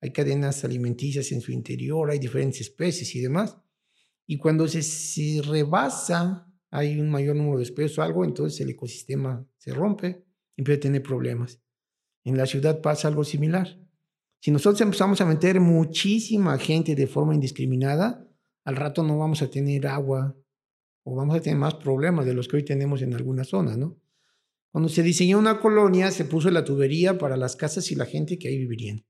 hay 0.00 0.12
cadenas 0.12 0.64
alimenticias 0.64 1.30
en 1.32 1.42
su 1.42 1.52
interior, 1.52 2.10
hay 2.10 2.18
diferentes 2.18 2.62
especies 2.62 3.14
y 3.14 3.20
demás. 3.20 3.58
Y 4.26 4.38
cuando 4.38 4.66
se, 4.66 4.80
se 4.80 5.42
rebasa, 5.42 6.50
hay 6.70 6.98
un 6.98 7.10
mayor 7.10 7.36
número 7.36 7.58
de 7.58 7.64
especies 7.64 7.98
o 7.98 8.02
algo, 8.02 8.24
entonces 8.24 8.58
el 8.62 8.70
ecosistema 8.70 9.46
se 9.58 9.74
rompe 9.74 10.24
y 10.56 10.62
empieza 10.62 10.78
a 10.78 10.80
tener 10.80 11.02
problemas. 11.02 11.60
En 12.24 12.38
la 12.38 12.46
ciudad 12.46 12.80
pasa 12.80 13.08
algo 13.08 13.24
similar. 13.24 13.78
Si 14.40 14.50
nosotros 14.50 14.80
empezamos 14.80 15.20
a 15.20 15.26
meter 15.26 15.60
muchísima 15.60 16.56
gente 16.56 16.94
de 16.94 17.06
forma 17.06 17.34
indiscriminada, 17.34 18.26
al 18.64 18.76
rato 18.76 19.02
no 19.02 19.18
vamos 19.18 19.42
a 19.42 19.50
tener 19.50 19.86
agua 19.86 20.34
o 21.04 21.14
vamos 21.14 21.36
a 21.36 21.40
tener 21.40 21.58
más 21.58 21.74
problemas 21.74 22.26
de 22.26 22.34
los 22.34 22.48
que 22.48 22.56
hoy 22.56 22.64
tenemos 22.64 23.02
en 23.02 23.14
algunas 23.14 23.48
zonas, 23.48 23.76
¿no? 23.78 23.98
Cuando 24.70 24.88
se 24.88 25.02
diseñó 25.02 25.38
una 25.38 25.58
colonia, 25.60 26.10
se 26.10 26.24
puso 26.24 26.50
la 26.50 26.64
tubería 26.64 27.18
para 27.18 27.36
las 27.36 27.56
casas 27.56 27.90
y 27.90 27.96
la 27.96 28.06
gente 28.06 28.38
que 28.38 28.48
ahí 28.48 28.58
vivirían. 28.58 29.04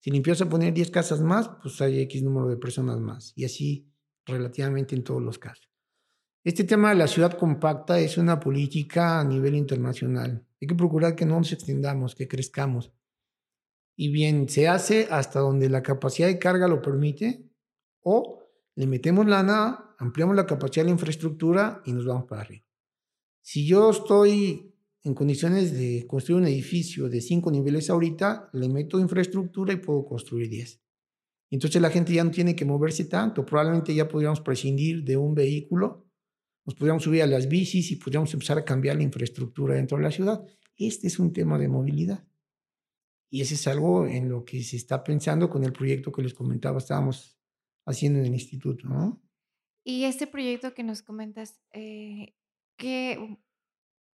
Si 0.00 0.10
le 0.10 0.22
a 0.32 0.48
poner 0.48 0.74
10 0.74 0.90
casas 0.90 1.20
más, 1.20 1.50
pues 1.62 1.80
hay 1.80 2.00
X 2.00 2.22
número 2.22 2.48
de 2.48 2.56
personas 2.56 3.00
más. 3.00 3.32
Y 3.34 3.44
así 3.44 3.90
relativamente 4.26 4.94
en 4.94 5.02
todos 5.02 5.22
los 5.22 5.38
casos. 5.38 5.68
Este 6.44 6.64
tema 6.64 6.90
de 6.90 6.94
la 6.94 7.08
ciudad 7.08 7.36
compacta 7.36 7.98
es 7.98 8.16
una 8.16 8.38
política 8.38 9.20
a 9.20 9.24
nivel 9.24 9.54
internacional. 9.54 10.46
Hay 10.60 10.68
que 10.68 10.74
procurar 10.74 11.16
que 11.16 11.26
no 11.26 11.38
nos 11.38 11.52
extendamos, 11.52 12.14
que 12.14 12.28
crezcamos. 12.28 12.92
Y 13.96 14.12
bien, 14.12 14.48
se 14.48 14.68
hace 14.68 15.08
hasta 15.10 15.40
donde 15.40 15.68
la 15.68 15.82
capacidad 15.82 16.28
de 16.28 16.38
carga 16.38 16.68
lo 16.68 16.80
permite 16.80 17.50
o 18.00 18.44
le 18.76 18.86
metemos 18.86 19.26
lana, 19.26 19.87
ampliamos 19.98 20.34
la 20.34 20.46
capacidad 20.46 20.84
de 20.84 20.90
la 20.90 20.94
infraestructura 20.94 21.82
y 21.84 21.92
nos 21.92 22.06
vamos 22.06 22.24
para 22.24 22.42
arriba. 22.42 22.64
Si 23.42 23.66
yo 23.66 23.90
estoy 23.90 24.74
en 25.02 25.14
condiciones 25.14 25.72
de 25.72 26.06
construir 26.06 26.42
un 26.42 26.48
edificio 26.48 27.08
de 27.08 27.20
cinco 27.20 27.50
niveles 27.50 27.90
ahorita, 27.90 28.50
le 28.52 28.68
meto 28.68 28.98
infraestructura 29.00 29.72
y 29.72 29.76
puedo 29.76 30.04
construir 30.04 30.48
10. 30.48 30.80
Entonces 31.50 31.80
la 31.80 31.90
gente 31.90 32.12
ya 32.12 32.24
no 32.24 32.30
tiene 32.30 32.54
que 32.54 32.64
moverse 32.64 33.04
tanto. 33.04 33.44
Probablemente 33.44 33.94
ya 33.94 34.08
podríamos 34.08 34.40
prescindir 34.40 35.02
de 35.04 35.16
un 35.16 35.34
vehículo, 35.34 36.06
nos 36.66 36.74
podríamos 36.74 37.02
subir 37.02 37.22
a 37.22 37.26
las 37.26 37.48
bicis 37.48 37.90
y 37.90 37.96
podríamos 37.96 38.32
empezar 38.34 38.58
a 38.58 38.64
cambiar 38.64 38.96
la 38.96 39.02
infraestructura 39.02 39.74
dentro 39.74 39.96
de 39.96 40.02
la 40.02 40.10
ciudad. 40.10 40.44
Este 40.76 41.06
es 41.06 41.18
un 41.18 41.32
tema 41.32 41.58
de 41.58 41.68
movilidad. 41.68 42.28
Y 43.30 43.40
ese 43.40 43.54
es 43.54 43.66
algo 43.66 44.06
en 44.06 44.28
lo 44.28 44.44
que 44.44 44.62
se 44.62 44.76
está 44.76 45.02
pensando 45.02 45.48
con 45.48 45.64
el 45.64 45.72
proyecto 45.72 46.12
que 46.12 46.22
les 46.22 46.34
comentaba, 46.34 46.78
estábamos 46.78 47.38
haciendo 47.86 48.18
en 48.18 48.26
el 48.26 48.34
instituto. 48.34 48.86
¿no? 48.86 49.22
Y 49.88 50.04
este 50.04 50.26
proyecto 50.26 50.74
que 50.74 50.82
nos 50.82 51.00
comentas, 51.00 51.62
eh, 51.72 52.34
¿qué, 52.76 53.38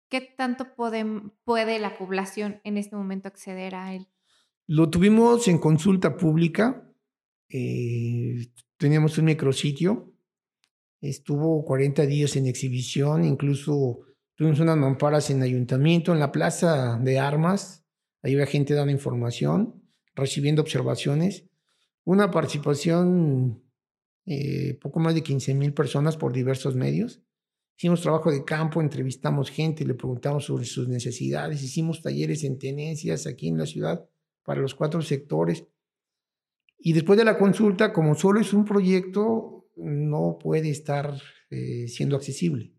¿qué 0.08 0.22
tanto 0.22 0.68
puede 0.74 1.78
la 1.78 1.98
población 1.98 2.62
en 2.64 2.78
este 2.78 2.96
momento 2.96 3.28
acceder 3.28 3.74
a 3.74 3.94
él? 3.94 4.08
Lo 4.66 4.88
tuvimos 4.88 5.46
en 5.46 5.58
consulta 5.58 6.16
pública. 6.16 6.90
Eh, 7.50 8.48
teníamos 8.78 9.18
un 9.18 9.26
micrositio. 9.26 10.10
Estuvo 11.02 11.62
40 11.66 12.06
días 12.06 12.34
en 12.36 12.46
exhibición. 12.46 13.26
Incluso 13.26 14.06
tuvimos 14.36 14.60
unas 14.60 14.78
mamparas 14.78 15.28
en 15.28 15.42
ayuntamiento, 15.42 16.14
en 16.14 16.18
la 16.18 16.32
plaza 16.32 16.96
de 16.96 17.18
armas. 17.18 17.84
Ahí 18.22 18.32
había 18.32 18.46
gente 18.46 18.72
dando 18.72 18.92
información, 18.92 19.82
recibiendo 20.14 20.62
observaciones. 20.62 21.44
Una 22.04 22.30
participación, 22.30 23.67
eh, 24.30 24.78
poco 24.78 25.00
más 25.00 25.14
de 25.14 25.22
15 25.22 25.54
mil 25.54 25.72
personas 25.72 26.18
por 26.18 26.34
diversos 26.34 26.76
medios. 26.76 27.22
Hicimos 27.78 28.02
trabajo 28.02 28.30
de 28.30 28.44
campo, 28.44 28.82
entrevistamos 28.82 29.50
gente, 29.50 29.86
le 29.86 29.94
preguntamos 29.94 30.44
sobre 30.44 30.66
sus 30.66 30.86
necesidades, 30.86 31.62
hicimos 31.62 32.02
talleres 32.02 32.44
en 32.44 32.58
tenencias 32.58 33.26
aquí 33.26 33.48
en 33.48 33.56
la 33.56 33.64
ciudad 33.64 34.06
para 34.42 34.60
los 34.60 34.74
cuatro 34.74 35.00
sectores. 35.00 35.64
Y 36.76 36.92
después 36.92 37.18
de 37.18 37.24
la 37.24 37.38
consulta, 37.38 37.92
como 37.94 38.14
solo 38.14 38.38
es 38.40 38.52
un 38.52 38.66
proyecto, 38.66 39.70
no 39.76 40.38
puede 40.38 40.68
estar 40.68 41.14
eh, 41.48 41.88
siendo 41.88 42.16
accesible. 42.16 42.74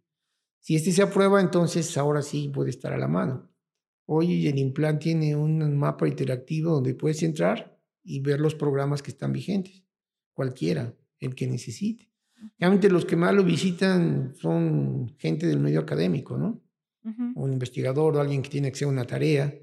Si 0.59 0.75
este 0.75 0.91
se 0.91 1.01
aprueba, 1.01 1.41
entonces 1.41 1.97
ahora 1.97 2.21
sí 2.21 2.49
puede 2.49 2.69
estar 2.69 2.93
a 2.93 2.97
la 2.97 3.07
mano. 3.07 3.49
Hoy 4.05 4.47
el 4.47 4.59
Implant 4.59 5.01
tiene 5.01 5.35
un 5.35 5.77
mapa 5.77 6.07
interactivo 6.07 6.73
donde 6.73 6.93
puedes 6.93 7.23
entrar 7.23 7.79
y 8.03 8.19
ver 8.19 8.39
los 8.39 8.53
programas 8.53 9.01
que 9.01 9.09
están 9.09 9.31
vigentes, 9.31 9.83
cualquiera, 10.33 10.95
el 11.19 11.35
que 11.35 11.47
necesite. 11.47 12.09
Realmente 12.57 12.89
los 12.89 13.05
que 13.05 13.15
más 13.15 13.33
lo 13.33 13.43
visitan 13.43 14.33
son 14.35 15.15
gente 15.17 15.47
del 15.47 15.59
medio 15.59 15.81
académico, 15.81 16.37
¿no? 16.37 16.61
Un 17.35 17.51
investigador 17.53 18.15
o 18.15 18.21
alguien 18.21 18.41
que 18.43 18.49
tiene 18.49 18.69
que 18.69 18.75
hacer 18.75 18.87
una 18.87 19.05
tarea. 19.05 19.53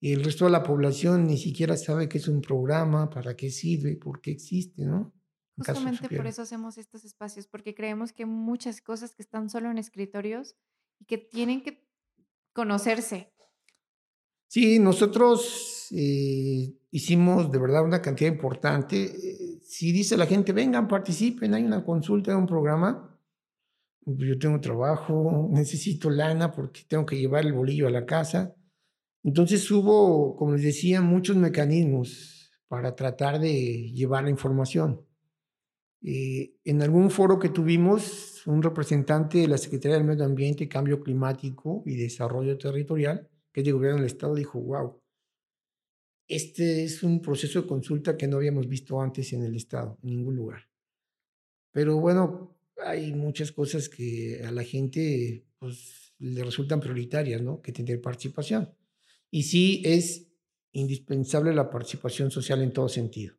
Y 0.00 0.12
el 0.12 0.24
resto 0.24 0.44
de 0.44 0.50
la 0.50 0.62
población 0.62 1.26
ni 1.26 1.38
siquiera 1.38 1.76
sabe 1.76 2.08
qué 2.08 2.18
es 2.18 2.26
un 2.26 2.40
programa, 2.40 3.08
para 3.08 3.36
qué 3.36 3.50
sirve, 3.50 3.96
por 3.96 4.20
qué 4.20 4.32
existe, 4.32 4.84
¿no? 4.84 5.14
Justamente 5.56 6.08
por 6.08 6.26
eso 6.26 6.42
hacemos 6.42 6.78
estos 6.78 7.04
espacios, 7.04 7.46
porque 7.46 7.74
creemos 7.74 8.12
que 8.12 8.26
muchas 8.26 8.80
cosas 8.80 9.14
que 9.14 9.22
están 9.22 9.48
solo 9.48 9.70
en 9.70 9.78
escritorios 9.78 10.56
y 10.98 11.04
que 11.04 11.18
tienen 11.18 11.62
que 11.62 11.86
conocerse. 12.52 13.32
Sí, 14.48 14.78
nosotros 14.78 15.88
eh, 15.92 16.74
hicimos 16.90 17.50
de 17.50 17.58
verdad 17.58 17.84
una 17.84 18.02
cantidad 18.02 18.30
importante. 18.30 19.04
Eh, 19.04 19.53
si 19.64 19.92
dice 19.92 20.16
la 20.16 20.26
gente, 20.26 20.52
vengan, 20.52 20.86
participen, 20.88 21.54
hay 21.54 21.64
una 21.64 21.84
consulta, 21.84 22.36
un 22.36 22.46
programa, 22.46 23.18
pues, 24.04 24.18
yo 24.18 24.38
tengo 24.38 24.60
trabajo, 24.60 25.48
necesito 25.50 26.10
lana 26.10 26.52
porque 26.52 26.82
tengo 26.86 27.06
que 27.06 27.16
llevar 27.16 27.44
el 27.46 27.54
bolillo 27.54 27.86
a 27.88 27.90
la 27.90 28.04
casa. 28.04 28.54
Entonces 29.22 29.70
hubo, 29.70 30.36
como 30.36 30.52
les 30.52 30.62
decía, 30.62 31.00
muchos 31.00 31.36
mecanismos 31.36 32.52
para 32.68 32.94
tratar 32.94 33.40
de 33.40 33.90
llevar 33.92 34.24
la 34.24 34.30
información. 34.30 35.00
Eh, 36.02 36.56
en 36.64 36.82
algún 36.82 37.10
foro 37.10 37.38
que 37.38 37.48
tuvimos, 37.48 38.46
un 38.46 38.62
representante 38.62 39.38
de 39.38 39.48
la 39.48 39.56
Secretaría 39.56 39.96
del 39.96 40.06
Medio 40.06 40.26
Ambiente, 40.26 40.68
Cambio 40.68 41.00
Climático 41.00 41.82
y 41.86 41.96
Desarrollo 41.96 42.58
Territorial, 42.58 43.30
que 43.52 43.60
es 43.60 43.64
de 43.64 43.72
gobierno 43.72 43.98
del 43.98 44.06
Estado, 44.06 44.34
dijo, 44.34 44.60
wow, 44.60 45.00
este 46.26 46.84
es 46.84 47.02
un 47.02 47.20
proceso 47.20 47.62
de 47.62 47.68
consulta 47.68 48.16
que 48.16 48.26
no 48.26 48.36
habíamos 48.36 48.68
visto 48.68 49.00
antes 49.00 49.32
en 49.32 49.44
el 49.44 49.54
Estado, 49.54 49.98
en 50.02 50.10
ningún 50.10 50.36
lugar. 50.36 50.68
Pero 51.70 51.98
bueno, 51.98 52.56
hay 52.84 53.12
muchas 53.12 53.52
cosas 53.52 53.88
que 53.88 54.42
a 54.44 54.50
la 54.50 54.64
gente 54.64 55.46
pues, 55.58 56.14
le 56.18 56.42
resultan 56.44 56.80
prioritarias, 56.80 57.42
¿no? 57.42 57.60
Que 57.60 57.72
tener 57.72 58.00
participación. 58.00 58.72
Y 59.30 59.42
sí 59.42 59.82
es 59.84 60.28
indispensable 60.72 61.54
la 61.54 61.70
participación 61.70 62.30
social 62.30 62.62
en 62.62 62.72
todo 62.72 62.88
sentido. 62.88 63.34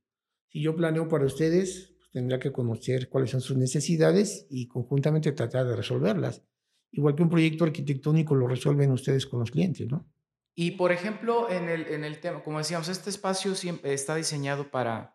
Si 0.47 0.61
yo 0.61 0.75
planeo 0.75 1.07
para 1.07 1.25
ustedes, 1.25 1.95
pues 1.97 2.11
tendrá 2.11 2.39
que 2.39 2.51
conocer 2.51 3.09
cuáles 3.09 3.31
son 3.31 3.41
sus 3.41 3.57
necesidades 3.57 4.47
y 4.49 4.67
conjuntamente 4.67 5.31
tratar 5.31 5.67
de 5.67 5.75
resolverlas. 5.75 6.43
Igual 6.91 7.15
que 7.15 7.23
un 7.23 7.29
proyecto 7.29 7.65
arquitectónico 7.65 8.35
lo 8.35 8.47
resuelven 8.47 8.91
ustedes 8.91 9.25
con 9.25 9.39
los 9.41 9.51
clientes, 9.51 9.87
¿no? 9.87 10.07
Y 10.55 10.71
por 10.71 10.93
ejemplo, 10.93 11.49
en 11.49 11.67
el, 11.67 11.87
en 11.87 12.05
el 12.05 12.21
tema, 12.21 12.41
como 12.41 12.59
decíamos, 12.59 12.87
este 12.87 13.09
espacio 13.09 13.55
siempre 13.55 13.93
está 13.93 14.15
diseñado 14.15 14.71
para, 14.71 15.13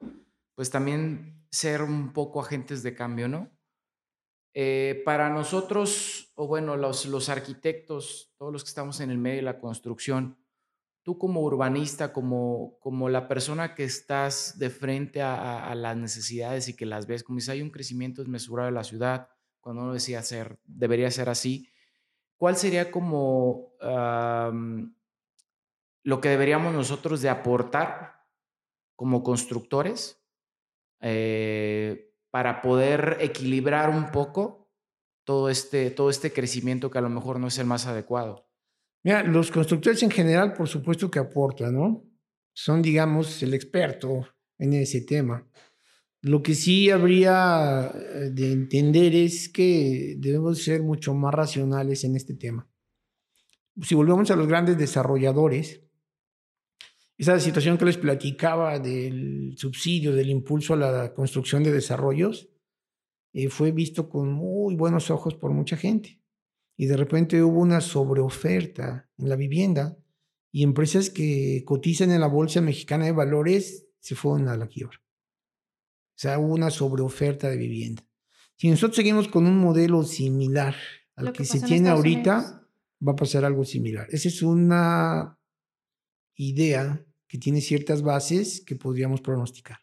pues 0.55 0.71
también 0.71 1.47
ser 1.51 1.83
un 1.83 2.13
poco 2.13 2.41
agentes 2.41 2.83
de 2.83 2.95
cambio, 2.95 3.27
¿no? 3.27 3.51
Eh, 4.53 5.03
para 5.05 5.31
nosotros, 5.31 6.33
o 6.35 6.47
bueno, 6.47 6.77
los, 6.77 7.07
los 7.07 7.31
arquitectos, 7.31 8.35
todos 8.37 8.53
los 8.53 8.65
que 8.65 8.69
estamos 8.69 9.01
en 9.01 9.11
el 9.11 9.17
medio 9.17 9.37
de 9.37 9.43
la 9.43 9.59
construcción, 9.59 10.37
tú 11.03 11.17
como 11.17 11.41
urbanista, 11.41 12.13
como, 12.13 12.79
como 12.81 13.09
la 13.09 13.27
persona 13.27 13.75
que 13.75 13.85
estás 13.85 14.59
de 14.59 14.69
frente 14.69 15.23
a, 15.23 15.67
a, 15.67 15.75
las 15.75 15.97
necesidades 15.97 16.69
y 16.69 16.77
que 16.77 16.85
las 16.85 17.07
ves, 17.07 17.23
como 17.23 17.39
dice, 17.39 17.53
hay 17.53 17.63
un 17.63 17.71
crecimiento 17.71 18.23
desmesurado 18.23 18.67
de 18.67 18.75
la 18.75 18.85
ciudad, 18.85 19.31
cuando 19.61 19.83
uno 19.83 19.95
decía 19.95 20.21
ser, 20.23 20.59
debería 20.65 21.11
ser 21.11 21.29
así, 21.29 21.71
¿cuál 22.37 22.57
sería 22.57 22.91
como 22.91 23.73
lo 26.03 26.21
que 26.21 26.31
deberíamos 26.31 26.73
nosotros 26.75 27.21
de 27.23 27.29
aportar 27.29 28.25
como 28.97 29.23
constructores 29.23 30.23
eh, 31.01 32.13
para 32.31 32.63
poder 32.63 33.19
equilibrar 33.21 33.91
un 33.91 34.11
poco 34.11 34.71
todo 35.25 35.49
este, 35.49 35.91
todo 35.91 36.11
este 36.11 36.33
crecimiento 36.33 36.91
que 36.91 36.99
a 36.99 37.03
lo 37.03 37.11
mejor 37.11 37.39
no 37.39 37.49
es 37.49 37.59
el 37.59 37.67
más 37.67 37.87
adecuado. 37.87 38.49
Mira, 39.03 39.23
los 39.23 39.51
constructores 39.51 40.03
en 40.03 40.11
general, 40.11 40.53
por 40.53 40.69
supuesto 40.69 41.11
que 41.11 41.19
aportan, 41.19 41.75
¿no? 41.75 42.05
Son, 42.53 42.83
digamos, 42.83 43.43
el 43.43 43.55
experto 43.55 44.27
en 44.59 44.75
ese 44.75 45.03
tema. 45.03 45.49
Lo 46.23 46.43
que 46.43 46.55
sí 46.55 46.91
habría 46.91 47.91
eh, 47.95 48.31
de 48.31 48.53
entender 48.53 49.15
es 49.15 49.49
que 49.49 50.17
debemos 50.19 50.63
ser 50.63 50.83
mucho 50.83 51.15
más 51.15 51.33
racionales 51.33 52.05
en 52.05 52.17
este 52.17 52.35
tema. 52.35 52.69
Si 53.81 53.95
volvemos 53.95 54.31
a 54.31 54.37
los 54.37 54.47
grandes 54.47 54.77
desarrolladores, 54.77 55.81
esa 57.21 57.39
situación 57.39 57.77
que 57.77 57.85
les 57.85 57.99
platicaba 57.99 58.79
del 58.79 59.53
subsidio, 59.59 60.15
del 60.15 60.31
impulso 60.31 60.73
a 60.73 60.79
la 60.79 61.13
construcción 61.13 61.63
de 61.63 61.71
desarrollos, 61.71 62.49
eh, 63.35 63.51
fue 63.51 63.73
visto 63.73 64.09
con 64.09 64.33
muy 64.33 64.75
buenos 64.75 65.11
ojos 65.11 65.35
por 65.35 65.53
mucha 65.53 65.77
gente. 65.77 66.23
Y 66.79 66.87
de 66.87 66.97
repente 66.97 67.43
hubo 67.43 67.61
una 67.61 67.83
sobreoferta 67.83 69.11
en 69.19 69.29
la 69.29 69.37
vivienda 69.37 69.99
y 70.51 70.63
empresas 70.63 71.11
que 71.11 71.63
cotizan 71.67 72.11
en 72.11 72.23
la 72.23 72.27
Bolsa 72.27 72.63
Mexicana 72.63 73.05
de 73.05 73.13
Valores 73.13 73.87
se 73.99 74.15
fueron 74.15 74.49
a 74.49 74.57
la 74.57 74.67
quiebra. 74.67 74.97
O 74.97 76.17
sea, 76.17 76.39
hubo 76.39 76.55
una 76.55 76.71
sobreoferta 76.71 77.51
de 77.51 77.59
vivienda. 77.59 78.03
Si 78.57 78.71
nosotros 78.71 78.97
seguimos 78.97 79.29
con 79.29 79.47
un 79.47 79.59
modelo 79.59 80.05
similar 80.05 80.75
al 81.17 81.35
que, 81.35 81.45
se 81.45 81.61
tiene 81.61 81.91
ahorita, 81.91 82.67
va 83.07 83.13
a 83.13 83.17
pasar 83.17 83.45
algo 83.45 83.67
similar. 83.67 84.07
Esa 84.11 84.29
es 84.29 84.41
una 84.41 85.39
idea 86.35 87.05
que 87.31 87.39
tiene 87.39 87.61
ciertas 87.61 88.03
bases 88.03 88.61
que 88.67 88.75
podríamos 88.75 89.21
pronosticar. 89.21 89.79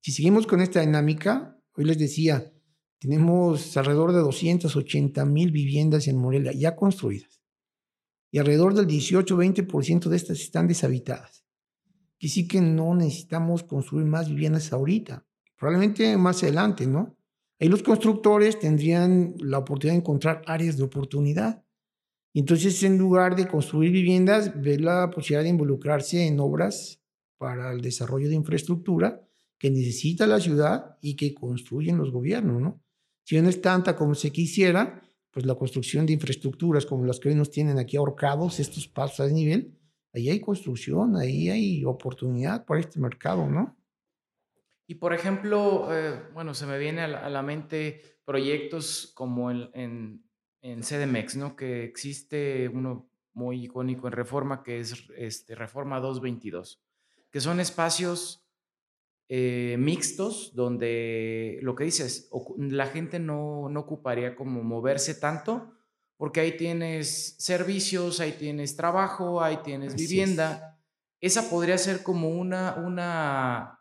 Si 0.00 0.12
seguimos 0.12 0.46
con 0.46 0.62
esta 0.62 0.80
dinámica, 0.80 1.60
hoy 1.76 1.84
les 1.84 1.98
decía, 1.98 2.54
tenemos 2.98 3.76
alrededor 3.76 4.12
de 4.12 4.20
280 4.20 5.26
mil 5.26 5.50
viviendas 5.50 6.08
en 6.08 6.16
Morelia 6.16 6.52
ya 6.52 6.74
construidas 6.74 7.42
y 8.30 8.38
alrededor 8.38 8.72
del 8.72 8.86
18-20% 8.86 10.08
de 10.08 10.16
estas 10.16 10.40
están 10.40 10.66
deshabitadas. 10.66 11.44
Que 12.18 12.28
sí 12.28 12.48
que 12.48 12.62
no 12.62 12.94
necesitamos 12.94 13.62
construir 13.62 14.06
más 14.06 14.30
viviendas 14.30 14.72
ahorita, 14.72 15.26
probablemente 15.58 16.16
más 16.16 16.42
adelante, 16.42 16.86
¿no? 16.86 17.18
Ahí 17.60 17.68
los 17.68 17.82
constructores 17.82 18.58
tendrían 18.58 19.34
la 19.38 19.58
oportunidad 19.58 19.94
de 19.94 20.00
encontrar 20.00 20.42
áreas 20.46 20.78
de 20.78 20.84
oportunidad. 20.84 21.63
Entonces, 22.34 22.82
en 22.82 22.98
lugar 22.98 23.36
de 23.36 23.46
construir 23.46 23.92
viviendas, 23.92 24.60
ver 24.60 24.80
la 24.80 25.08
posibilidad 25.10 25.44
de 25.44 25.50
involucrarse 25.50 26.26
en 26.26 26.40
obras 26.40 27.00
para 27.38 27.72
el 27.72 27.80
desarrollo 27.80 28.28
de 28.28 28.34
infraestructura 28.34 29.24
que 29.56 29.70
necesita 29.70 30.26
la 30.26 30.40
ciudad 30.40 30.98
y 31.00 31.14
que 31.14 31.32
construyen 31.32 31.96
los 31.96 32.10
gobiernos, 32.10 32.60
¿no? 32.60 32.82
Si 33.22 33.40
no 33.40 33.48
es 33.48 33.62
tanta 33.62 33.96
como 33.96 34.14
se 34.14 34.32
quisiera, 34.32 35.00
pues 35.30 35.46
la 35.46 35.54
construcción 35.54 36.06
de 36.06 36.12
infraestructuras 36.12 36.84
como 36.86 37.06
las 37.06 37.18
que 37.18 37.28
hoy 37.28 37.34
nos 37.34 37.50
tienen 37.50 37.78
aquí 37.78 37.96
ahorcados, 37.96 38.60
estos 38.60 38.88
pasos 38.88 39.20
a 39.20 39.32
nivel, 39.32 39.78
ahí 40.12 40.28
hay 40.28 40.40
construcción, 40.40 41.16
ahí 41.16 41.48
hay 41.48 41.84
oportunidad 41.84 42.64
para 42.64 42.80
este 42.80 43.00
mercado, 43.00 43.48
¿no? 43.48 43.76
Y 44.86 44.96
por 44.96 45.14
ejemplo, 45.14 45.88
eh, 45.90 46.20
bueno, 46.34 46.52
se 46.52 46.66
me 46.66 46.78
viene 46.78 47.00
a 47.02 47.30
la, 47.30 47.42
mente 47.42 48.20
proyectos 48.24 49.12
como 49.14 49.50
en, 49.50 49.70
en, 49.72 50.23
en, 50.64 50.82
CDMX, 50.82 51.36
¿no? 51.36 51.56
Que 51.56 51.84
existe 51.84 52.68
uno 52.68 53.08
muy 53.34 53.64
icónico 53.64 54.06
en 54.06 54.12
Reforma, 54.12 54.62
que 54.62 54.80
es 54.80 54.94
este, 55.16 55.54
Reforma 55.54 56.00
222, 56.00 56.82
que 57.30 57.40
son 57.40 57.60
espacios 57.60 58.44
eh, 59.28 59.76
mixtos 59.78 60.54
donde 60.54 61.58
lo 61.62 61.74
que 61.74 61.84
dices, 61.84 62.30
la 62.56 62.86
gente 62.86 63.18
no, 63.18 63.68
no 63.68 63.80
ocuparía 63.80 64.36
como 64.36 64.62
moverse 64.62 65.14
tanto, 65.14 65.72
porque 66.16 66.40
ahí 66.40 66.56
tienes 66.56 67.36
servicios, 67.38 68.20
ahí 68.20 68.32
tienes 68.32 68.76
trabajo, 68.76 69.42
ahí 69.42 69.58
tienes 69.64 69.94
vivienda. 69.94 70.78
Esa 71.20 71.50
podría 71.50 71.76
ser 71.76 72.02
como 72.02 72.28
una, 72.28 72.76
una, 72.76 73.80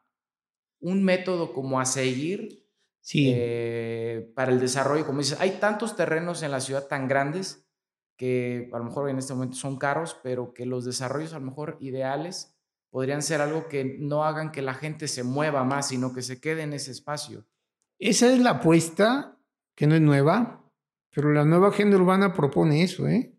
un 0.79 1.03
método 1.03 1.53
como 1.53 1.79
a 1.79 1.85
seguir 1.85 2.62
sí. 3.03 3.31
Eh, 3.35 4.31
para 4.33 4.51
el 4.51 4.59
desarrollo. 4.59 5.05
Como 5.05 5.19
dices, 5.19 5.39
hay 5.39 5.59
tantos 5.59 5.95
terrenos 5.95 6.41
en 6.41 6.51
la 6.51 6.61
ciudad 6.61 6.87
tan 6.87 7.07
grandes 7.07 7.67
que 8.17 8.69
a 8.73 8.77
lo 8.79 8.85
mejor 8.85 9.09
en 9.09 9.19
este 9.19 9.33
momento 9.33 9.57
son 9.57 9.77
caros, 9.77 10.17
pero 10.23 10.53
que 10.53 10.65
los 10.65 10.85
desarrollos 10.85 11.33
a 11.33 11.39
lo 11.39 11.45
mejor 11.45 11.77
ideales 11.79 12.55
podrían 12.89 13.21
ser 13.21 13.41
algo 13.41 13.67
que 13.67 13.97
no 13.99 14.23
hagan 14.23 14.51
que 14.51 14.61
la 14.61 14.73
gente 14.73 15.07
se 15.07 15.23
mueva 15.23 15.63
más, 15.63 15.89
sino 15.89 16.13
que 16.13 16.21
se 16.21 16.39
quede 16.39 16.61
en 16.61 16.73
ese 16.73 16.91
espacio. 16.91 17.45
Esa 17.99 18.31
es 18.31 18.39
la 18.39 18.51
apuesta, 18.51 19.37
que 19.75 19.87
no 19.87 19.95
es 19.95 20.01
nueva, 20.01 20.63
pero 21.13 21.31
la 21.33 21.43
nueva 21.45 21.69
agenda 21.69 21.97
urbana 21.97 22.33
propone 22.33 22.83
eso, 22.83 23.07
¿eh? 23.07 23.33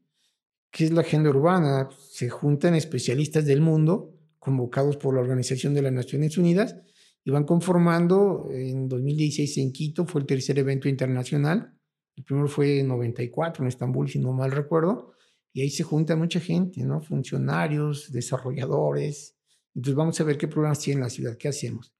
¿Qué 0.71 0.85
es 0.85 0.91
la 0.91 1.03
agenda 1.03 1.31
urbana? 1.31 1.89
Se 2.11 2.29
juntan 2.29 2.75
especialistas 2.75 3.47
del 3.47 3.61
mundo, 3.61 4.13
convocados 4.41 4.97
por 4.97 5.15
la 5.15 5.21
Organización 5.21 5.73
de 5.73 5.83
las 5.83 5.93
Naciones 5.93 6.37
Unidas, 6.37 6.77
y 7.25 7.31
van 7.31 7.45
conformando, 7.45 8.49
en 8.51 8.89
2016 8.89 9.59
en 9.59 9.73
Quito 9.73 10.07
fue 10.07 10.21
el 10.21 10.27
tercer 10.27 10.59
evento 10.59 10.89
internacional, 10.89 11.75
el 12.17 12.25
primero 12.25 12.49
fue 12.49 12.81
en 12.81 12.89
94 12.89 13.65
en 13.65 13.69
Estambul, 13.69 14.09
si 14.09 14.19
no 14.19 14.33
mal 14.33 14.53
recuerdo, 14.53 15.13
y 15.53 15.63
ahí 15.63 15.71
se 15.71 15.85
junta 15.85 16.17
mucha 16.17 16.41
gente, 16.41 16.85
¿no? 16.85 17.01
Funcionarios, 17.01 18.13
desarrolladores, 18.13 19.37
entonces 19.75 19.97
vamos 19.97 20.21
a 20.21 20.25
ver 20.25 20.39
qué 20.39 20.49
problemas 20.49 20.79
tiene 20.79 21.01
la 21.01 21.11
ciudad, 21.11 21.37
qué 21.37 21.49
hacemos. 21.49 21.95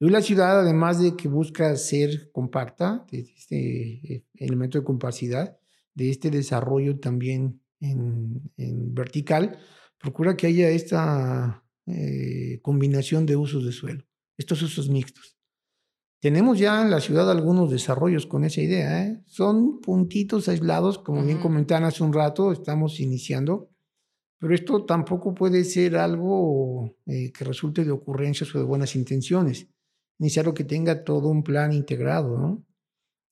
Hoy 0.00 0.10
la 0.10 0.22
ciudad, 0.22 0.60
además 0.60 1.02
de 1.02 1.16
que 1.16 1.26
busca 1.26 1.74
ser 1.76 2.30
compacta, 2.30 3.04
este 3.10 4.14
eh, 4.14 4.24
elemento 4.36 4.78
de 4.78 4.84
compacidad, 4.84 5.58
de 5.94 6.10
este 6.10 6.30
desarrollo 6.30 7.00
también 7.00 7.60
en, 7.80 8.42
vertical, 8.94 9.58
procura 9.98 10.36
que 10.36 10.46
haya 10.46 10.70
esta 10.70 11.64
eh, 11.86 12.60
combinación 12.62 13.26
de 13.26 13.36
usos 13.36 13.64
de 13.64 13.72
suelo, 13.72 14.04
estos 14.38 14.62
usos 14.62 14.88
mixtos. 14.88 15.36
Tenemos 16.20 16.58
ya 16.58 16.80
en 16.80 16.90
la 16.90 17.00
ciudad 17.00 17.30
algunos 17.30 17.70
desarrollos 17.70 18.26
con 18.26 18.44
esa 18.44 18.60
idea. 18.62 19.04
¿eh? 19.04 19.22
Son 19.26 19.80
puntitos 19.80 20.48
aislados, 20.48 20.98
como 20.98 21.22
bien 21.22 21.38
comentaban 21.38 21.84
hace 21.84 22.02
un 22.02 22.12
rato, 22.12 22.50
estamos 22.52 22.98
iniciando 22.98 23.70
pero 24.38 24.54
esto 24.54 24.84
tampoco 24.84 25.34
puede 25.34 25.64
ser 25.64 25.96
algo 25.96 26.96
eh, 27.06 27.32
que 27.32 27.44
resulte 27.44 27.84
de 27.84 27.90
ocurrencias 27.90 28.54
o 28.54 28.58
de 28.58 28.64
buenas 28.64 28.94
intenciones. 28.94 29.68
Necesario 30.18 30.54
que 30.54 30.64
tenga 30.64 31.04
todo 31.04 31.28
un 31.28 31.42
plan 31.42 31.72
integrado, 31.72 32.38
¿no? 32.38 32.64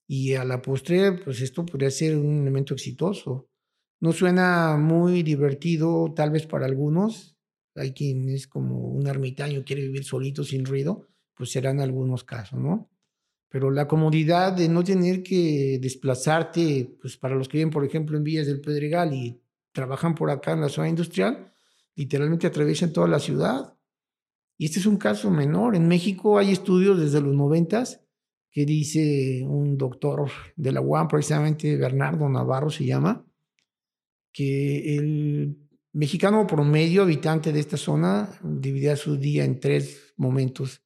Y 0.08 0.34
a 0.34 0.44
la 0.44 0.62
postre, 0.62 1.12
pues 1.12 1.40
esto 1.40 1.64
podría 1.64 1.90
ser 1.90 2.16
un 2.16 2.42
elemento 2.42 2.74
exitoso. 2.74 3.48
No 4.00 4.12
suena 4.12 4.76
muy 4.76 5.22
divertido, 5.22 6.12
tal 6.14 6.30
vez 6.30 6.46
para 6.46 6.66
algunos. 6.66 7.35
Hay 7.76 7.92
quien 7.92 8.28
es 8.28 8.46
como 8.46 8.88
un 8.88 9.06
ermitaño, 9.06 9.64
quiere 9.64 9.82
vivir 9.82 10.04
solito, 10.04 10.44
sin 10.44 10.64
ruido, 10.64 11.06
pues 11.34 11.50
serán 11.50 11.80
algunos 11.80 12.24
casos, 12.24 12.58
¿no? 12.58 12.90
Pero 13.48 13.70
la 13.70 13.86
comodidad 13.86 14.52
de 14.52 14.68
no 14.68 14.82
tener 14.82 15.22
que 15.22 15.78
desplazarte, 15.80 16.96
pues 17.00 17.16
para 17.16 17.34
los 17.36 17.48
que 17.48 17.58
viven, 17.58 17.70
por 17.70 17.84
ejemplo, 17.84 18.16
en 18.16 18.24
Villas 18.24 18.46
del 18.46 18.60
Pedregal 18.60 19.14
y 19.14 19.40
trabajan 19.72 20.14
por 20.14 20.30
acá 20.30 20.52
en 20.52 20.62
la 20.62 20.68
zona 20.68 20.88
industrial, 20.88 21.52
literalmente 21.94 22.46
atraviesan 22.46 22.92
toda 22.92 23.08
la 23.08 23.18
ciudad. 23.18 23.76
Y 24.58 24.66
este 24.66 24.80
es 24.80 24.86
un 24.86 24.96
caso 24.96 25.30
menor. 25.30 25.76
En 25.76 25.86
México 25.86 26.38
hay 26.38 26.50
estudios 26.50 26.98
desde 26.98 27.20
los 27.20 27.34
noventas 27.34 28.00
que 28.50 28.64
dice 28.64 29.44
un 29.46 29.76
doctor 29.76 30.30
de 30.56 30.72
la 30.72 30.80
UAM, 30.80 31.08
precisamente 31.08 31.76
Bernardo 31.76 32.26
Navarro 32.28 32.70
se 32.70 32.86
llama, 32.86 33.26
que 34.32 34.96
el 34.96 35.65
mexicano 35.98 36.46
promedio 36.46 37.02
habitante 37.02 37.52
de 37.52 37.60
esta 37.60 37.76
zona 37.76 38.28
dividía 38.42 38.96
su 38.96 39.16
día 39.16 39.44
en 39.44 39.60
tres 39.60 40.14
momentos 40.16 40.82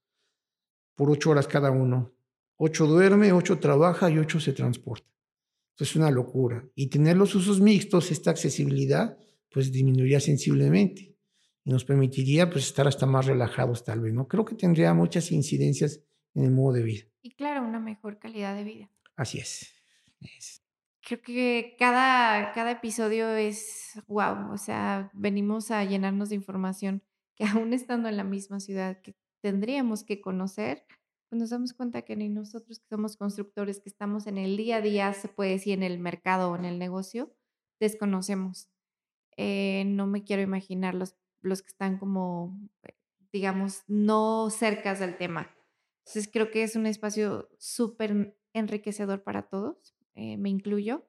por 0.94 1.10
ocho 1.10 1.30
horas 1.30 1.46
cada 1.46 1.70
uno. 1.70 2.12
Ocho 2.56 2.86
duerme, 2.86 3.32
ocho 3.32 3.58
trabaja 3.58 4.10
y 4.10 4.18
ocho 4.18 4.38
se 4.38 4.52
transporta 4.52 5.10
es 5.84 5.96
una 5.96 6.10
locura. 6.10 6.64
Y 6.74 6.88
tener 6.88 7.16
los 7.16 7.34
usos 7.34 7.60
mixtos, 7.60 8.10
esta 8.10 8.30
accesibilidad, 8.30 9.18
pues 9.50 9.72
disminuiría 9.72 10.20
sensiblemente 10.20 11.16
y 11.64 11.70
nos 11.70 11.84
permitiría 11.84 12.50
pues 12.50 12.66
estar 12.66 12.86
hasta 12.86 13.06
más 13.06 13.26
relajados 13.26 13.84
tal 13.84 14.00
vez, 14.00 14.12
¿no? 14.12 14.28
Creo 14.28 14.44
que 14.44 14.54
tendría 14.54 14.94
muchas 14.94 15.32
incidencias 15.32 16.00
en 16.34 16.44
el 16.44 16.50
modo 16.50 16.74
de 16.74 16.82
vida. 16.82 17.04
Y 17.22 17.30
claro, 17.32 17.62
una 17.62 17.80
mejor 17.80 18.18
calidad 18.18 18.54
de 18.56 18.64
vida. 18.64 18.90
Así 19.16 19.38
es. 19.38 19.74
Creo 21.10 21.22
que 21.22 21.74
cada, 21.76 22.52
cada 22.52 22.70
episodio 22.70 23.34
es 23.34 24.00
wow, 24.06 24.52
o 24.52 24.56
sea, 24.56 25.10
venimos 25.12 25.72
a 25.72 25.82
llenarnos 25.82 26.28
de 26.28 26.36
información 26.36 27.02
que 27.34 27.42
aún 27.64 27.72
estando 27.72 28.08
en 28.08 28.16
la 28.16 28.22
misma 28.22 28.60
ciudad 28.60 29.02
que 29.02 29.16
tendríamos 29.42 30.04
que 30.04 30.20
conocer, 30.20 30.86
pues 31.28 31.40
nos 31.40 31.50
damos 31.50 31.72
cuenta 31.72 32.02
que 32.02 32.14
ni 32.14 32.28
nosotros 32.28 32.78
que 32.78 32.86
somos 32.88 33.16
constructores, 33.16 33.80
que 33.80 33.88
estamos 33.88 34.28
en 34.28 34.38
el 34.38 34.56
día 34.56 34.76
a 34.76 34.80
día, 34.82 35.12
se 35.12 35.26
puede 35.26 35.50
decir 35.50 35.72
en 35.72 35.82
el 35.82 35.98
mercado 35.98 36.52
o 36.52 36.54
en 36.54 36.64
el 36.64 36.78
negocio, 36.78 37.34
desconocemos. 37.80 38.70
Eh, 39.36 39.82
no 39.86 40.06
me 40.06 40.22
quiero 40.22 40.42
imaginar 40.42 40.94
los, 40.94 41.16
los 41.40 41.62
que 41.62 41.70
están 41.70 41.98
como, 41.98 42.56
eh, 42.84 42.94
digamos, 43.32 43.82
no 43.88 44.48
cercas 44.48 45.00
del 45.00 45.16
tema. 45.16 45.50
Entonces 46.06 46.30
creo 46.32 46.52
que 46.52 46.62
es 46.62 46.76
un 46.76 46.86
espacio 46.86 47.48
súper 47.58 48.36
enriquecedor 48.52 49.24
para 49.24 49.48
todos, 49.48 49.96
eh, 50.14 50.36
me 50.36 50.48
incluyo. 50.50 51.08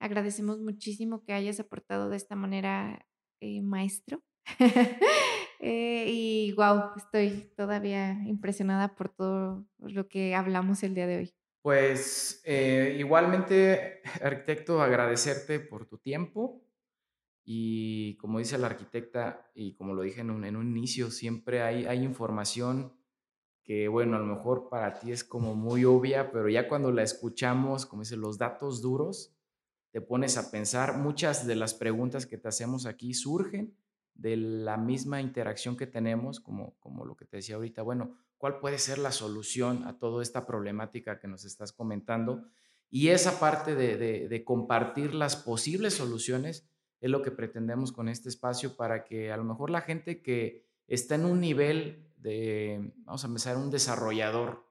Agradecemos 0.00 0.60
muchísimo 0.60 1.24
que 1.24 1.32
hayas 1.32 1.60
aportado 1.60 2.10
de 2.10 2.16
esta 2.16 2.36
manera, 2.36 3.06
maestro. 3.62 4.22
Eh, 5.58 6.06
y 6.08 6.52
wow, 6.52 6.90
estoy 6.96 7.50
todavía 7.56 8.12
impresionada 8.26 8.94
por 8.94 9.08
todo 9.08 9.66
lo 9.78 10.08
que 10.08 10.34
hablamos 10.34 10.82
el 10.82 10.94
día 10.94 11.06
de 11.06 11.16
hoy. 11.16 11.34
Pues 11.62 12.42
eh, 12.44 12.96
igualmente, 12.98 14.00
arquitecto, 14.22 14.82
agradecerte 14.82 15.60
por 15.60 15.86
tu 15.86 15.98
tiempo 15.98 16.62
y 17.44 18.16
como 18.18 18.38
dice 18.38 18.58
la 18.58 18.66
arquitecta 18.66 19.50
y 19.54 19.74
como 19.74 19.94
lo 19.94 20.02
dije 20.02 20.20
en 20.20 20.30
un, 20.30 20.44
en 20.44 20.56
un 20.56 20.76
inicio, 20.76 21.10
siempre 21.10 21.62
hay, 21.62 21.86
hay 21.86 22.04
información 22.04 22.95
que 23.66 23.88
bueno, 23.88 24.16
a 24.16 24.20
lo 24.20 24.26
mejor 24.26 24.68
para 24.68 25.00
ti 25.00 25.10
es 25.10 25.24
como 25.24 25.56
muy 25.56 25.84
obvia, 25.84 26.30
pero 26.30 26.48
ya 26.48 26.68
cuando 26.68 26.92
la 26.92 27.02
escuchamos, 27.02 27.84
como 27.84 28.02
dice, 28.02 28.16
los 28.16 28.38
datos 28.38 28.80
duros, 28.80 29.34
te 29.90 30.00
pones 30.00 30.38
a 30.38 30.52
pensar, 30.52 30.98
muchas 30.98 31.48
de 31.48 31.56
las 31.56 31.74
preguntas 31.74 32.26
que 32.26 32.38
te 32.38 32.46
hacemos 32.46 32.86
aquí 32.86 33.12
surgen 33.12 33.76
de 34.14 34.36
la 34.36 34.76
misma 34.76 35.20
interacción 35.20 35.76
que 35.76 35.88
tenemos, 35.88 36.38
como, 36.38 36.76
como 36.78 37.04
lo 37.04 37.16
que 37.16 37.24
te 37.24 37.38
decía 37.38 37.56
ahorita, 37.56 37.82
bueno, 37.82 38.16
¿cuál 38.38 38.60
puede 38.60 38.78
ser 38.78 38.98
la 38.98 39.10
solución 39.10 39.82
a 39.84 39.98
toda 39.98 40.22
esta 40.22 40.46
problemática 40.46 41.18
que 41.18 41.26
nos 41.26 41.44
estás 41.44 41.72
comentando? 41.72 42.44
Y 42.88 43.08
esa 43.08 43.40
parte 43.40 43.74
de, 43.74 44.28
de 44.28 44.44
compartir 44.44 45.12
las 45.12 45.34
posibles 45.34 45.94
soluciones 45.94 46.68
es 47.00 47.10
lo 47.10 47.20
que 47.22 47.32
pretendemos 47.32 47.90
con 47.90 48.08
este 48.08 48.28
espacio 48.28 48.76
para 48.76 49.04
que 49.04 49.32
a 49.32 49.36
lo 49.36 49.42
mejor 49.42 49.70
la 49.70 49.80
gente 49.80 50.22
que 50.22 50.64
está 50.86 51.16
en 51.16 51.24
un 51.24 51.40
nivel 51.40 52.05
de, 52.26 52.92
vamos 53.04 53.22
a 53.22 53.28
empezar, 53.28 53.56
un 53.56 53.70
desarrollador 53.70 54.66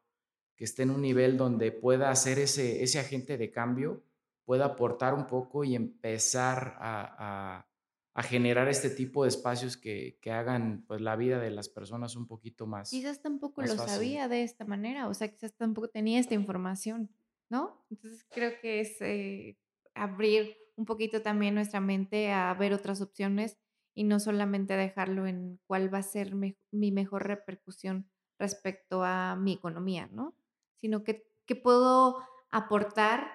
que 0.58 0.66
esté 0.66 0.84
en 0.84 0.92
un 0.92 1.02
nivel 1.02 1.38
donde 1.38 1.72
pueda 1.72 2.12
hacer 2.12 2.38
ese, 2.38 2.84
ese 2.84 3.00
agente 3.00 3.38
de 3.38 3.50
cambio, 3.50 4.04
pueda 4.44 4.66
aportar 4.66 5.14
un 5.14 5.26
poco 5.26 5.64
y 5.64 5.74
empezar 5.74 6.76
a, 6.80 7.66
a, 8.14 8.24
generar 8.24 8.68
este 8.70 8.90
tipo 8.90 9.24
de 9.24 9.30
espacios 9.30 9.78
que, 9.78 10.18
que, 10.22 10.32
hagan 10.32 10.84
pues, 10.88 11.02
la 11.02 11.16
vida 11.16 11.40
de 11.40 11.52
las 11.52 11.68
personas 11.70 12.16
un 12.16 12.28
poquito 12.28 12.66
más. 12.68 12.90
Quizás 12.90 13.22
tampoco 13.22 13.62
lo 13.62 13.76
sabía 13.76 14.28
de 14.28 14.44
esta 14.44 14.66
manera, 14.66 15.08
o 15.08 15.14
sea, 15.14 15.30
quizás 15.30 15.54
tampoco 15.54 15.90
tenía 15.90 16.20
esta 16.20 16.34
información, 16.34 17.10
¿no? 17.50 17.86
Entonces 17.90 18.26
creo 18.30 18.52
que 18.62 18.80
es 18.82 19.02
eh, 19.02 19.58
abrir 19.94 20.58
un 20.76 20.86
poquito 20.86 21.22
también 21.22 21.56
nuestra 21.56 21.80
mente 21.82 22.32
a 22.32 22.54
ver 22.54 22.74
otras 22.74 23.02
opciones 23.02 23.58
y 23.96 24.04
no 24.04 24.20
solamente 24.20 24.76
dejarlo 24.76 25.26
en 25.26 25.60
cuál 25.66 25.92
va 25.92 26.00
a 26.00 26.04
ser 26.04 26.36
mi 26.36 26.92
mejor 26.92 27.26
repercusión 27.26 28.10
respecto 28.38 29.04
a 29.04 29.36
mi 29.36 29.54
economía, 29.54 30.10
¿no? 30.12 30.36
Sino 30.76 31.04
que, 31.04 31.28
que 31.46 31.56
puedo 31.56 32.20
aportar 32.52 33.28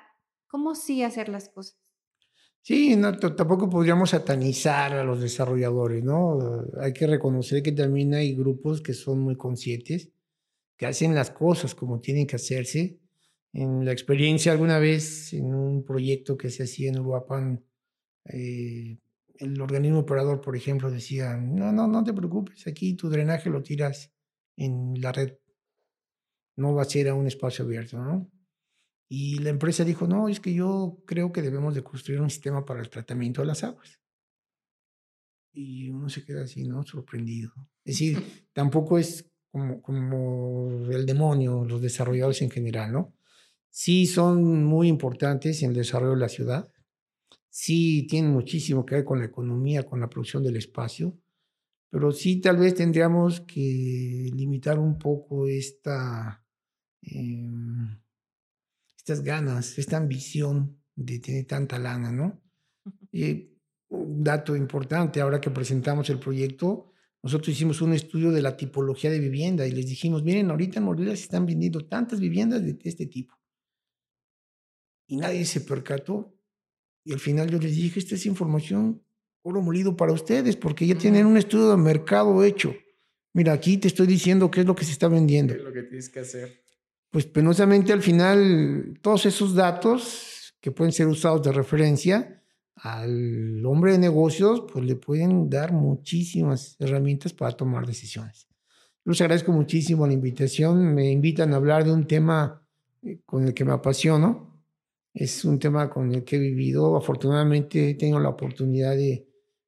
cómo 0.47 0.75
sí 0.75 1.03
hacer 1.03 1.29
las 1.29 1.49
cosas. 1.49 1.79
Sí, 2.63 2.95
no, 2.95 3.17
tampoco 3.19 3.71
podríamos 3.71 4.11
satanizar 4.11 4.93
a 4.93 5.03
los 5.03 5.21
desarrolladores, 5.21 6.05
¿no? 6.05 6.67
Hay 6.79 6.93
que 6.93 7.07
reconocer 7.07 7.63
que 7.63 7.73
también 7.73 8.13
hay 8.13 8.35
grupos 8.35 8.83
que 8.83 8.93
son 8.93 9.21
muy 9.21 9.37
conscientes, 9.37 10.11
que 10.77 10.87
hacen 10.87 11.15
las 11.15 11.31
cosas 11.31 11.75
como 11.75 12.01
tienen 12.01 12.27
que 12.27 12.37
hacerse. 12.37 13.01
En 13.53 13.85
la 13.85 13.93
experiencia 13.93 14.53
alguna 14.53 14.79
vez 14.79 15.33
en 15.33 15.55
un 15.55 15.85
proyecto 15.85 16.37
que 16.37 16.51
se 16.51 16.65
hacía 16.65 16.91
en 16.91 17.01
Uruapan, 17.01 17.65
eh, 18.27 18.99
el 19.41 19.61
organismo 19.61 20.01
operador, 20.01 20.41
por 20.41 20.55
ejemplo, 20.55 20.91
decía, 20.91 21.37
no, 21.37 21.73
no, 21.73 21.89
no 21.89 22.05
te 22.05 22.13
preocupes, 22.13 22.67
aquí 22.67 22.95
tu 22.95 23.09
drenaje 23.09 23.49
lo 23.49 23.63
tiras 23.63 24.13
en 24.57 25.01
la 25.01 25.13
red, 25.13 25.39
no 26.57 26.75
va 26.75 26.83
a 26.83 26.85
ser 26.85 27.09
a 27.09 27.15
un 27.15 27.27
espacio 27.27 27.65
abierto, 27.65 27.99
¿no? 27.99 28.31
Y 29.09 29.39
la 29.39 29.51
empresa 29.51 29.83
dijo, 29.83 30.07
no, 30.07 30.29
es 30.29 30.41
que 30.41 30.53
yo 30.55 31.03
creo 31.07 31.33
que 31.33 31.43
debemos 31.43 31.75
de 31.75 31.83
construir 31.83 32.21
un 32.21 32.31
sistema 32.31 32.65
para 32.65 32.81
el 32.81 32.91
tratamiento 32.91 33.41
de 33.41 33.49
las 33.49 33.65
aguas. 33.65 33.99
Y 35.53 35.89
uno 35.89 36.09
se 36.09 36.25
queda 36.25 36.45
así, 36.45 36.63
¿no? 36.65 36.85
Sorprendido. 36.85 37.51
Es 37.85 37.95
decir, 37.95 38.47
tampoco 38.53 38.99
es 38.99 39.29
como, 39.51 39.83
como 39.83 40.87
el 40.91 41.07
demonio, 41.07 41.65
los 41.65 41.81
desarrolladores 41.83 42.43
en 42.43 42.51
general, 42.51 42.93
¿no? 42.93 43.17
Sí 43.71 44.07
son 44.07 44.65
muy 44.65 44.87
importantes 44.89 45.63
en 45.63 45.71
el 45.71 45.77
desarrollo 45.77 46.13
de 46.13 46.21
la 46.21 46.29
ciudad, 46.29 46.71
sí 47.51 48.07
tienen 48.09 48.33
muchísimo 48.33 48.87
que 48.87 48.95
ver 48.95 49.05
con 49.05 49.19
la 49.19 49.27
economía, 49.27 49.83
con 49.83 50.01
la 50.01 50.09
producción 50.09 50.43
del 50.43 50.57
espacio, 50.57 51.19
pero 51.91 52.13
sí 52.13 52.41
tal 52.41 52.57
vez 52.57 52.75
tendríamos 52.77 53.41
que 53.41 54.31
limitar 54.33 54.79
un 54.79 54.97
poco 54.97 55.49
esta, 55.49 56.45
em, 57.03 58.01
estas 58.97 59.23
ganas, 59.23 59.77
esta 59.79 59.97
ambición 59.97 60.81
de 60.95 61.19
tener 61.19 61.47
tanta 61.47 61.79
lana, 61.79 62.13
¿no? 62.13 62.41
Eh, 63.13 63.53
un 63.89 64.23
dato 64.23 64.55
importante, 64.55 65.21
ahora 65.21 65.41
que 65.41 65.51
presentamos 65.51 66.09
el 66.11 66.21
proyecto, 66.21 66.93
nosotros 67.23 67.49
hicimos 67.49 67.83
un 67.83 67.93
estudio 67.93 68.31
de 68.31 68.41
la 68.41 68.57
tipología 68.57 69.11
de 69.11 69.19
vivienda 69.19 69.67
y 69.67 69.73
les 69.73 69.87
dijimos, 69.87 70.23
miren, 70.23 70.51
ahorita 70.51 70.79
en 70.79 70.85
Morelia 70.85 71.17
se 71.17 71.25
están 71.25 71.45
vendiendo 71.45 71.87
tantas 71.87 72.21
viviendas 72.21 72.63
de 72.63 72.79
este 72.85 73.07
tipo. 73.07 73.35
Y 75.09 75.17
nadie 75.17 75.45
se 75.45 75.61
percató 75.61 76.40
y 77.05 77.13
al 77.13 77.21
final 77.21 77.51
yo 77.51 77.59
les 77.59 77.75
dije, 77.75 77.99
esta 77.99 78.15
es 78.15 78.27
información 78.27 79.03
oro 79.43 79.63
molido 79.63 79.97
para 79.97 80.13
ustedes, 80.13 80.57
porque 80.57 80.87
ya 80.87 80.97
tienen 80.97 81.27
un 81.27 81.37
estudio 81.37 81.71
de 81.71 81.77
mercado 81.77 82.45
hecho. 82.45 82.75
Mira, 83.33 83.53
aquí 83.53 83.79
te 83.79 83.89
estoy 83.89 84.07
diciendo 84.07 84.51
qué 84.51 84.61
es 84.61 84.67
lo 84.67 84.75
que 84.75 84.85
se 84.85 84.93
está 84.93 85.09
vendiendo. 85.09 85.55
¿Qué 85.55 85.61
es 85.61 85.65
lo 85.65 85.73
que 85.73 85.83
tienes 85.83 86.09
que 86.09 86.21
hacer? 86.21 86.63
Pues 87.11 87.27
penosamente 87.27 87.93
al 87.93 88.03
final, 88.03 88.99
todos 89.01 89.27
esos 89.27 89.55
datos 89.55 90.55
que 90.61 90.71
pueden 90.71 90.93
ser 90.93 91.07
usados 91.07 91.43
de 91.43 91.53
referencia 91.53 92.43
al 92.77 93.65
hombre 93.67 93.93
de 93.93 93.99
negocios, 93.99 94.65
pues 94.73 94.85
le 94.85 94.97
pueden 94.97 95.49
dar 95.51 95.73
muchísimas 95.73 96.77
herramientas 96.79 97.33
para 97.33 97.57
tomar 97.57 97.87
decisiones. 97.87 98.49
Les 99.05 99.21
agradezco 99.21 99.53
muchísimo 99.53 100.07
la 100.07 100.13
invitación. 100.13 100.95
Me 100.95 101.11
invitan 101.11 101.53
a 101.53 101.57
hablar 101.57 101.85
de 101.85 101.93
un 101.93 102.07
tema 102.07 102.63
eh, 103.03 103.21
con 103.25 103.45
el 103.47 103.55
que 103.55 103.65
me 103.65 103.73
apasiono 103.73 104.50
es 105.15 105.45
un 105.45 105.59
tema 105.59 105.91
con 105.91 106.15
el 106.15 106.25
que 106.25 106.37
he 106.37 106.39
vivido. 106.39 106.97
Afortunadamente 106.97 107.91
he 107.91 107.95
tenido 107.95 108.21
la 108.21 108.29
oportunidad 108.29 108.97
de 108.97 109.27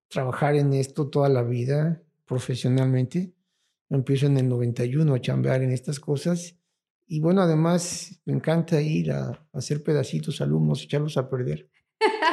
trabajar 0.09 0.57
en 0.57 0.72
esto 0.72 1.09
toda 1.09 1.28
la 1.28 1.43
vida 1.43 2.03
profesionalmente. 2.26 3.32
Empiezo 3.90 4.26
en 4.26 4.38
el 4.38 4.49
91 4.49 5.14
a 5.14 5.20
chambear 5.20 5.62
en 5.62 5.72
estas 5.72 6.01
cosas. 6.01 6.57
Y 7.07 7.20
bueno, 7.20 7.43
además 7.43 8.20
me 8.24 8.32
encanta 8.32 8.80
ir 8.80 9.12
a, 9.12 9.47
hacer 9.53 9.82
pedacitos 9.82 10.40
a 10.40 10.45
alumnos, 10.45 10.82
echarlos 10.82 11.16
a 11.16 11.28
perder, 11.28 11.68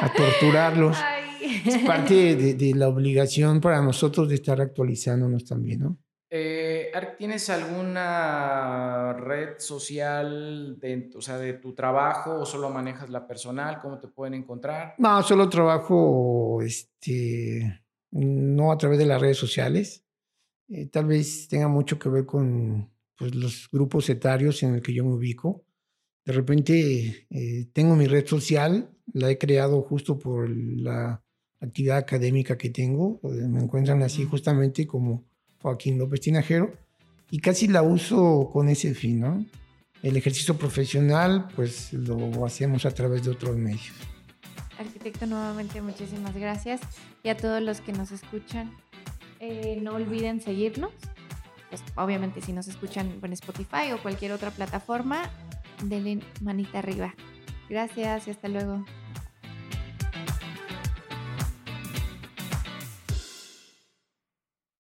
a 0.00 0.12
torturarlos. 0.12 0.96
Es 1.40 1.78
parte 1.78 2.36
de, 2.36 2.54
de 2.54 2.74
la 2.74 2.86
obligación 2.86 3.62
para 3.62 3.80
nosotros 3.80 4.28
de 4.28 4.34
estar 4.34 4.60
actualizándonos 4.60 5.46
también, 5.46 5.80
¿no? 5.80 5.98
Eh, 6.32 6.92
¿Tienes 7.18 7.50
alguna 7.50 9.14
red 9.14 9.58
social 9.58 10.78
de, 10.78 11.10
o 11.16 11.20
sea, 11.20 11.38
de 11.38 11.54
tu 11.54 11.74
trabajo 11.74 12.40
o 12.40 12.46
solo 12.46 12.70
manejas 12.70 13.10
la 13.10 13.26
personal? 13.26 13.80
¿Cómo 13.82 13.98
te 13.98 14.06
pueden 14.06 14.34
encontrar? 14.34 14.94
No, 14.98 15.20
solo 15.24 15.48
trabajo 15.48 16.62
este, 16.62 17.82
no 18.12 18.70
a 18.70 18.78
través 18.78 18.98
de 18.98 19.06
las 19.06 19.20
redes 19.20 19.38
sociales. 19.38 20.04
Eh, 20.68 20.86
tal 20.86 21.06
vez 21.06 21.48
tenga 21.48 21.66
mucho 21.66 21.98
que 21.98 22.08
ver 22.08 22.26
con 22.26 22.88
pues, 23.16 23.34
los 23.34 23.68
grupos 23.72 24.08
etarios 24.08 24.62
en 24.62 24.76
el 24.76 24.82
que 24.82 24.94
yo 24.94 25.04
me 25.04 25.14
ubico. 25.14 25.64
De 26.24 26.32
repente 26.32 27.26
eh, 27.28 27.68
tengo 27.72 27.96
mi 27.96 28.06
red 28.06 28.24
social, 28.26 28.88
la 29.12 29.30
he 29.30 29.36
creado 29.36 29.82
justo 29.82 30.16
por 30.16 30.48
la 30.48 31.24
actividad 31.60 31.96
académica 31.96 32.56
que 32.56 32.70
tengo. 32.70 33.18
Me 33.24 33.60
encuentran 33.60 34.00
así 34.04 34.24
justamente 34.24 34.86
como 34.86 35.24
Joaquín 35.62 35.98
López 35.98 36.20
Tinajero, 36.20 36.72
y 37.30 37.38
casi 37.40 37.68
la 37.68 37.82
uso 37.82 38.50
con 38.52 38.68
ese 38.68 38.94
fin, 38.94 39.20
¿no? 39.20 39.44
El 40.02 40.16
ejercicio 40.16 40.56
profesional, 40.56 41.48
pues 41.54 41.92
lo 41.92 42.44
hacemos 42.46 42.86
a 42.86 42.90
través 42.90 43.24
de 43.24 43.30
otros 43.30 43.56
medios. 43.56 43.92
Arquitecto, 44.78 45.26
nuevamente 45.26 45.82
muchísimas 45.82 46.34
gracias. 46.34 46.80
Y 47.22 47.28
a 47.28 47.36
todos 47.36 47.62
los 47.62 47.82
que 47.82 47.92
nos 47.92 48.10
escuchan, 48.10 48.72
eh, 49.38 49.78
no 49.82 49.94
olviden 49.94 50.40
seguirnos. 50.40 50.90
Pues, 51.68 51.84
obviamente, 51.96 52.40
si 52.40 52.52
nos 52.52 52.66
escuchan 52.66 53.20
en 53.22 53.32
Spotify 53.34 53.92
o 53.92 54.02
cualquier 54.02 54.32
otra 54.32 54.50
plataforma, 54.50 55.30
denle 55.84 56.20
manita 56.40 56.78
arriba. 56.78 57.14
Gracias 57.68 58.26
y 58.26 58.30
hasta 58.30 58.48
luego. 58.48 58.84